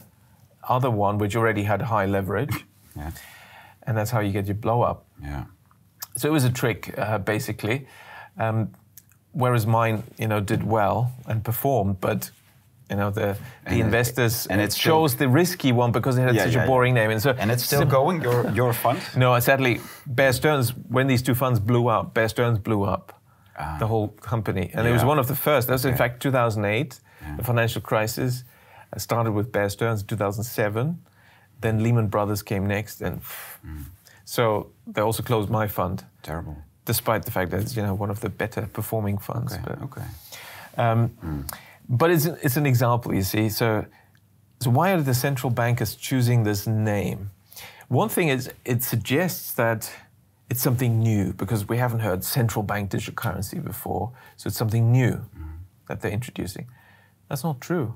[0.68, 2.66] other one, which already had high leverage.
[2.98, 3.12] Yeah.
[3.84, 5.06] And that's how you get your blow up.
[5.22, 5.44] Yeah.
[6.16, 7.88] So it was a trick, uh, basically.
[8.38, 8.72] Um,
[9.34, 12.32] whereas mine, you know, did well and performed, but
[12.90, 16.22] you know the, the and investors and it chose still, the risky one because it
[16.22, 17.12] had yeah, such yeah, a boring name.
[17.12, 18.22] And so and it's still so, going?
[18.22, 19.00] Your your fund?
[19.18, 23.20] No sadly bear stearns when these two funds blew up bear stearns blew up
[23.58, 23.78] ah.
[23.80, 24.70] the whole company.
[24.74, 25.68] And it was one of the first.
[25.68, 27.00] That was in fact 2008
[27.38, 28.44] the financial crisis.
[28.94, 31.00] I started with bear stearns in 2007
[31.62, 33.84] then lehman brothers came next and mm.
[34.26, 36.04] so they also closed my fund.
[36.22, 36.58] Terrible.
[36.86, 39.82] Despite the fact that it's you know one of the better performing funds okay, but,
[39.82, 40.08] okay.
[40.78, 41.58] Um, mm.
[41.88, 43.50] But it's, it's an example, you see.
[43.50, 43.86] So,
[44.60, 47.32] so why are the central bankers choosing this name?
[47.88, 49.92] One thing is it suggests that
[50.50, 54.12] it's something new because we haven't heard central bank digital currency before.
[54.38, 55.22] So it's something new
[55.88, 56.68] that they're introducing.
[57.30, 57.96] That's not true.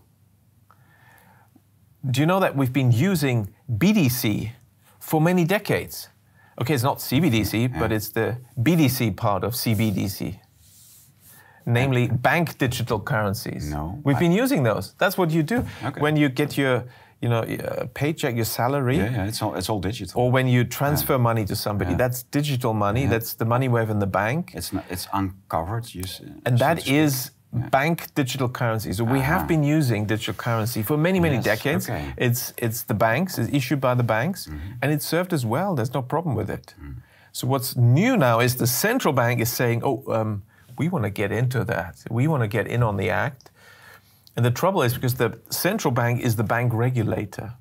[2.09, 4.51] Do you know that we've been using BDC
[4.99, 6.09] for many decades?
[6.61, 7.79] Okay, it's not CBDC, yeah.
[7.79, 10.39] but it's the BDC part of CBDC
[11.65, 13.69] namely bank digital currencies.
[13.69, 13.99] No.
[14.03, 14.93] We've I, been using those.
[14.97, 15.65] That's what you do.
[15.83, 16.01] Okay.
[16.01, 16.85] When you get your
[17.21, 17.43] you know,
[17.93, 18.97] paycheck, your salary.
[18.97, 20.21] Yeah, yeah, it's all, it's all digital.
[20.21, 21.17] Or when you transfer yeah.
[21.17, 21.97] money to somebody, yeah.
[21.97, 23.03] that's digital money.
[23.03, 23.09] Yeah.
[23.09, 24.51] That's the money we have in the bank.
[24.53, 25.93] It's not, it's uncovered.
[25.93, 28.93] You see, and that is bank digital currency.
[28.93, 29.39] So we uh-huh.
[29.39, 31.89] have been using digital currency for many, many yes, decades.
[31.89, 32.13] Okay.
[32.17, 34.81] It's it's the banks, it's issued by the banks, mm-hmm.
[34.81, 35.75] and it served as well.
[35.75, 36.73] There's no problem with it.
[36.81, 37.01] Mm.
[37.31, 40.03] So what's new now is the central bank is saying, oh.
[40.07, 40.43] Um,
[40.79, 42.03] we want to get into that.
[42.09, 43.51] We want to get in on the act.
[44.35, 47.53] And the trouble is because the central bank is the bank regulator.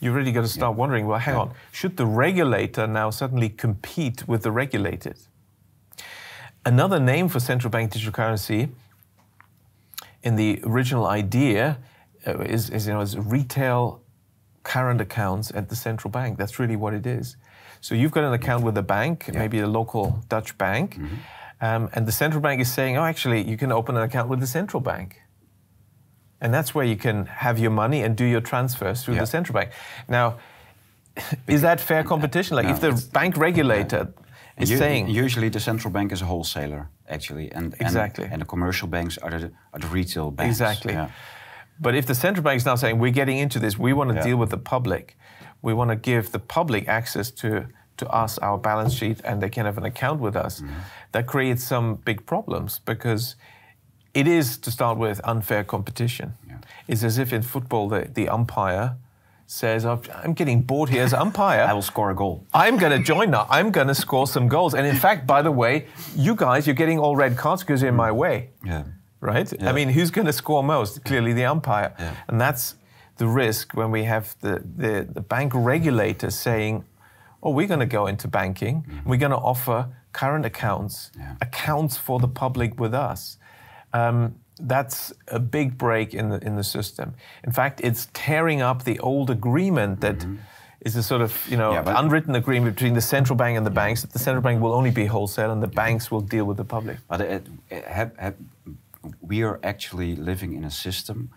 [0.00, 0.80] You really got to start yeah.
[0.80, 1.40] wondering well, hang yeah.
[1.40, 5.16] on, should the regulator now suddenly compete with the regulated?
[6.66, 8.68] Another name for central bank digital currency
[10.22, 11.78] in the original idea
[12.26, 14.02] uh, is, is, you know, is retail
[14.62, 16.36] current accounts at the central bank.
[16.36, 17.36] That's really what it is.
[17.80, 19.38] So you've got an account with a bank, yeah.
[19.38, 20.96] maybe a local Dutch bank.
[20.96, 21.16] Mm-hmm
[21.60, 24.40] um, and the central bank is saying, oh, actually, you can open an account with
[24.40, 25.20] the central bank.
[26.40, 29.20] And that's where you can have your money and do your transfers through yeah.
[29.20, 29.72] the central bank.
[30.08, 30.38] Now,
[31.48, 32.56] is that fair competition?
[32.56, 34.14] Like No, if the bank regulator
[34.56, 38.28] is U- saying usually the central bank is a wholesaler, actually, and and- Exactly.
[38.30, 40.60] and, the commercial banks are the, are the retail banks.
[40.60, 40.92] Exactly.
[40.92, 41.10] Yeah.
[41.80, 44.22] But if the central bank is now saying we're getting into this, we want to
[44.22, 45.16] deal with the public,
[45.62, 47.66] we want to give the public access to
[47.98, 50.72] to us, our balance sheet, and they can have an account with us, Mm-hmm.
[51.12, 53.36] that creates some big problems because
[54.14, 56.32] it is to start with unfair competition.
[56.48, 56.56] Yeah.
[56.88, 58.96] It's as if in football the, the umpire
[59.46, 61.62] says, "I've- "I'm getting bored here as umpire.
[61.70, 62.44] I will score a goal.
[62.52, 63.46] I'm going to join now.
[63.50, 64.74] I'm going to score some goals.
[64.74, 67.90] And in fact, by the way, you guys, you're getting all red cards because you're
[67.90, 68.84] in my way Yeah.
[69.20, 69.48] right?
[69.62, 71.04] I mean, who's going to score most?
[71.04, 71.92] Clearly, the umpire.
[71.98, 72.14] Yeah.
[72.28, 72.74] And that's
[73.16, 76.84] the risk when we have the, the, the bank regulator saying,
[77.42, 81.36] oh, we're going to go into banking, we're going to offer current accounts, Yeah.
[81.40, 83.38] accounts for the public with us.
[83.92, 87.14] Um, that's a big break in the, in the system.
[87.44, 90.26] In fact, it's tearing up the old agreement that
[90.80, 91.88] is a sort of you know Mm-hmm.
[91.88, 94.72] Yeah, unwritten agreement between the central bank and the banks that the central bank will
[94.72, 96.96] only be wholesale and the banks will deal with the public.
[97.08, 98.34] But it, it, have, have,
[99.20, 101.30] we are actually living in a system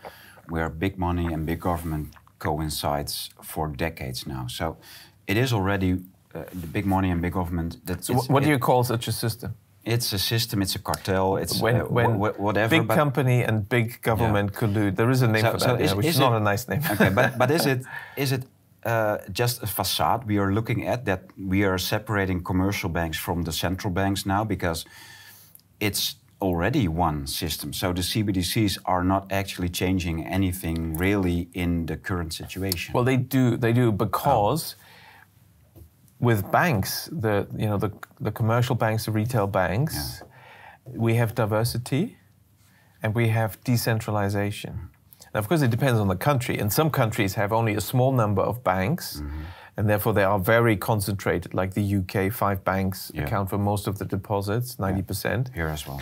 [0.49, 4.47] where big money and big government coincides for decades now.
[4.47, 4.77] So
[5.27, 5.91] it is already
[6.35, 7.77] uh, the big money and big government.
[7.85, 9.51] That So what do you call such a system?
[9.83, 10.61] It's a system.
[10.61, 11.37] It's a cartel.
[11.37, 12.79] It's when, uh, when wh- wh- whatever.
[12.79, 14.95] big company and big government collude.
[14.95, 16.51] There is a name So- for so that, yeah, which is, is not it- a
[16.51, 16.81] nice name.
[16.91, 17.81] okay, but but is it
[18.15, 18.43] is it
[18.85, 23.43] uh, just a facade we are looking at that we are separating commercial banks from
[23.43, 24.85] the central banks now because
[25.79, 27.73] it's already one system.
[27.73, 32.93] So the CBDCs are not actually changing anything really in the current situation.
[32.93, 33.57] well, they do.
[33.57, 34.75] They do because
[36.21, 37.91] with banks, the you know the
[38.21, 40.23] the commercial banks, the retail banks,
[40.85, 42.17] we have diversity,
[43.03, 44.89] and we have decentralization.
[45.33, 46.57] Now, of course, it depends on the country.
[46.59, 49.43] And some countries have only a small number of banks, mm-hmm.
[49.77, 51.53] and therefore they are very concentrated.
[51.53, 53.23] Like the UK, five banks Yeah.
[53.23, 55.49] account for most of the deposits, ninety percent.
[55.55, 56.01] here as well.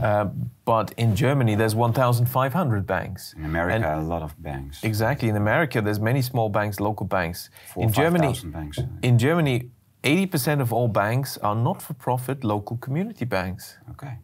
[0.00, 0.26] Uh,
[0.64, 3.34] but in Germany, there's 1,500 banks.
[3.36, 4.82] In America, And a lot of banks.
[4.84, 5.28] exactly.
[5.28, 7.50] In America, there's many small banks, local banks.
[7.74, 8.78] Four, in five Germany, banks.
[9.02, 9.70] in Germany,
[10.04, 13.78] 80% of all banks are not-for-profit local community banks.
[13.90, 14.18] Okay.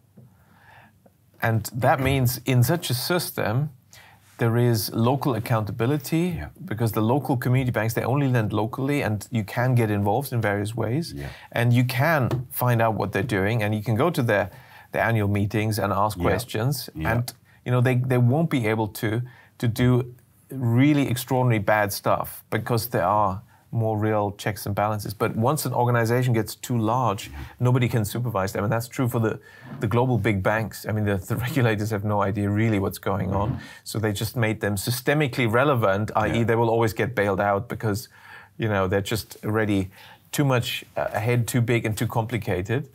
[1.42, 3.70] And that means in such a system,
[4.38, 6.48] there is local accountability Yeah.
[6.64, 10.40] because the local community banks they only lend locally and you can get involved in
[10.40, 11.28] various ways Yeah.
[11.52, 14.50] and you can find out what they're doing and you can go to their,
[14.96, 16.24] their annual meetings and ask Yeah.
[16.30, 17.12] questions Yeah.
[17.12, 17.32] and
[17.64, 19.10] you know they, they won't be able to
[19.58, 19.88] to do
[20.50, 23.40] really extraordinary bad stuff because there are
[23.72, 25.12] more real checks and balances.
[25.14, 28.62] But once an organization gets too large, nobody can supervise them.
[28.64, 29.38] And that's true for the,
[29.80, 30.86] the global big banks.
[30.88, 33.58] I mean, the, the regulators have no idea really what's going on.
[33.84, 36.44] So they just made them systemically relevant, i.e., Yeah.
[36.44, 38.08] they will always get bailed out because,
[38.56, 39.90] you know, they're just already
[40.30, 42.88] too much uh, ahead, too big, and too complicated.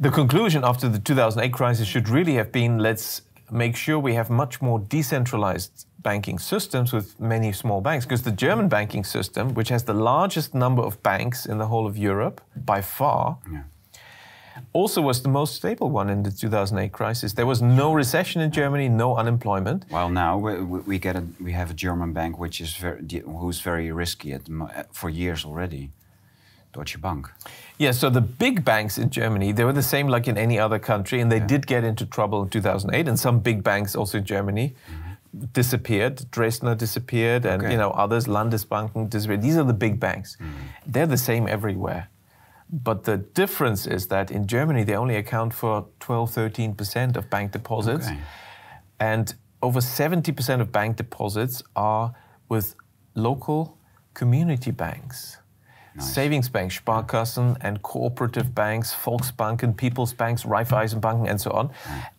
[0.00, 4.30] The conclusion after the 2008 crisis should really have been let's make sure we have
[4.30, 8.04] much more decentralized banking systems with many small banks.
[8.06, 11.86] Because the German banking system, which has the largest number of banks in the whole
[11.86, 13.62] of Europe by far, Yeah.
[14.72, 17.32] also was the most stable one in the 2008 crisis.
[17.32, 19.84] There was no recession in Germany, no unemployment.
[19.90, 23.00] Well, now we, we get a we have a German bank which is very
[23.40, 24.42] who's very risky at
[24.94, 25.90] for years already,
[26.72, 27.28] Deutsche Bank.
[27.80, 30.78] Yeah, so the big banks in Germany, they were the same like in any other
[30.78, 33.08] country, and they did get into trouble in 2008.
[33.08, 35.46] And some big banks also in Germany mm-hmm.
[35.54, 36.18] disappeared.
[36.30, 37.72] Dresdner disappeared, and Okay.
[37.72, 39.40] you know others, Landesbanken disappeared.
[39.40, 40.36] These are the big banks.
[40.36, 40.92] Mm-hmm.
[40.92, 42.08] They're the same everywhere.
[42.70, 47.52] But the difference is that in Germany, they only account for 12, 13% of bank
[47.52, 48.08] deposits.
[48.08, 48.18] Okay.
[48.98, 52.12] And over 70% of bank deposits are
[52.50, 52.74] with
[53.14, 53.78] local
[54.12, 55.39] community banks.
[55.98, 61.70] Savings banks, Sparkassen, and cooperative banks, Volksbanken, People's Banks, Raiffeisenbanken, and so on.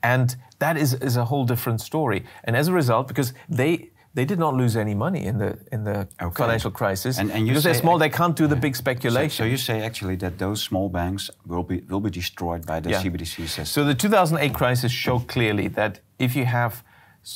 [0.03, 2.25] And that is, is a whole different story.
[2.43, 5.85] And as a result, because they they did not lose any money in the in
[5.85, 6.43] the Okay.
[6.43, 9.29] financial crisis And- and you because they're say- small, they can't do the big speculation.
[9.45, 12.89] so you say actually that those small banks will be will be destroyed by the
[12.89, 13.01] Yeah.
[13.01, 13.65] CBDC system.
[13.65, 16.83] So the 2008 crisis showed clearly that if you have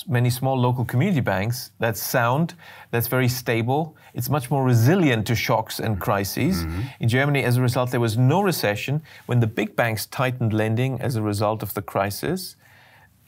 [0.08, 2.56] many small local community banks, that's sound,
[2.92, 6.64] that's very stable, it's much more resilient to shocks and crises.
[6.64, 6.82] Mm-hmm.
[7.02, 11.00] In Germany, as a result, there was no recession when the big banks tightened lending
[11.02, 12.56] as a result of the crisis.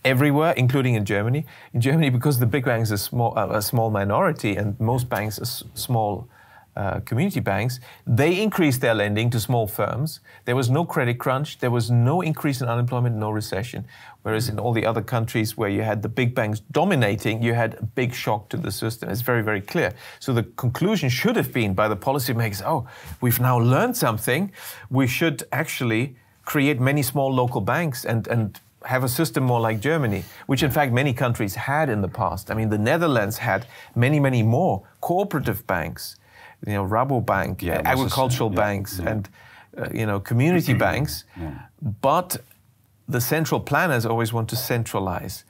[0.04, 1.46] Everywhere, including in Germany.
[1.74, 5.38] In Germany, because the big banks are small, uh, a small minority, and most banks
[5.38, 6.28] are s- small
[6.78, 10.20] uh, community banks, they increased their lending to small firms.
[10.46, 11.58] There was no credit crunch.
[11.58, 13.86] There was no increase in unemployment, no recession.
[14.22, 17.74] Whereas in all the other countries where you had the big banks dominating, you had
[17.80, 19.10] a big shock to the system.
[19.10, 19.92] It's very, very clear.
[20.20, 22.86] So the conclusion should have been by the policymakers oh,
[23.22, 24.52] we've now learned something.
[24.92, 29.80] We should actually create many small local banks and, and have a system more like
[29.80, 32.52] Germany, which in fact many countries had in the past.
[32.52, 36.18] I mean, the Netherlands had many, many more cooperative banks
[36.66, 39.10] you know, Rabobank, yeah, agricultural yeah, banks, yeah.
[39.10, 39.30] and
[39.78, 41.24] uh, you know, community banks.
[42.02, 42.38] But
[43.08, 45.44] the central planners always want to centralize.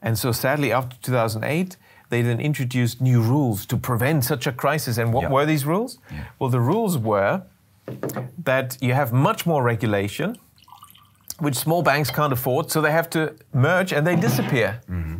[0.00, 1.76] And so, sadly, after 2008,
[2.10, 4.96] they then introduced new rules to prevent such a crisis.
[4.98, 5.98] And what were these rules?
[6.38, 7.42] Well, the rules were
[8.44, 10.36] that you have much more regulation,
[11.38, 14.80] which small banks can't afford, so they have to merge and they disappear.
[14.90, 15.16] Mm-hmm.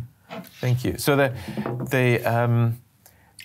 [0.61, 0.97] Thank you.
[0.97, 1.33] So the
[1.89, 2.77] the um,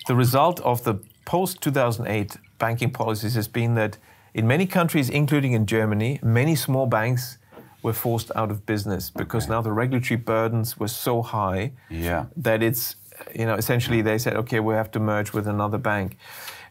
[0.07, 0.95] the result of the
[1.25, 3.97] post 2008 banking policies has been that
[4.33, 7.37] in many countries, including in Germany, many small banks
[7.83, 9.53] were forced out of business because okay.
[9.53, 12.25] now the regulatory burdens were so high yeah.
[12.35, 12.95] that it's,
[13.33, 16.17] you know, essentially they said, okay, we have to merge with another bank.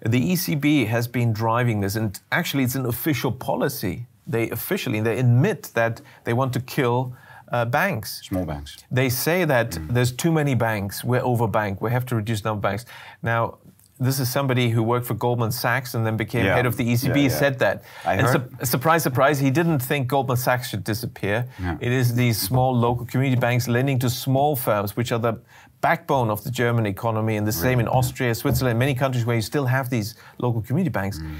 [0.05, 4.07] The ECB has been driving this, and actually, it's an official policy.
[4.27, 7.17] They officially they admit that they want to kill
[7.53, 8.21] uh, banks.
[8.25, 8.77] Small banks.
[8.91, 9.89] They say that mm.
[9.95, 11.05] there's too many banks.
[11.05, 11.81] We're overbanked.
[11.81, 12.85] We have to reduce number of banks.
[13.23, 13.59] Now,
[14.05, 16.55] this is somebody who worked for Goldman Sachs and then became yeah.
[16.55, 17.29] head of the ECB, yeah, yeah.
[17.29, 17.85] said that.
[18.05, 21.47] I and su- surprise, surprise, he didn't think Goldman Sachs should disappear.
[21.81, 25.41] It is these small local community banks lending to small firms, which are the
[25.81, 29.43] backbone of the German economy, and the same in Austria, Switzerland, many countries where you
[29.43, 31.19] still have these local community banks.
[31.19, 31.37] Mm.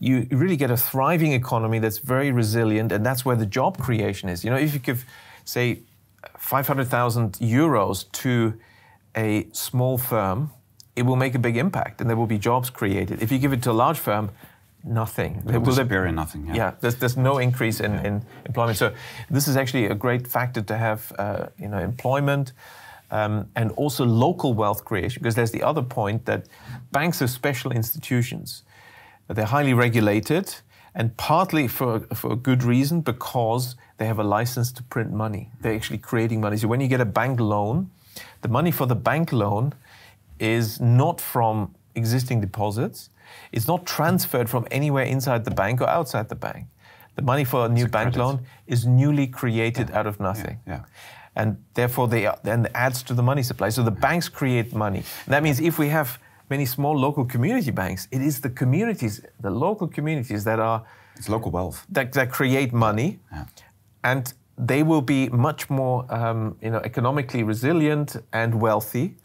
[0.00, 4.28] You really get a thriving economy that's very resilient, and that's where the job creation
[4.28, 4.44] is.
[4.44, 5.04] You know, if you give,
[5.44, 5.82] say,
[6.38, 8.58] 500,000 euros to
[9.16, 10.50] a small firm,
[10.94, 13.22] it will make a big impact and there will be jobs created.
[13.22, 14.30] If you give it to a large firm,
[14.84, 15.42] nothing.
[15.46, 16.46] It will disappear in nothing.
[16.46, 18.04] Yeah, yeah there's, there's no increase in, yeah.
[18.04, 18.78] in employment.
[18.78, 18.92] So
[19.30, 22.52] this is actually a great factor to have, uh, you know, employment
[23.10, 25.22] um, and also local wealth creation.
[25.22, 26.46] Because there's the other point that
[26.90, 28.62] banks are special institutions.
[29.28, 30.54] They're highly regulated
[30.94, 35.50] and partly for, for a good reason because they have a license to print money.
[35.60, 36.56] They're actually creating money.
[36.58, 37.90] So when you get a bank loan,
[38.42, 39.72] the money for the bank loan
[40.42, 43.10] is not from existing deposits.
[43.52, 46.66] It's not transferred from anywhere inside the bank or outside the bank.
[47.14, 49.98] The money for a new it's bank a loan is newly created yeah.
[49.98, 50.58] out of nothing.
[50.66, 50.72] Yeah.
[50.74, 50.84] yeah.
[51.36, 53.68] And therefore, they then adds to the money supply.
[53.70, 55.02] So the banks create money.
[55.26, 56.18] And that means if we have
[56.50, 60.84] many small local community banks, it is the communities, the local communities that are.
[61.16, 61.86] It's local wealth.
[61.88, 63.20] That, that create money.
[63.30, 63.44] Yeah.
[64.02, 69.16] And they will be much more um, you know, economically resilient and wealthy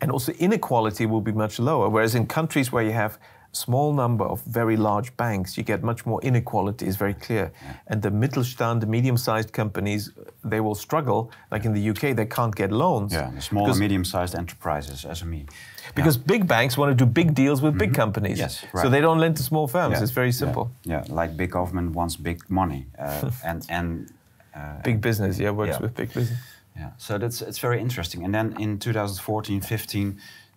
[0.00, 1.88] and also inequality will be much lower.
[1.88, 3.18] Whereas in countries where you have
[3.52, 7.52] small number of very large banks, you get much more inequality, is very clear.
[7.62, 7.72] Yeah.
[7.88, 10.12] And the Mittelstand, the medium-sized companies,
[10.44, 11.32] they will struggle.
[11.50, 13.12] Like in the UK, they can't get loans.
[13.12, 15.48] Yeah, small and medium-sized enterprises, SME.
[15.94, 16.22] Because yeah.
[16.26, 17.78] big banks want to do big deals with mm -hmm.
[17.78, 18.02] big mm-hmm.
[18.02, 18.38] companies.
[18.38, 18.82] Yes, right.
[18.82, 19.92] So they don't lend to small firms.
[19.92, 20.02] Yeah.
[20.02, 20.68] It's very simple.
[20.82, 21.04] Yeah.
[21.20, 22.86] like big government wants big money.
[22.98, 24.12] Uh, and and
[24.54, 26.38] uh, Big business, yeah, works with big business.
[26.80, 28.24] Yeah, so that's it's very interesting.
[28.24, 30.06] And then in 2014, 15,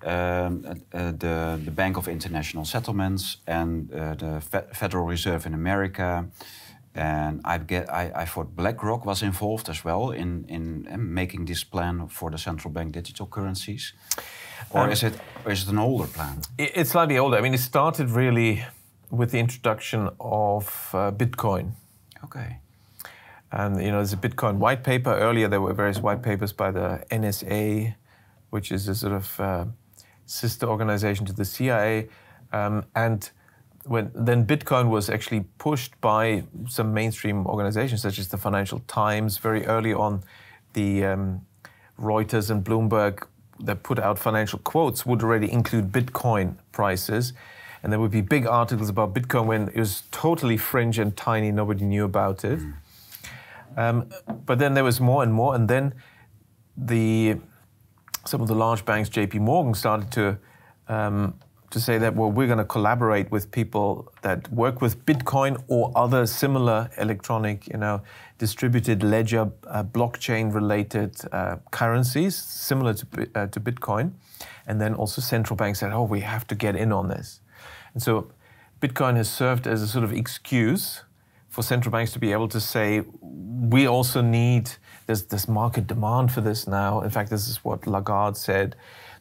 [0.05, 5.53] um, uh, the the Bank of International Settlements and uh, the Fe Federal Reserve in
[5.53, 6.25] America,
[6.95, 11.45] and I get I, I thought BlackRock was involved as well in in uh, making
[11.45, 13.93] this plan for the central bank digital currencies,
[14.69, 15.13] or um, is it
[15.45, 16.41] or is it an older plan?
[16.57, 17.37] It's slightly older.
[17.37, 18.63] I mean, it started really
[19.09, 21.73] with the introduction of uh, Bitcoin.
[22.23, 22.62] Okay.
[23.53, 25.13] And you know, there's a Bitcoin white paper.
[25.13, 27.93] Earlier, there were various white papers by the NSA,
[28.49, 29.65] which is a sort of uh,
[30.25, 32.09] sister organization to the CIA.
[32.51, 33.30] Um, and
[33.85, 39.38] when then Bitcoin was actually pushed by some mainstream organizations such as the Financial Times.
[39.38, 40.23] Very early on,
[40.73, 41.45] the um,
[41.99, 43.27] Reuters and Bloomberg
[43.59, 47.34] that put out financial quotes would already include Bitcoin prices.
[47.84, 51.51] And there would be big articles about Bitcoin when it was totally fringe and tiny,
[51.51, 52.59] nobody knew about it.
[52.59, 52.73] Mm.
[53.77, 54.09] Um,
[54.45, 55.93] but then there was more and more, and then
[56.77, 57.37] the
[58.25, 59.39] some of the large banks, J.P.
[59.39, 60.37] Morgan, started to
[60.87, 61.39] um,
[61.71, 65.91] to say that well, we're going to collaborate with people that work with Bitcoin or
[65.95, 68.01] other similar electronic, you know,
[68.37, 73.05] distributed ledger, uh, blockchain-related uh, currencies similar to
[73.35, 74.11] uh, to Bitcoin,
[74.67, 77.41] and then also central banks said, oh, we have to get in on this,
[77.93, 78.31] and so
[78.79, 81.03] Bitcoin has served as a sort of excuse
[81.53, 84.71] for central banks to be able to say, we also need,
[85.05, 87.01] there's this market demand for this now.
[87.01, 88.75] In fact, this is what Lagarde said.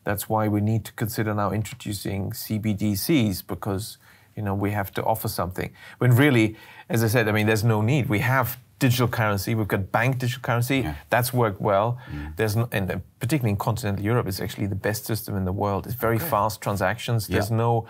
[0.05, 3.99] That's why we need to consider now introducing CBDCs because
[4.35, 5.75] you know we have to offer something.
[5.99, 6.57] When really,
[6.89, 8.09] as I said, I mean, there's no need.
[8.09, 9.55] We have digital currency.
[9.55, 10.79] We've got bank digital currency.
[10.79, 10.95] Yeah.
[11.11, 11.99] That's worked well.
[12.11, 12.37] Mm.
[12.37, 15.85] There's no, and particularly in continental Europe, it's actually the best system in the world.
[15.87, 16.31] It's very okay.
[16.31, 17.29] fast transactions.
[17.29, 17.87] There's no,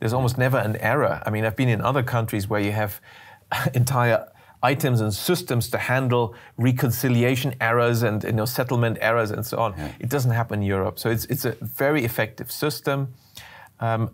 [0.00, 1.22] there's almost never an error.
[1.26, 3.02] I mean, I've been in other countries where you have
[3.74, 4.28] entire
[4.62, 9.74] items and systems to handle reconciliation errors and you know, settlement errors and so on.
[9.76, 9.92] Yeah.
[9.98, 10.98] It doesn't happen in Europe.
[10.98, 13.14] So it's, it's a very effective system.
[13.80, 14.10] Um,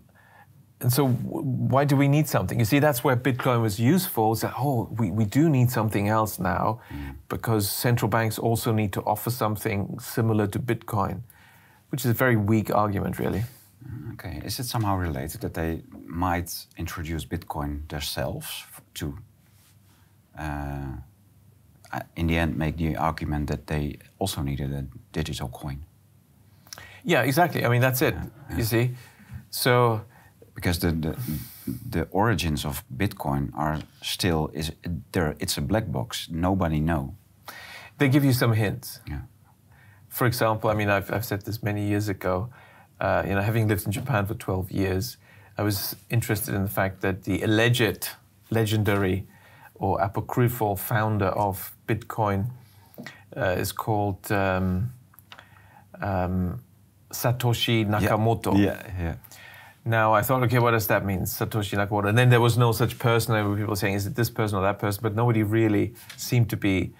[0.81, 2.57] and so why do we need something?
[2.57, 4.31] You see, that's where Bitcoin was useful.
[4.31, 7.15] Is that, oh, we, we do need something else now mm.
[7.27, 11.21] because central banks also need to offer something similar to Bitcoin,
[11.89, 13.43] which is a very weak argument, really.
[14.13, 14.41] Okay.
[14.43, 18.63] Is it somehow related that they might introduce Bitcoin themselves
[18.95, 19.17] to
[22.15, 25.85] in the end make the argument that they also needed a digital coin.
[27.03, 27.65] Yeah, exactly.
[27.65, 28.13] I mean, that's it.
[28.13, 28.91] Yeah, You see,
[29.49, 30.01] so
[30.55, 31.15] because the, the
[31.89, 34.71] the origins of Bitcoin are still is
[35.11, 35.35] there.
[35.39, 36.27] It's a black box.
[36.29, 37.15] Nobody know.
[37.97, 38.99] They give you some hints.
[39.07, 39.21] Yeah.
[40.09, 42.49] For example, I mean, I've I've said this many years ago.
[42.99, 45.17] Uh, you know, having lived in Japan for 12 years,
[45.57, 48.09] I was interested in the fact that the alleged
[48.49, 49.25] legendary
[49.79, 52.45] or apocryphal founder of Bitcoin
[53.35, 54.91] uh, is called um,
[56.01, 56.59] um,
[57.11, 58.57] Satoshi Nakamoto.
[58.57, 59.15] Yeah, yeah, yeah.
[59.85, 62.09] Now I thought, okay, what does that mean, Satoshi Nakamoto?
[62.09, 63.33] And then there was no such person.
[63.33, 65.01] There were people saying, is it this person or that person?
[65.01, 66.93] But nobody really seemed to be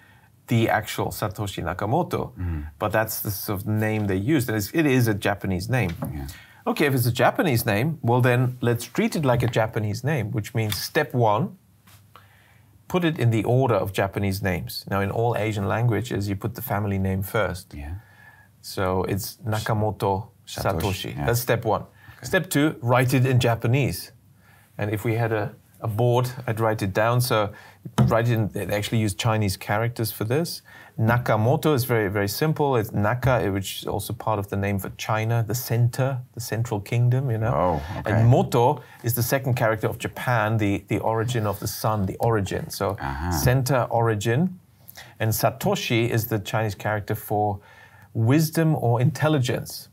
[0.48, 2.32] the actual Satoshi Nakamoto.
[2.36, 2.70] Mm.
[2.78, 4.48] But that's the sort of name they used.
[4.48, 5.94] And it is a Japanese name.
[6.12, 6.26] Yeah.
[6.66, 10.30] Okay, if it's a Japanese name, well then let's treat it like a Japanese name,
[10.30, 11.56] which means step one,
[12.90, 14.84] put it in the order of Japanese names.
[14.90, 17.72] Now, in all Asian languages, you put the family name first.
[17.72, 17.94] Yeah.
[18.62, 20.80] So it's Nakamoto Satoshi.
[20.80, 21.16] Satoshi.
[21.16, 21.26] Yeah.
[21.26, 21.82] That's step one.
[21.82, 22.26] Okay.
[22.26, 24.10] Step two, write it in Japanese.
[24.76, 27.20] And if we had a, a board, I'd write it down.
[27.20, 27.52] So
[27.98, 30.62] it in, they actually use Chinese characters for this.
[30.98, 32.76] Nakamoto is very, very simple.
[32.76, 36.80] It's Naka, which is also part of the name for China, the center, the central
[36.80, 37.54] kingdom, you know.
[37.54, 38.12] Oh, okay.
[38.12, 42.16] And Moto is the second character of Japan, the, the origin of the sun, the
[42.16, 42.68] origin.
[42.68, 43.30] So uh-huh.
[43.30, 44.60] center, origin.
[45.18, 47.60] And Satoshi is the Chinese character for
[48.12, 49.88] wisdom or intelligence.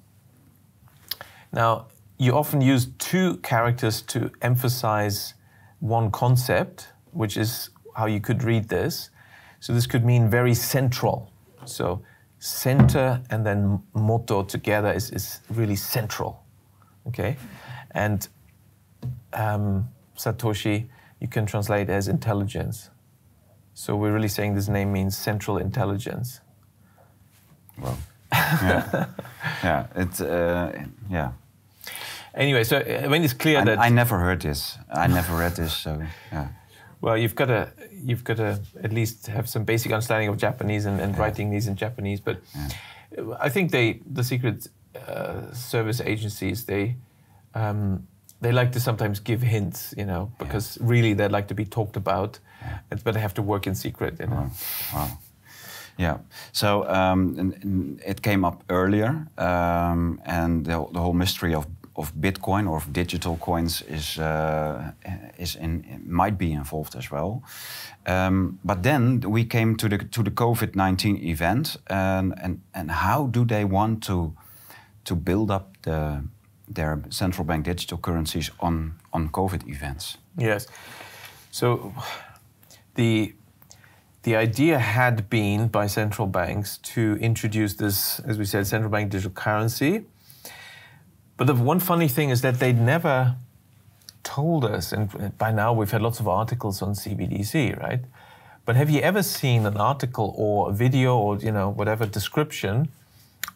[1.54, 1.88] Now,
[2.18, 5.36] you often use two characters to emphasize
[5.80, 9.10] one concept, which is how you could read this.
[9.60, 11.32] So this could mean very central.
[11.66, 12.04] So
[12.38, 16.44] center and then Moto together is, is really central.
[17.08, 17.38] Okay?
[17.92, 18.28] And
[19.34, 20.88] um, Satoshi,
[21.20, 22.92] you can translate as intelligence.
[23.74, 26.42] So we're really saying this name means central intelligence.
[27.82, 27.98] Well,
[28.34, 29.08] yeah,
[29.64, 31.32] yeah, it's uh, yeah.
[32.36, 34.78] Anyway, so I uh, mean, it's clear I, that I never heard this.
[34.92, 35.74] I never read this.
[35.74, 36.02] So
[36.32, 36.48] yeah.
[37.02, 40.86] Well, you've got to you've got to at least have some basic understanding of Japanese
[40.86, 41.22] and, and yeah.
[41.22, 42.20] writing these in Japanese.
[42.20, 43.36] But yeah.
[43.40, 44.68] I think they the secret
[45.08, 46.96] uh, service agencies they
[47.54, 48.08] um,
[48.42, 50.84] they like to sometimes give hints, you know, because yeah.
[50.88, 52.40] really they'd like to be talked about,
[53.04, 54.36] but they have to work in secret, you know.
[54.36, 54.52] Wow.
[54.94, 55.18] wow.
[55.98, 56.18] Yeah.
[56.52, 61.66] So um, it came up earlier, um, and the, the, whole mystery of
[61.98, 64.92] of Bitcoin or of digital coins is uh,
[65.38, 67.42] is in might be involved as well.
[68.06, 72.92] Um, but then we came to the to the COVID nineteen event, and and and
[72.92, 74.34] how do they want to
[75.04, 76.24] to build up the
[76.76, 80.18] their central bank digital currencies on on COVID events?
[80.38, 80.68] Yes.
[81.52, 81.94] So
[82.96, 83.34] the
[84.22, 89.12] the idea had been by central banks to introduce this, as we said, central bank
[89.12, 90.04] digital currency
[91.38, 93.36] but the one funny thing is that they'd never
[94.24, 98.02] told us, and by now we've had lots of articles on CBDC, right?
[98.66, 102.90] But have you ever seen an article or a video or you know whatever description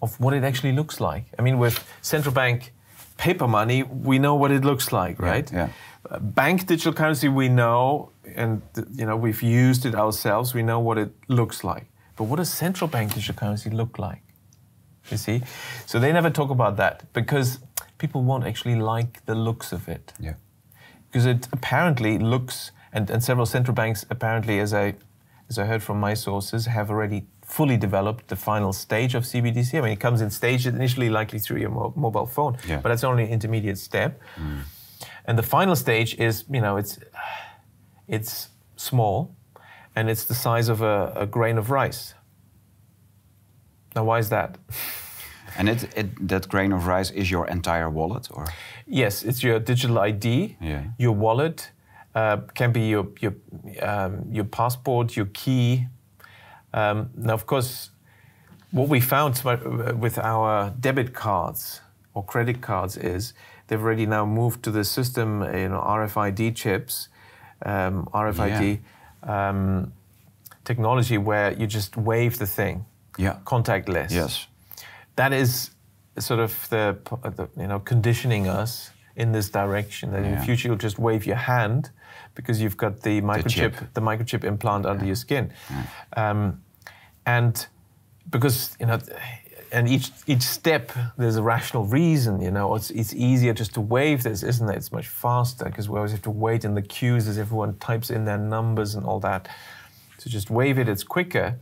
[0.01, 1.25] of what it actually looks like?
[1.37, 2.73] I mean, with central bank
[3.17, 5.51] paper money, we know what it looks like, right?
[5.51, 5.69] Yeah.
[6.11, 6.17] yeah.
[6.19, 8.61] Bank digital currency, we know, and
[8.95, 10.53] you know we've used it ourselves.
[10.53, 11.85] We know what it looks like.
[12.15, 14.21] But what does central bank digital currency look like?
[15.09, 15.41] You see,
[15.85, 17.59] so they never talk about that because
[18.01, 20.13] people won't actually like the looks of it.
[20.19, 20.33] Yeah.
[21.07, 24.95] Because it apparently looks, and, and several central banks apparently, as I,
[25.49, 29.77] as I heard from my sources, have already fully developed the final stage of CBDC.
[29.77, 32.79] I mean, it comes in stages, initially likely through your mo- mobile phone, yeah.
[32.81, 34.19] but that's only an intermediate step.
[34.37, 34.61] Mm.
[35.25, 36.97] And the final stage is, you know, it's,
[38.07, 39.35] it's small,
[39.95, 42.15] and it's the size of a, a grain of rice.
[43.95, 44.57] Now, why is that?
[45.57, 48.47] And it, it, that grain of rice is your entire wallet, or?
[48.87, 50.83] Yes, it's your digital ID, yeah.
[50.97, 51.71] your wallet,
[52.15, 53.33] uh, can be your your
[53.81, 55.87] um, your passport, your key.
[56.73, 57.91] Um, now, of course,
[58.71, 59.41] what we found
[59.99, 61.81] with our debit cards
[62.13, 63.33] or credit cards is
[63.67, 67.09] they've already now moved to the system, you know, RFID chips,
[67.65, 68.79] um, RFID
[69.25, 69.49] yeah.
[69.49, 69.93] um,
[70.63, 72.85] technology where you just wave the thing,
[73.17, 74.11] yeah, contactless.
[74.11, 74.47] Yes,
[75.15, 75.71] that is
[76.19, 80.11] sort of the, the you know conditioning us in this direction.
[80.11, 80.29] That yeah.
[80.29, 81.91] in the future you'll just wave your hand
[82.35, 85.53] because you've got the microchip, the, the microchip implant under your skin,
[86.15, 86.61] um,
[87.25, 87.67] and
[88.29, 88.99] because you know
[89.71, 93.81] and each each step there's a rational reason you know it's, it's easier just to
[93.81, 94.75] wave this isn't it?
[94.75, 98.09] It's much faster because we always have to wait in the queues as everyone types
[98.09, 99.49] in their numbers and all that.
[100.19, 101.55] To just wave it it's quicker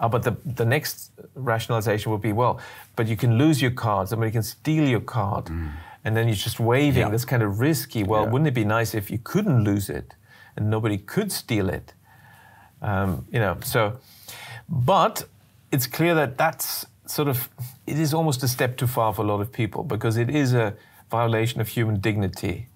[0.00, 2.60] uh, but the, the next rationalization would be well
[2.96, 5.70] but you can lose your card somebody can steal your card mm.
[6.04, 7.08] and then you're just waving yeah.
[7.08, 8.30] that's kind of risky well yeah.
[8.30, 10.14] wouldn't it be nice if you couldn't lose it
[10.56, 11.92] and nobody could steal it
[12.82, 13.98] um, you know so
[14.68, 15.26] but
[15.72, 17.48] it's clear that that's sort of
[17.86, 20.54] it is almost a step too far for a lot of people because it is
[20.54, 20.74] a
[21.10, 22.66] violation of human dignity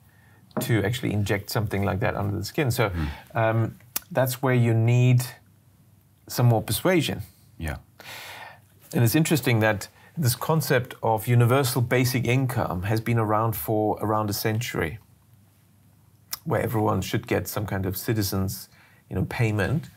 [0.60, 2.70] to actually inject something like that under the skin.
[2.70, 3.08] So mm.
[3.34, 3.76] um,
[4.10, 5.22] that's where you need
[6.30, 7.22] some more persuasion.
[7.58, 7.76] Yeah.
[8.94, 14.30] And it's interesting that this concept of universal basic income has been around for around
[14.30, 14.98] a century,
[16.44, 18.68] where everyone should get some kind of citizens,
[19.08, 19.90] you know, payment.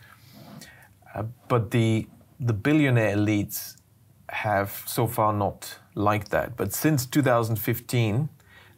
[1.16, 2.08] Uh, but the
[2.40, 3.78] the billionaire elites
[4.30, 6.58] have so far not liked that.
[6.58, 8.30] But since 2015,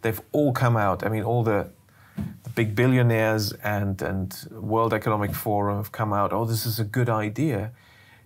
[0.01, 1.05] they've all come out.
[1.05, 1.69] I mean, all the,
[2.15, 6.33] the big billionaires and, and World Economic Forum have come out.
[6.33, 7.71] Oh, this is a good idea,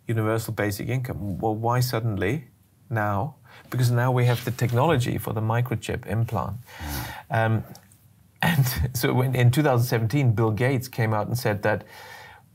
[0.07, 1.37] universal basic income.
[1.39, 2.47] Well, why suddenly
[2.89, 3.35] now?
[3.69, 6.57] Because now we have the technology for the microchip implant.
[7.29, 7.63] Um,
[8.41, 11.83] and so when, in 2017, Bill Gates came out and said that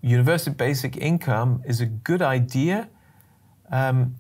[0.01, 2.89] universal basic income is a good idea
[3.71, 4.15] um,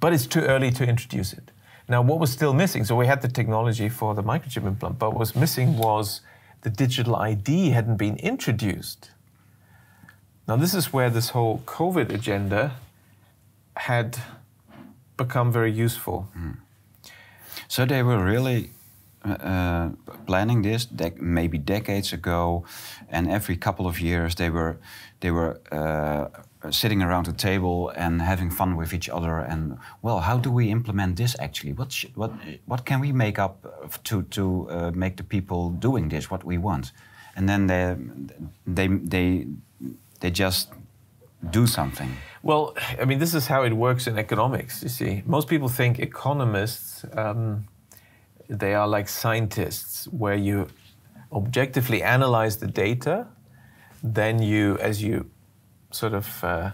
[0.00, 1.52] but it's too early to introduce it.
[1.88, 2.84] Now, what was still missing?
[2.84, 6.20] So we had the technology for the microchip implant, but what was missing was
[6.62, 9.10] the digital ID hadn't been introduced.
[10.46, 12.72] Now, this is where this whole COVID agenda
[13.76, 14.18] had
[15.16, 16.28] become very useful.
[16.36, 16.56] Mm.
[17.68, 18.70] So they were really
[19.24, 19.90] uh, uh,
[20.26, 20.88] planning this
[21.20, 22.64] maybe decades ago,
[23.08, 24.78] and every couple of years they were
[25.20, 26.28] they were uh,
[26.70, 30.70] sitting around a table and having fun with each other and well how do we
[30.70, 31.72] implement this actually?
[31.72, 32.32] What what
[32.66, 33.54] what can we make up
[34.04, 36.92] to to uh, make the people doing this what we want?
[37.36, 37.96] And then they
[38.66, 39.46] they they
[40.20, 40.72] they just
[41.50, 42.10] do something.
[42.42, 45.22] Well i mean this is how it works in economics you see.
[45.26, 47.64] Most people think economists um,
[48.48, 50.66] they are like scientists where you
[51.32, 53.26] objectively analyze the data
[54.02, 55.30] then you as you
[55.90, 56.70] sort of uh,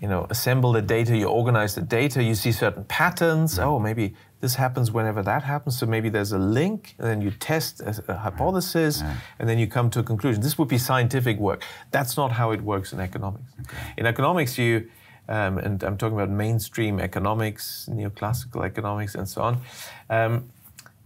[0.00, 3.58] you know assemble the data, you organize the data, you see certain patterns.
[3.58, 5.78] Oh, maybe this happens whenever that happens.
[5.78, 9.16] So maybe there's a link, and then you test a, a hypothesis, yeah.
[9.38, 10.42] and then you come to a conclusion.
[10.42, 11.62] This would be scientific work.
[11.90, 13.52] That's not how it works in economics.
[13.60, 13.76] Okay.
[13.96, 14.88] In economics, you
[15.28, 19.60] um, and I'm talking about mainstream economics, neoclassical economics, and so on.
[20.08, 20.50] Um,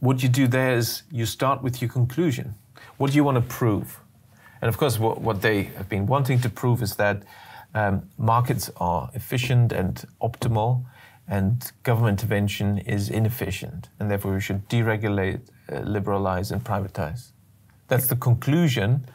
[0.00, 2.54] what you do there is you start with your conclusion.
[2.96, 4.00] What do you want to prove?
[4.60, 7.22] And of course, what, what they have been wanting to prove is that
[7.74, 10.84] um, markets are efficient and optimal,
[11.28, 15.40] and government intervention is inefficient, and therefore we should deregulate,
[15.72, 17.30] uh, liberalize, and privatize.
[17.88, 19.06] That's the conclusion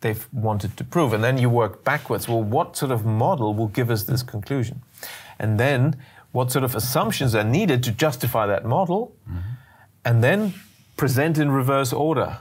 [0.00, 1.12] they've wanted to prove.
[1.12, 2.28] And then you work backwards.
[2.28, 4.82] Well, what sort of model will give us this conclusion?
[5.38, 5.96] And then
[6.32, 9.16] what sort of assumptions are needed to justify that model?
[9.28, 9.38] Mm-hmm.
[10.04, 10.54] And then
[10.96, 12.38] present in reverse order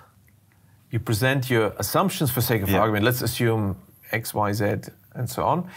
[0.92, 2.80] you present your assumptions for sake of yeah.
[2.80, 3.06] argument.
[3.06, 3.78] Let's assume
[4.12, 4.66] X, Y, Z,
[5.14, 5.70] and so on.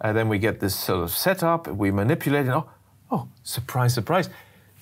[0.00, 1.68] And uh, then we get this sort of setup.
[1.68, 2.52] We manipulate it.
[2.52, 2.68] Oh,
[3.10, 4.28] oh, surprise, surprise!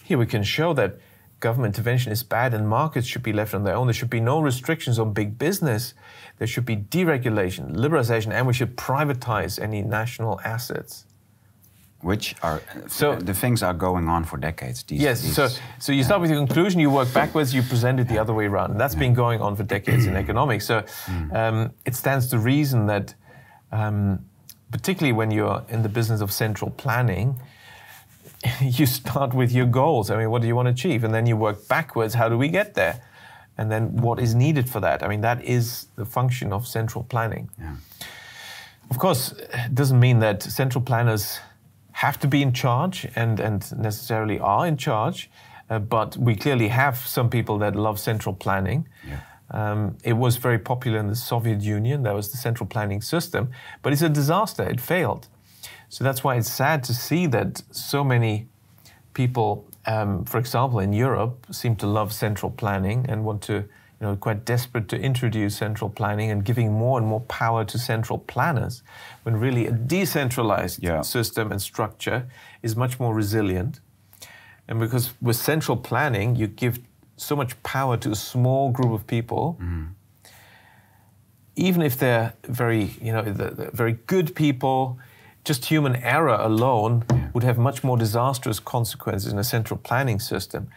[0.02, 0.98] Here we can show that
[1.40, 3.86] government intervention is bad and markets should be left on their own.
[3.86, 5.94] There should be no restrictions on big business.
[6.38, 11.04] There should be deregulation, liberalization, and we should privatize any national assets
[12.04, 14.82] which are so the things are going on for decades.
[14.82, 15.48] These, yes, these, so
[15.78, 18.44] so you start with your conclusion, you work backwards, you present it the other way
[18.44, 18.72] around.
[18.72, 19.00] And that's yeah.
[19.00, 20.66] been going on for decades in economics.
[20.66, 21.34] So mm.
[21.34, 23.14] um, it stands to reason that,
[23.72, 24.22] um,
[24.70, 27.40] particularly when you're in the business of central planning,
[28.60, 30.10] you start with your goals.
[30.10, 32.12] I mean, what do you want to achieve, and then you work backwards.
[32.12, 33.02] How do we get there?
[33.56, 35.02] And then what is needed for that?
[35.02, 37.48] I mean, that is the function of central planning.
[37.58, 37.76] Yeah.
[38.90, 41.38] Of course, it doesn't mean that central planners
[41.94, 45.30] have to be in charge and, and necessarily are in charge,
[45.70, 48.88] uh, but we clearly have some people that love central planning.
[49.08, 49.20] Yeah.
[49.50, 52.02] Um, it was very popular in the Soviet Union.
[52.02, 53.50] That was the central planning system,
[53.82, 54.64] but it's a disaster.
[54.64, 55.28] It failed.
[55.88, 58.48] So that's why it's sad to see that so many
[59.12, 63.64] people, um, for example, in Europe, seem to love central planning and want to,
[64.04, 67.78] you know, quite desperate to introduce central planning and giving more and more power to
[67.78, 68.82] central planners,
[69.22, 71.00] when really a decentralized yeah.
[71.00, 72.26] system and structure
[72.62, 73.80] is much more resilient.
[74.68, 76.80] And because with central planning, you give
[77.16, 79.56] so much power to a small group of people.
[79.58, 79.94] Mm.
[81.56, 83.22] Even if they're very, you know,
[83.72, 84.98] very good people,
[85.44, 87.30] just human error alone yeah.
[87.32, 90.68] would have much more disastrous consequences in a central planning system.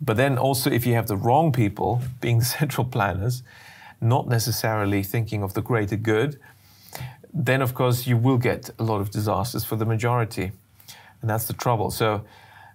[0.00, 3.42] But then also, if you have the wrong people being central planners,
[4.00, 6.38] not necessarily thinking of the greater good,
[7.32, 10.52] then of course you will get a lot of disasters for the majority.
[11.20, 11.90] And that's the trouble.
[11.90, 12.24] So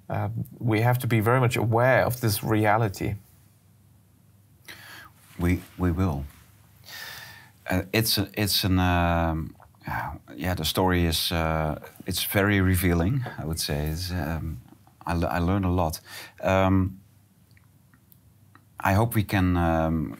[0.10, 3.16] um, we have to be very much aware of this reality.
[5.40, 6.26] We, we will.
[7.70, 8.80] Uh, it's, a, it's an.
[8.80, 9.56] Um,
[10.36, 13.26] yeah, the story is uh, it's very revealing.
[13.40, 14.62] I would say um,
[15.06, 16.00] I, I learned a lot.
[16.42, 17.01] Um,
[18.84, 19.58] I hope we can.
[19.58, 20.18] Um,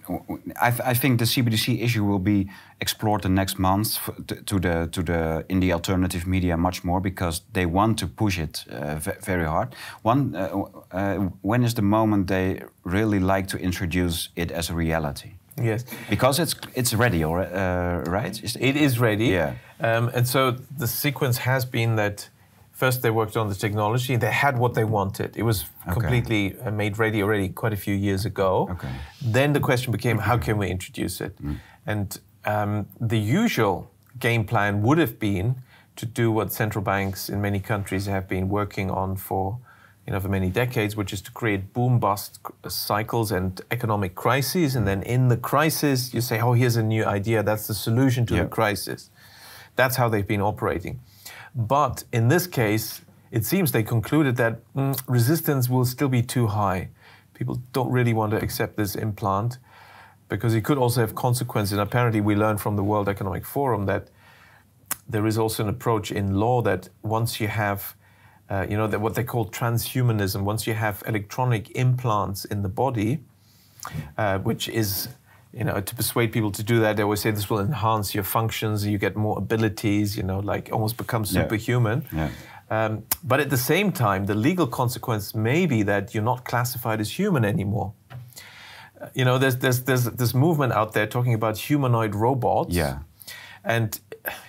[0.62, 4.00] I, I, think the CBDC issue will be explored the next month
[4.46, 8.38] to the to the in the alternative media much more because they want to push
[8.40, 9.76] it uh, very hard.
[10.04, 14.74] One, uh, uh, when is the moment they really like to introduce it as a
[14.74, 15.32] reality?
[15.62, 18.42] Yes, because it's it's ready, or uh, right?
[18.60, 19.26] It is ready.
[19.26, 22.30] Yeah, um, and so the sequence has been that
[22.84, 24.14] first they worked on the technology.
[24.26, 25.30] They had what they wanted.
[25.42, 25.94] It was okay.
[25.98, 28.52] completely uh, made ready already quite a few years ago.
[28.74, 28.94] Okay.
[29.38, 31.34] Then the question became, how can we introduce it?
[31.38, 31.56] Mm.
[31.92, 32.08] And
[32.54, 32.72] um,
[33.12, 33.76] the usual
[34.28, 35.48] game plan would have been
[36.02, 39.46] to do what central banks in many countries have been working on for
[40.06, 44.76] you know, for many decades, which is to create boom bust cycles and economic crises.
[44.76, 47.44] And then in the crisis, you say, oh, here's a new idea.
[47.44, 48.44] That's the solution to yeah.
[48.44, 49.12] the crisis.
[49.80, 50.96] That's how they've been operating.
[51.56, 53.02] But in this case,
[53.32, 56.90] it seems they concluded that mm, resistance will still be too high.
[57.34, 59.58] People don't really want to accept this implant
[60.30, 61.74] because it could also have consequences.
[61.74, 64.10] And apparently, we learned from the World Economic Forum that
[65.08, 67.96] there is also an approach in law that once you have
[68.52, 70.42] uh, you know, what they call transhumanism.
[70.42, 73.24] Once you have electronic implants in the body,
[74.18, 75.08] uh, which is,
[75.54, 78.24] you know, to persuade people to do that, they always say this will enhance your
[78.24, 82.06] functions, you get more abilities, you know, like almost become superhuman.
[82.14, 82.30] Yeah.
[82.70, 82.86] Yeah.
[82.86, 87.02] Um, but at the same time, the legal consequence may be that you're not classified
[87.02, 87.94] as human anymore.
[89.02, 92.74] Uh, you know, there's, there's, there's this movement out there talking about humanoid robots.
[92.74, 93.00] Yeah.
[93.64, 94.00] And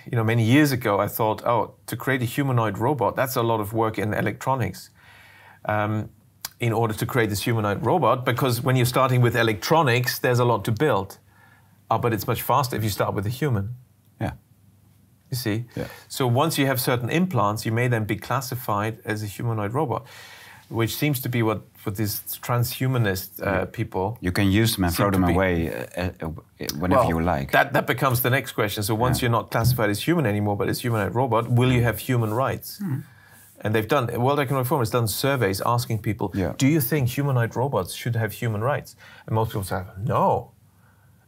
[0.09, 3.43] you know, many years ago, I thought, oh, to create a humanoid robot, that's a
[3.43, 4.89] lot of work in electronics.
[5.65, 6.09] Um,
[6.63, 10.45] in order to create this humanoid robot, because when you're starting with electronics, there's a
[10.45, 11.17] lot to build.
[11.91, 13.65] Oh, but it's much faster if you start with a human.
[14.21, 14.33] Yeah.
[15.29, 15.65] You see?
[15.75, 15.87] Yeah.
[16.07, 20.05] So once you have certain implants, you may then be classified as a humanoid robot
[20.69, 24.17] which seems to be what, what these transhumanist uh, people.
[24.21, 26.27] You can use them and throw them away uh, uh,
[26.79, 27.51] whenever well, you like.
[27.51, 28.81] That, that becomes the next question.
[28.81, 29.23] So once yeah.
[29.23, 32.79] you're not classified as human anymore, but as humanoid robot, will you have human rights?
[32.81, 33.03] Mm.
[33.63, 36.53] And they've done, World Economic Forum has done surveys asking people, yeah.
[36.57, 38.95] do you think humanoid robots should have human rights?
[39.25, 40.51] And most people say, no.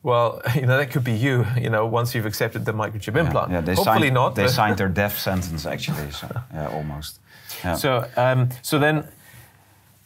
[0.03, 3.25] Well, you know, that could be you, you know, once you've accepted the microchip yeah,
[3.25, 3.51] implant.
[3.51, 4.35] Yeah, they Hopefully signed, not.
[4.35, 7.19] They signed their death sentence, actually, so, yeah, almost.
[7.63, 7.75] Yeah.
[7.75, 9.07] So, um, so then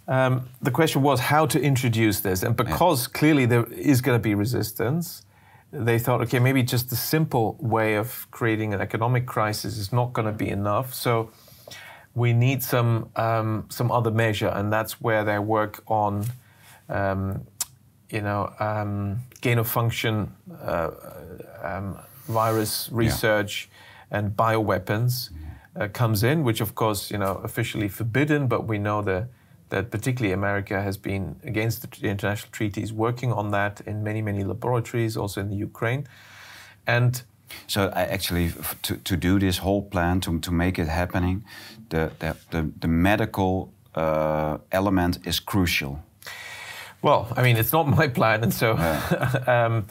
[0.08, 4.22] um, the question was how to introduce this, and because clearly there is going to
[4.22, 5.26] be resistance,
[5.72, 10.14] they thought, okay, maybe just the simple way of creating an economic crisis is not
[10.14, 10.94] going to be enough.
[10.94, 11.32] So
[12.16, 16.26] we need some um, some other measure, and that's where they work on,
[16.90, 17.46] um,
[18.10, 20.92] you know, um, gain of function uh,
[21.64, 23.70] um, virus research
[24.12, 24.18] yeah.
[24.18, 25.30] and bioweapons
[25.76, 29.28] uh, comes in, which of course you know officially forbidden, but we know the
[29.70, 34.44] that particularly America has been against the international treaties, working on that in many, many
[34.44, 36.08] laboratories, also in the Ukraine.
[36.88, 37.22] And
[37.68, 38.52] so I actually,
[38.84, 41.44] to, to do this whole plan, to, to make it happening,
[41.90, 46.00] the, the, the, the medical uh, element is crucial.
[47.02, 49.66] Well, I mean, it's not my plan, and so yeah.
[49.66, 49.86] um,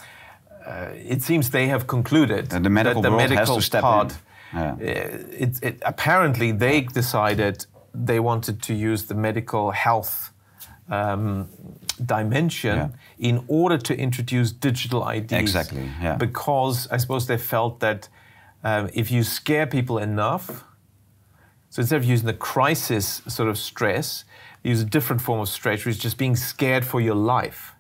[0.67, 3.83] uh, it seems they have concluded and the medical that the medical has to step
[3.83, 4.19] part.
[4.53, 4.73] Yeah.
[4.73, 10.33] Uh, it, it, apparently, they decided they wanted to use the medical health
[10.91, 11.49] um,
[12.05, 12.89] dimension yeah.
[13.19, 15.33] in order to introduce digital IDs.
[15.33, 15.91] Exactly.
[16.01, 16.17] Yeah.
[16.17, 18.09] Because I suppose they felt that
[18.65, 20.65] um, if you scare people enough,
[21.71, 24.25] So instead of using the crisis sort of stress,
[24.63, 27.75] use a different form of stress, which is just being scared for your life.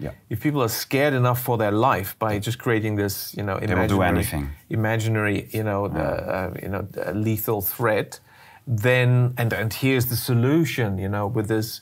[0.00, 0.12] Yeah.
[0.30, 3.88] If people are scared enough for their life by just creating this, you know, imaginary,
[3.88, 4.50] they will do anything.
[4.70, 8.20] imaginary, you know, the, uh, you know, lethal threat,
[8.66, 11.80] then and and here's the solution, you know, with this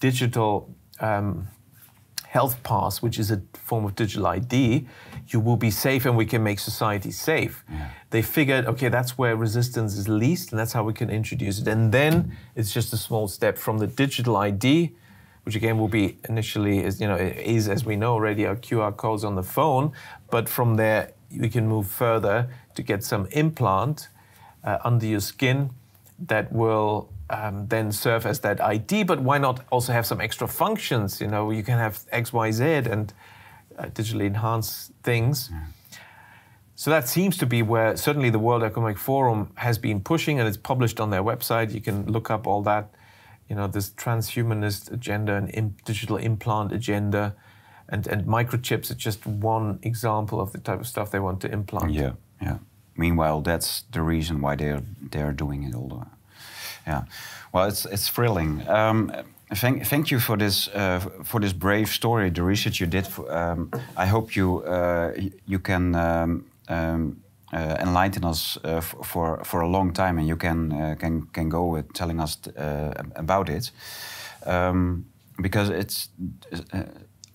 [0.00, 1.48] digital um,
[2.28, 4.86] health pass, which is a form of digital ID,
[5.28, 7.64] you will be safe and we can make society safe.
[7.70, 7.90] Yeah.
[8.10, 11.68] They figured, okay, that's where resistance is least and that's how we can introduce it.
[11.68, 14.94] And then it's just a small step from the digital ID,
[15.44, 18.94] which again will be initially, is, you know, is as we know already our QR
[18.94, 19.92] codes on the phone,
[20.30, 24.08] but from there we can move further to get some implant
[24.64, 25.70] uh, under your skin
[26.18, 30.48] that will um, then serve as that ID, but why not also have some extra
[30.48, 31.20] functions?
[31.20, 33.12] You know, you can have X, Y, Z and
[33.78, 35.50] uh, digitally enhance things.
[35.52, 35.60] Yeah.
[36.74, 40.46] So that seems to be where certainly the World Economic Forum has been pushing, and
[40.46, 41.74] it's published on their website.
[41.74, 42.94] You can look up all that,
[43.48, 47.34] you know, this transhumanist agenda and Im- digital implant agenda,
[47.88, 51.50] and and microchips are just one example of the type of stuff they want to
[51.50, 51.92] implant.
[51.92, 52.58] Yeah, yeah.
[52.96, 56.06] Meanwhile, that's the reason why they're they're doing it all.
[56.88, 57.02] Yeah,
[57.52, 58.66] well, it's it's thrilling.
[58.68, 59.12] Um,
[59.54, 63.06] thank thank you for this uh, for this brave story, the research you did.
[63.06, 65.12] For, um, I hope you uh,
[65.46, 65.94] you can.
[65.94, 70.94] Um, um uh, enlighten us uh, for for a long time, and you can uh,
[70.98, 73.70] can can go with telling us uh, about it,
[74.44, 75.06] um,
[75.40, 76.10] because it's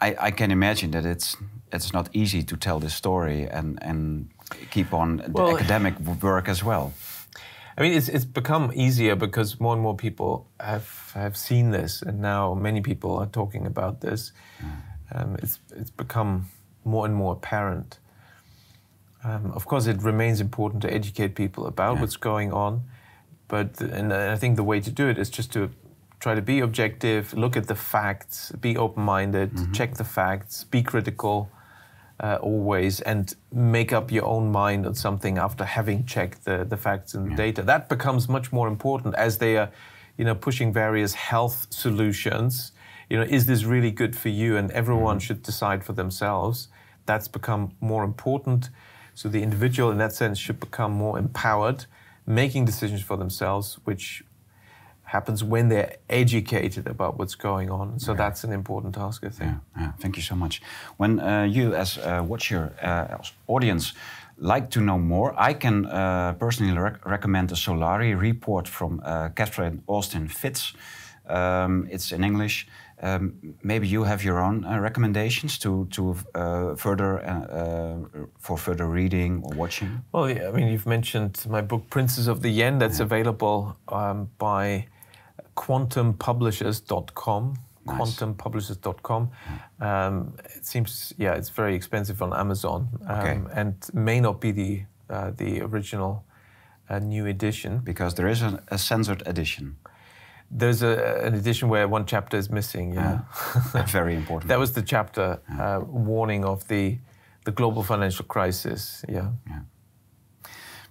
[0.01, 1.37] I, I can imagine that it's
[1.71, 4.29] it's not easy to tell this story and and
[4.71, 6.93] keep on well, the academic work as well.
[7.77, 12.01] I mean, it's it's become easier because more and more people have have seen this,
[12.01, 14.31] and now many people are talking about this.
[14.61, 14.71] Mm.
[15.15, 16.49] Um, it's it's become
[16.85, 17.99] more and more apparent.
[19.23, 22.01] Um, of course, it remains important to educate people about yeah.
[22.01, 22.81] what's going on,
[23.47, 25.69] but and I think the way to do it is just to
[26.19, 29.73] try to be objective, look at the facts, be open-minded, mm -hmm.
[29.73, 31.49] check the facts, be critical
[32.19, 36.77] uh, always and make up your own mind on something after having checked the, the
[36.77, 37.37] facts and yeah.
[37.37, 37.61] data.
[37.63, 39.71] That becomes much more important as they are,
[40.17, 42.71] you know, pushing various health solutions.
[43.09, 44.57] You know, is this really good for you?
[44.57, 45.21] And everyone mm.
[45.21, 46.67] should decide for themselves.
[47.05, 48.69] That's become more important.
[49.15, 51.85] So the individual, in that sense, should become more empowered,
[52.25, 54.23] making decisions for themselves, which
[55.03, 57.99] happens when they're educated about what's going on.
[57.99, 59.51] So that's an important task, I think.
[59.51, 59.91] Yeah, yeah.
[59.99, 60.61] Thank you so much.
[60.97, 63.17] When uh, you, as a watcher, uh,
[63.47, 63.93] audience,
[64.37, 69.29] like to know more, I can uh, personally rec recommend the Solari report from uh,
[69.35, 70.73] Catherine Austin Fitts.
[71.29, 72.67] Um, it's in English.
[73.01, 78.57] Um, maybe you have your own uh, recommendations to to uh, further uh, uh for
[78.57, 80.03] further reading or watching.
[80.11, 82.79] Well, yeah, I mean, you've mentioned my book Princes of the Yen.
[82.79, 83.05] That's yeah.
[83.05, 84.87] available um, by
[85.55, 87.55] quantumpublishers.com.
[87.85, 87.97] Nice.
[87.97, 89.29] Quantumpublishers.com.
[89.81, 93.41] Um, it seems, yeah, it's very expensive on Amazon, um, okay.
[93.53, 96.23] and may not be the uh, the original
[96.89, 99.75] uh, new edition because there is a, a censored edition.
[100.49, 102.93] There's a, an edition where one chapter is missing.
[102.93, 103.21] Yeah,
[103.73, 104.47] uh, very important.
[104.47, 106.99] that was the chapter uh, warning of the
[107.45, 109.03] the global financial crisis.
[109.09, 109.31] Yeah.
[109.47, 109.59] yeah.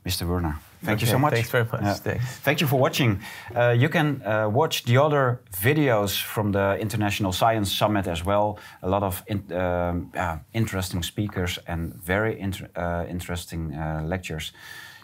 [0.04, 0.28] Mr.
[0.28, 0.58] Werner.
[0.82, 1.34] Thank okay, you so much.
[1.34, 2.04] Thanks very much.
[2.04, 2.18] Yeah.
[2.42, 3.20] Thank you for watching.
[3.54, 8.58] Uh, you can uh, watch the other videos from the International Science Summit as well.
[8.80, 10.10] A lot of in, um,
[10.52, 14.52] interesting speakers and very inter uh, interesting uh, lectures.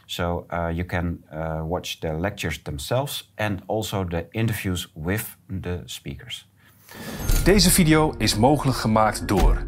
[0.07, 5.83] So uh, you can uh, watch the lectures themselves and also the interviews with the
[5.85, 6.47] speakers.
[7.45, 9.67] Deze video is mogelijk gemaakt door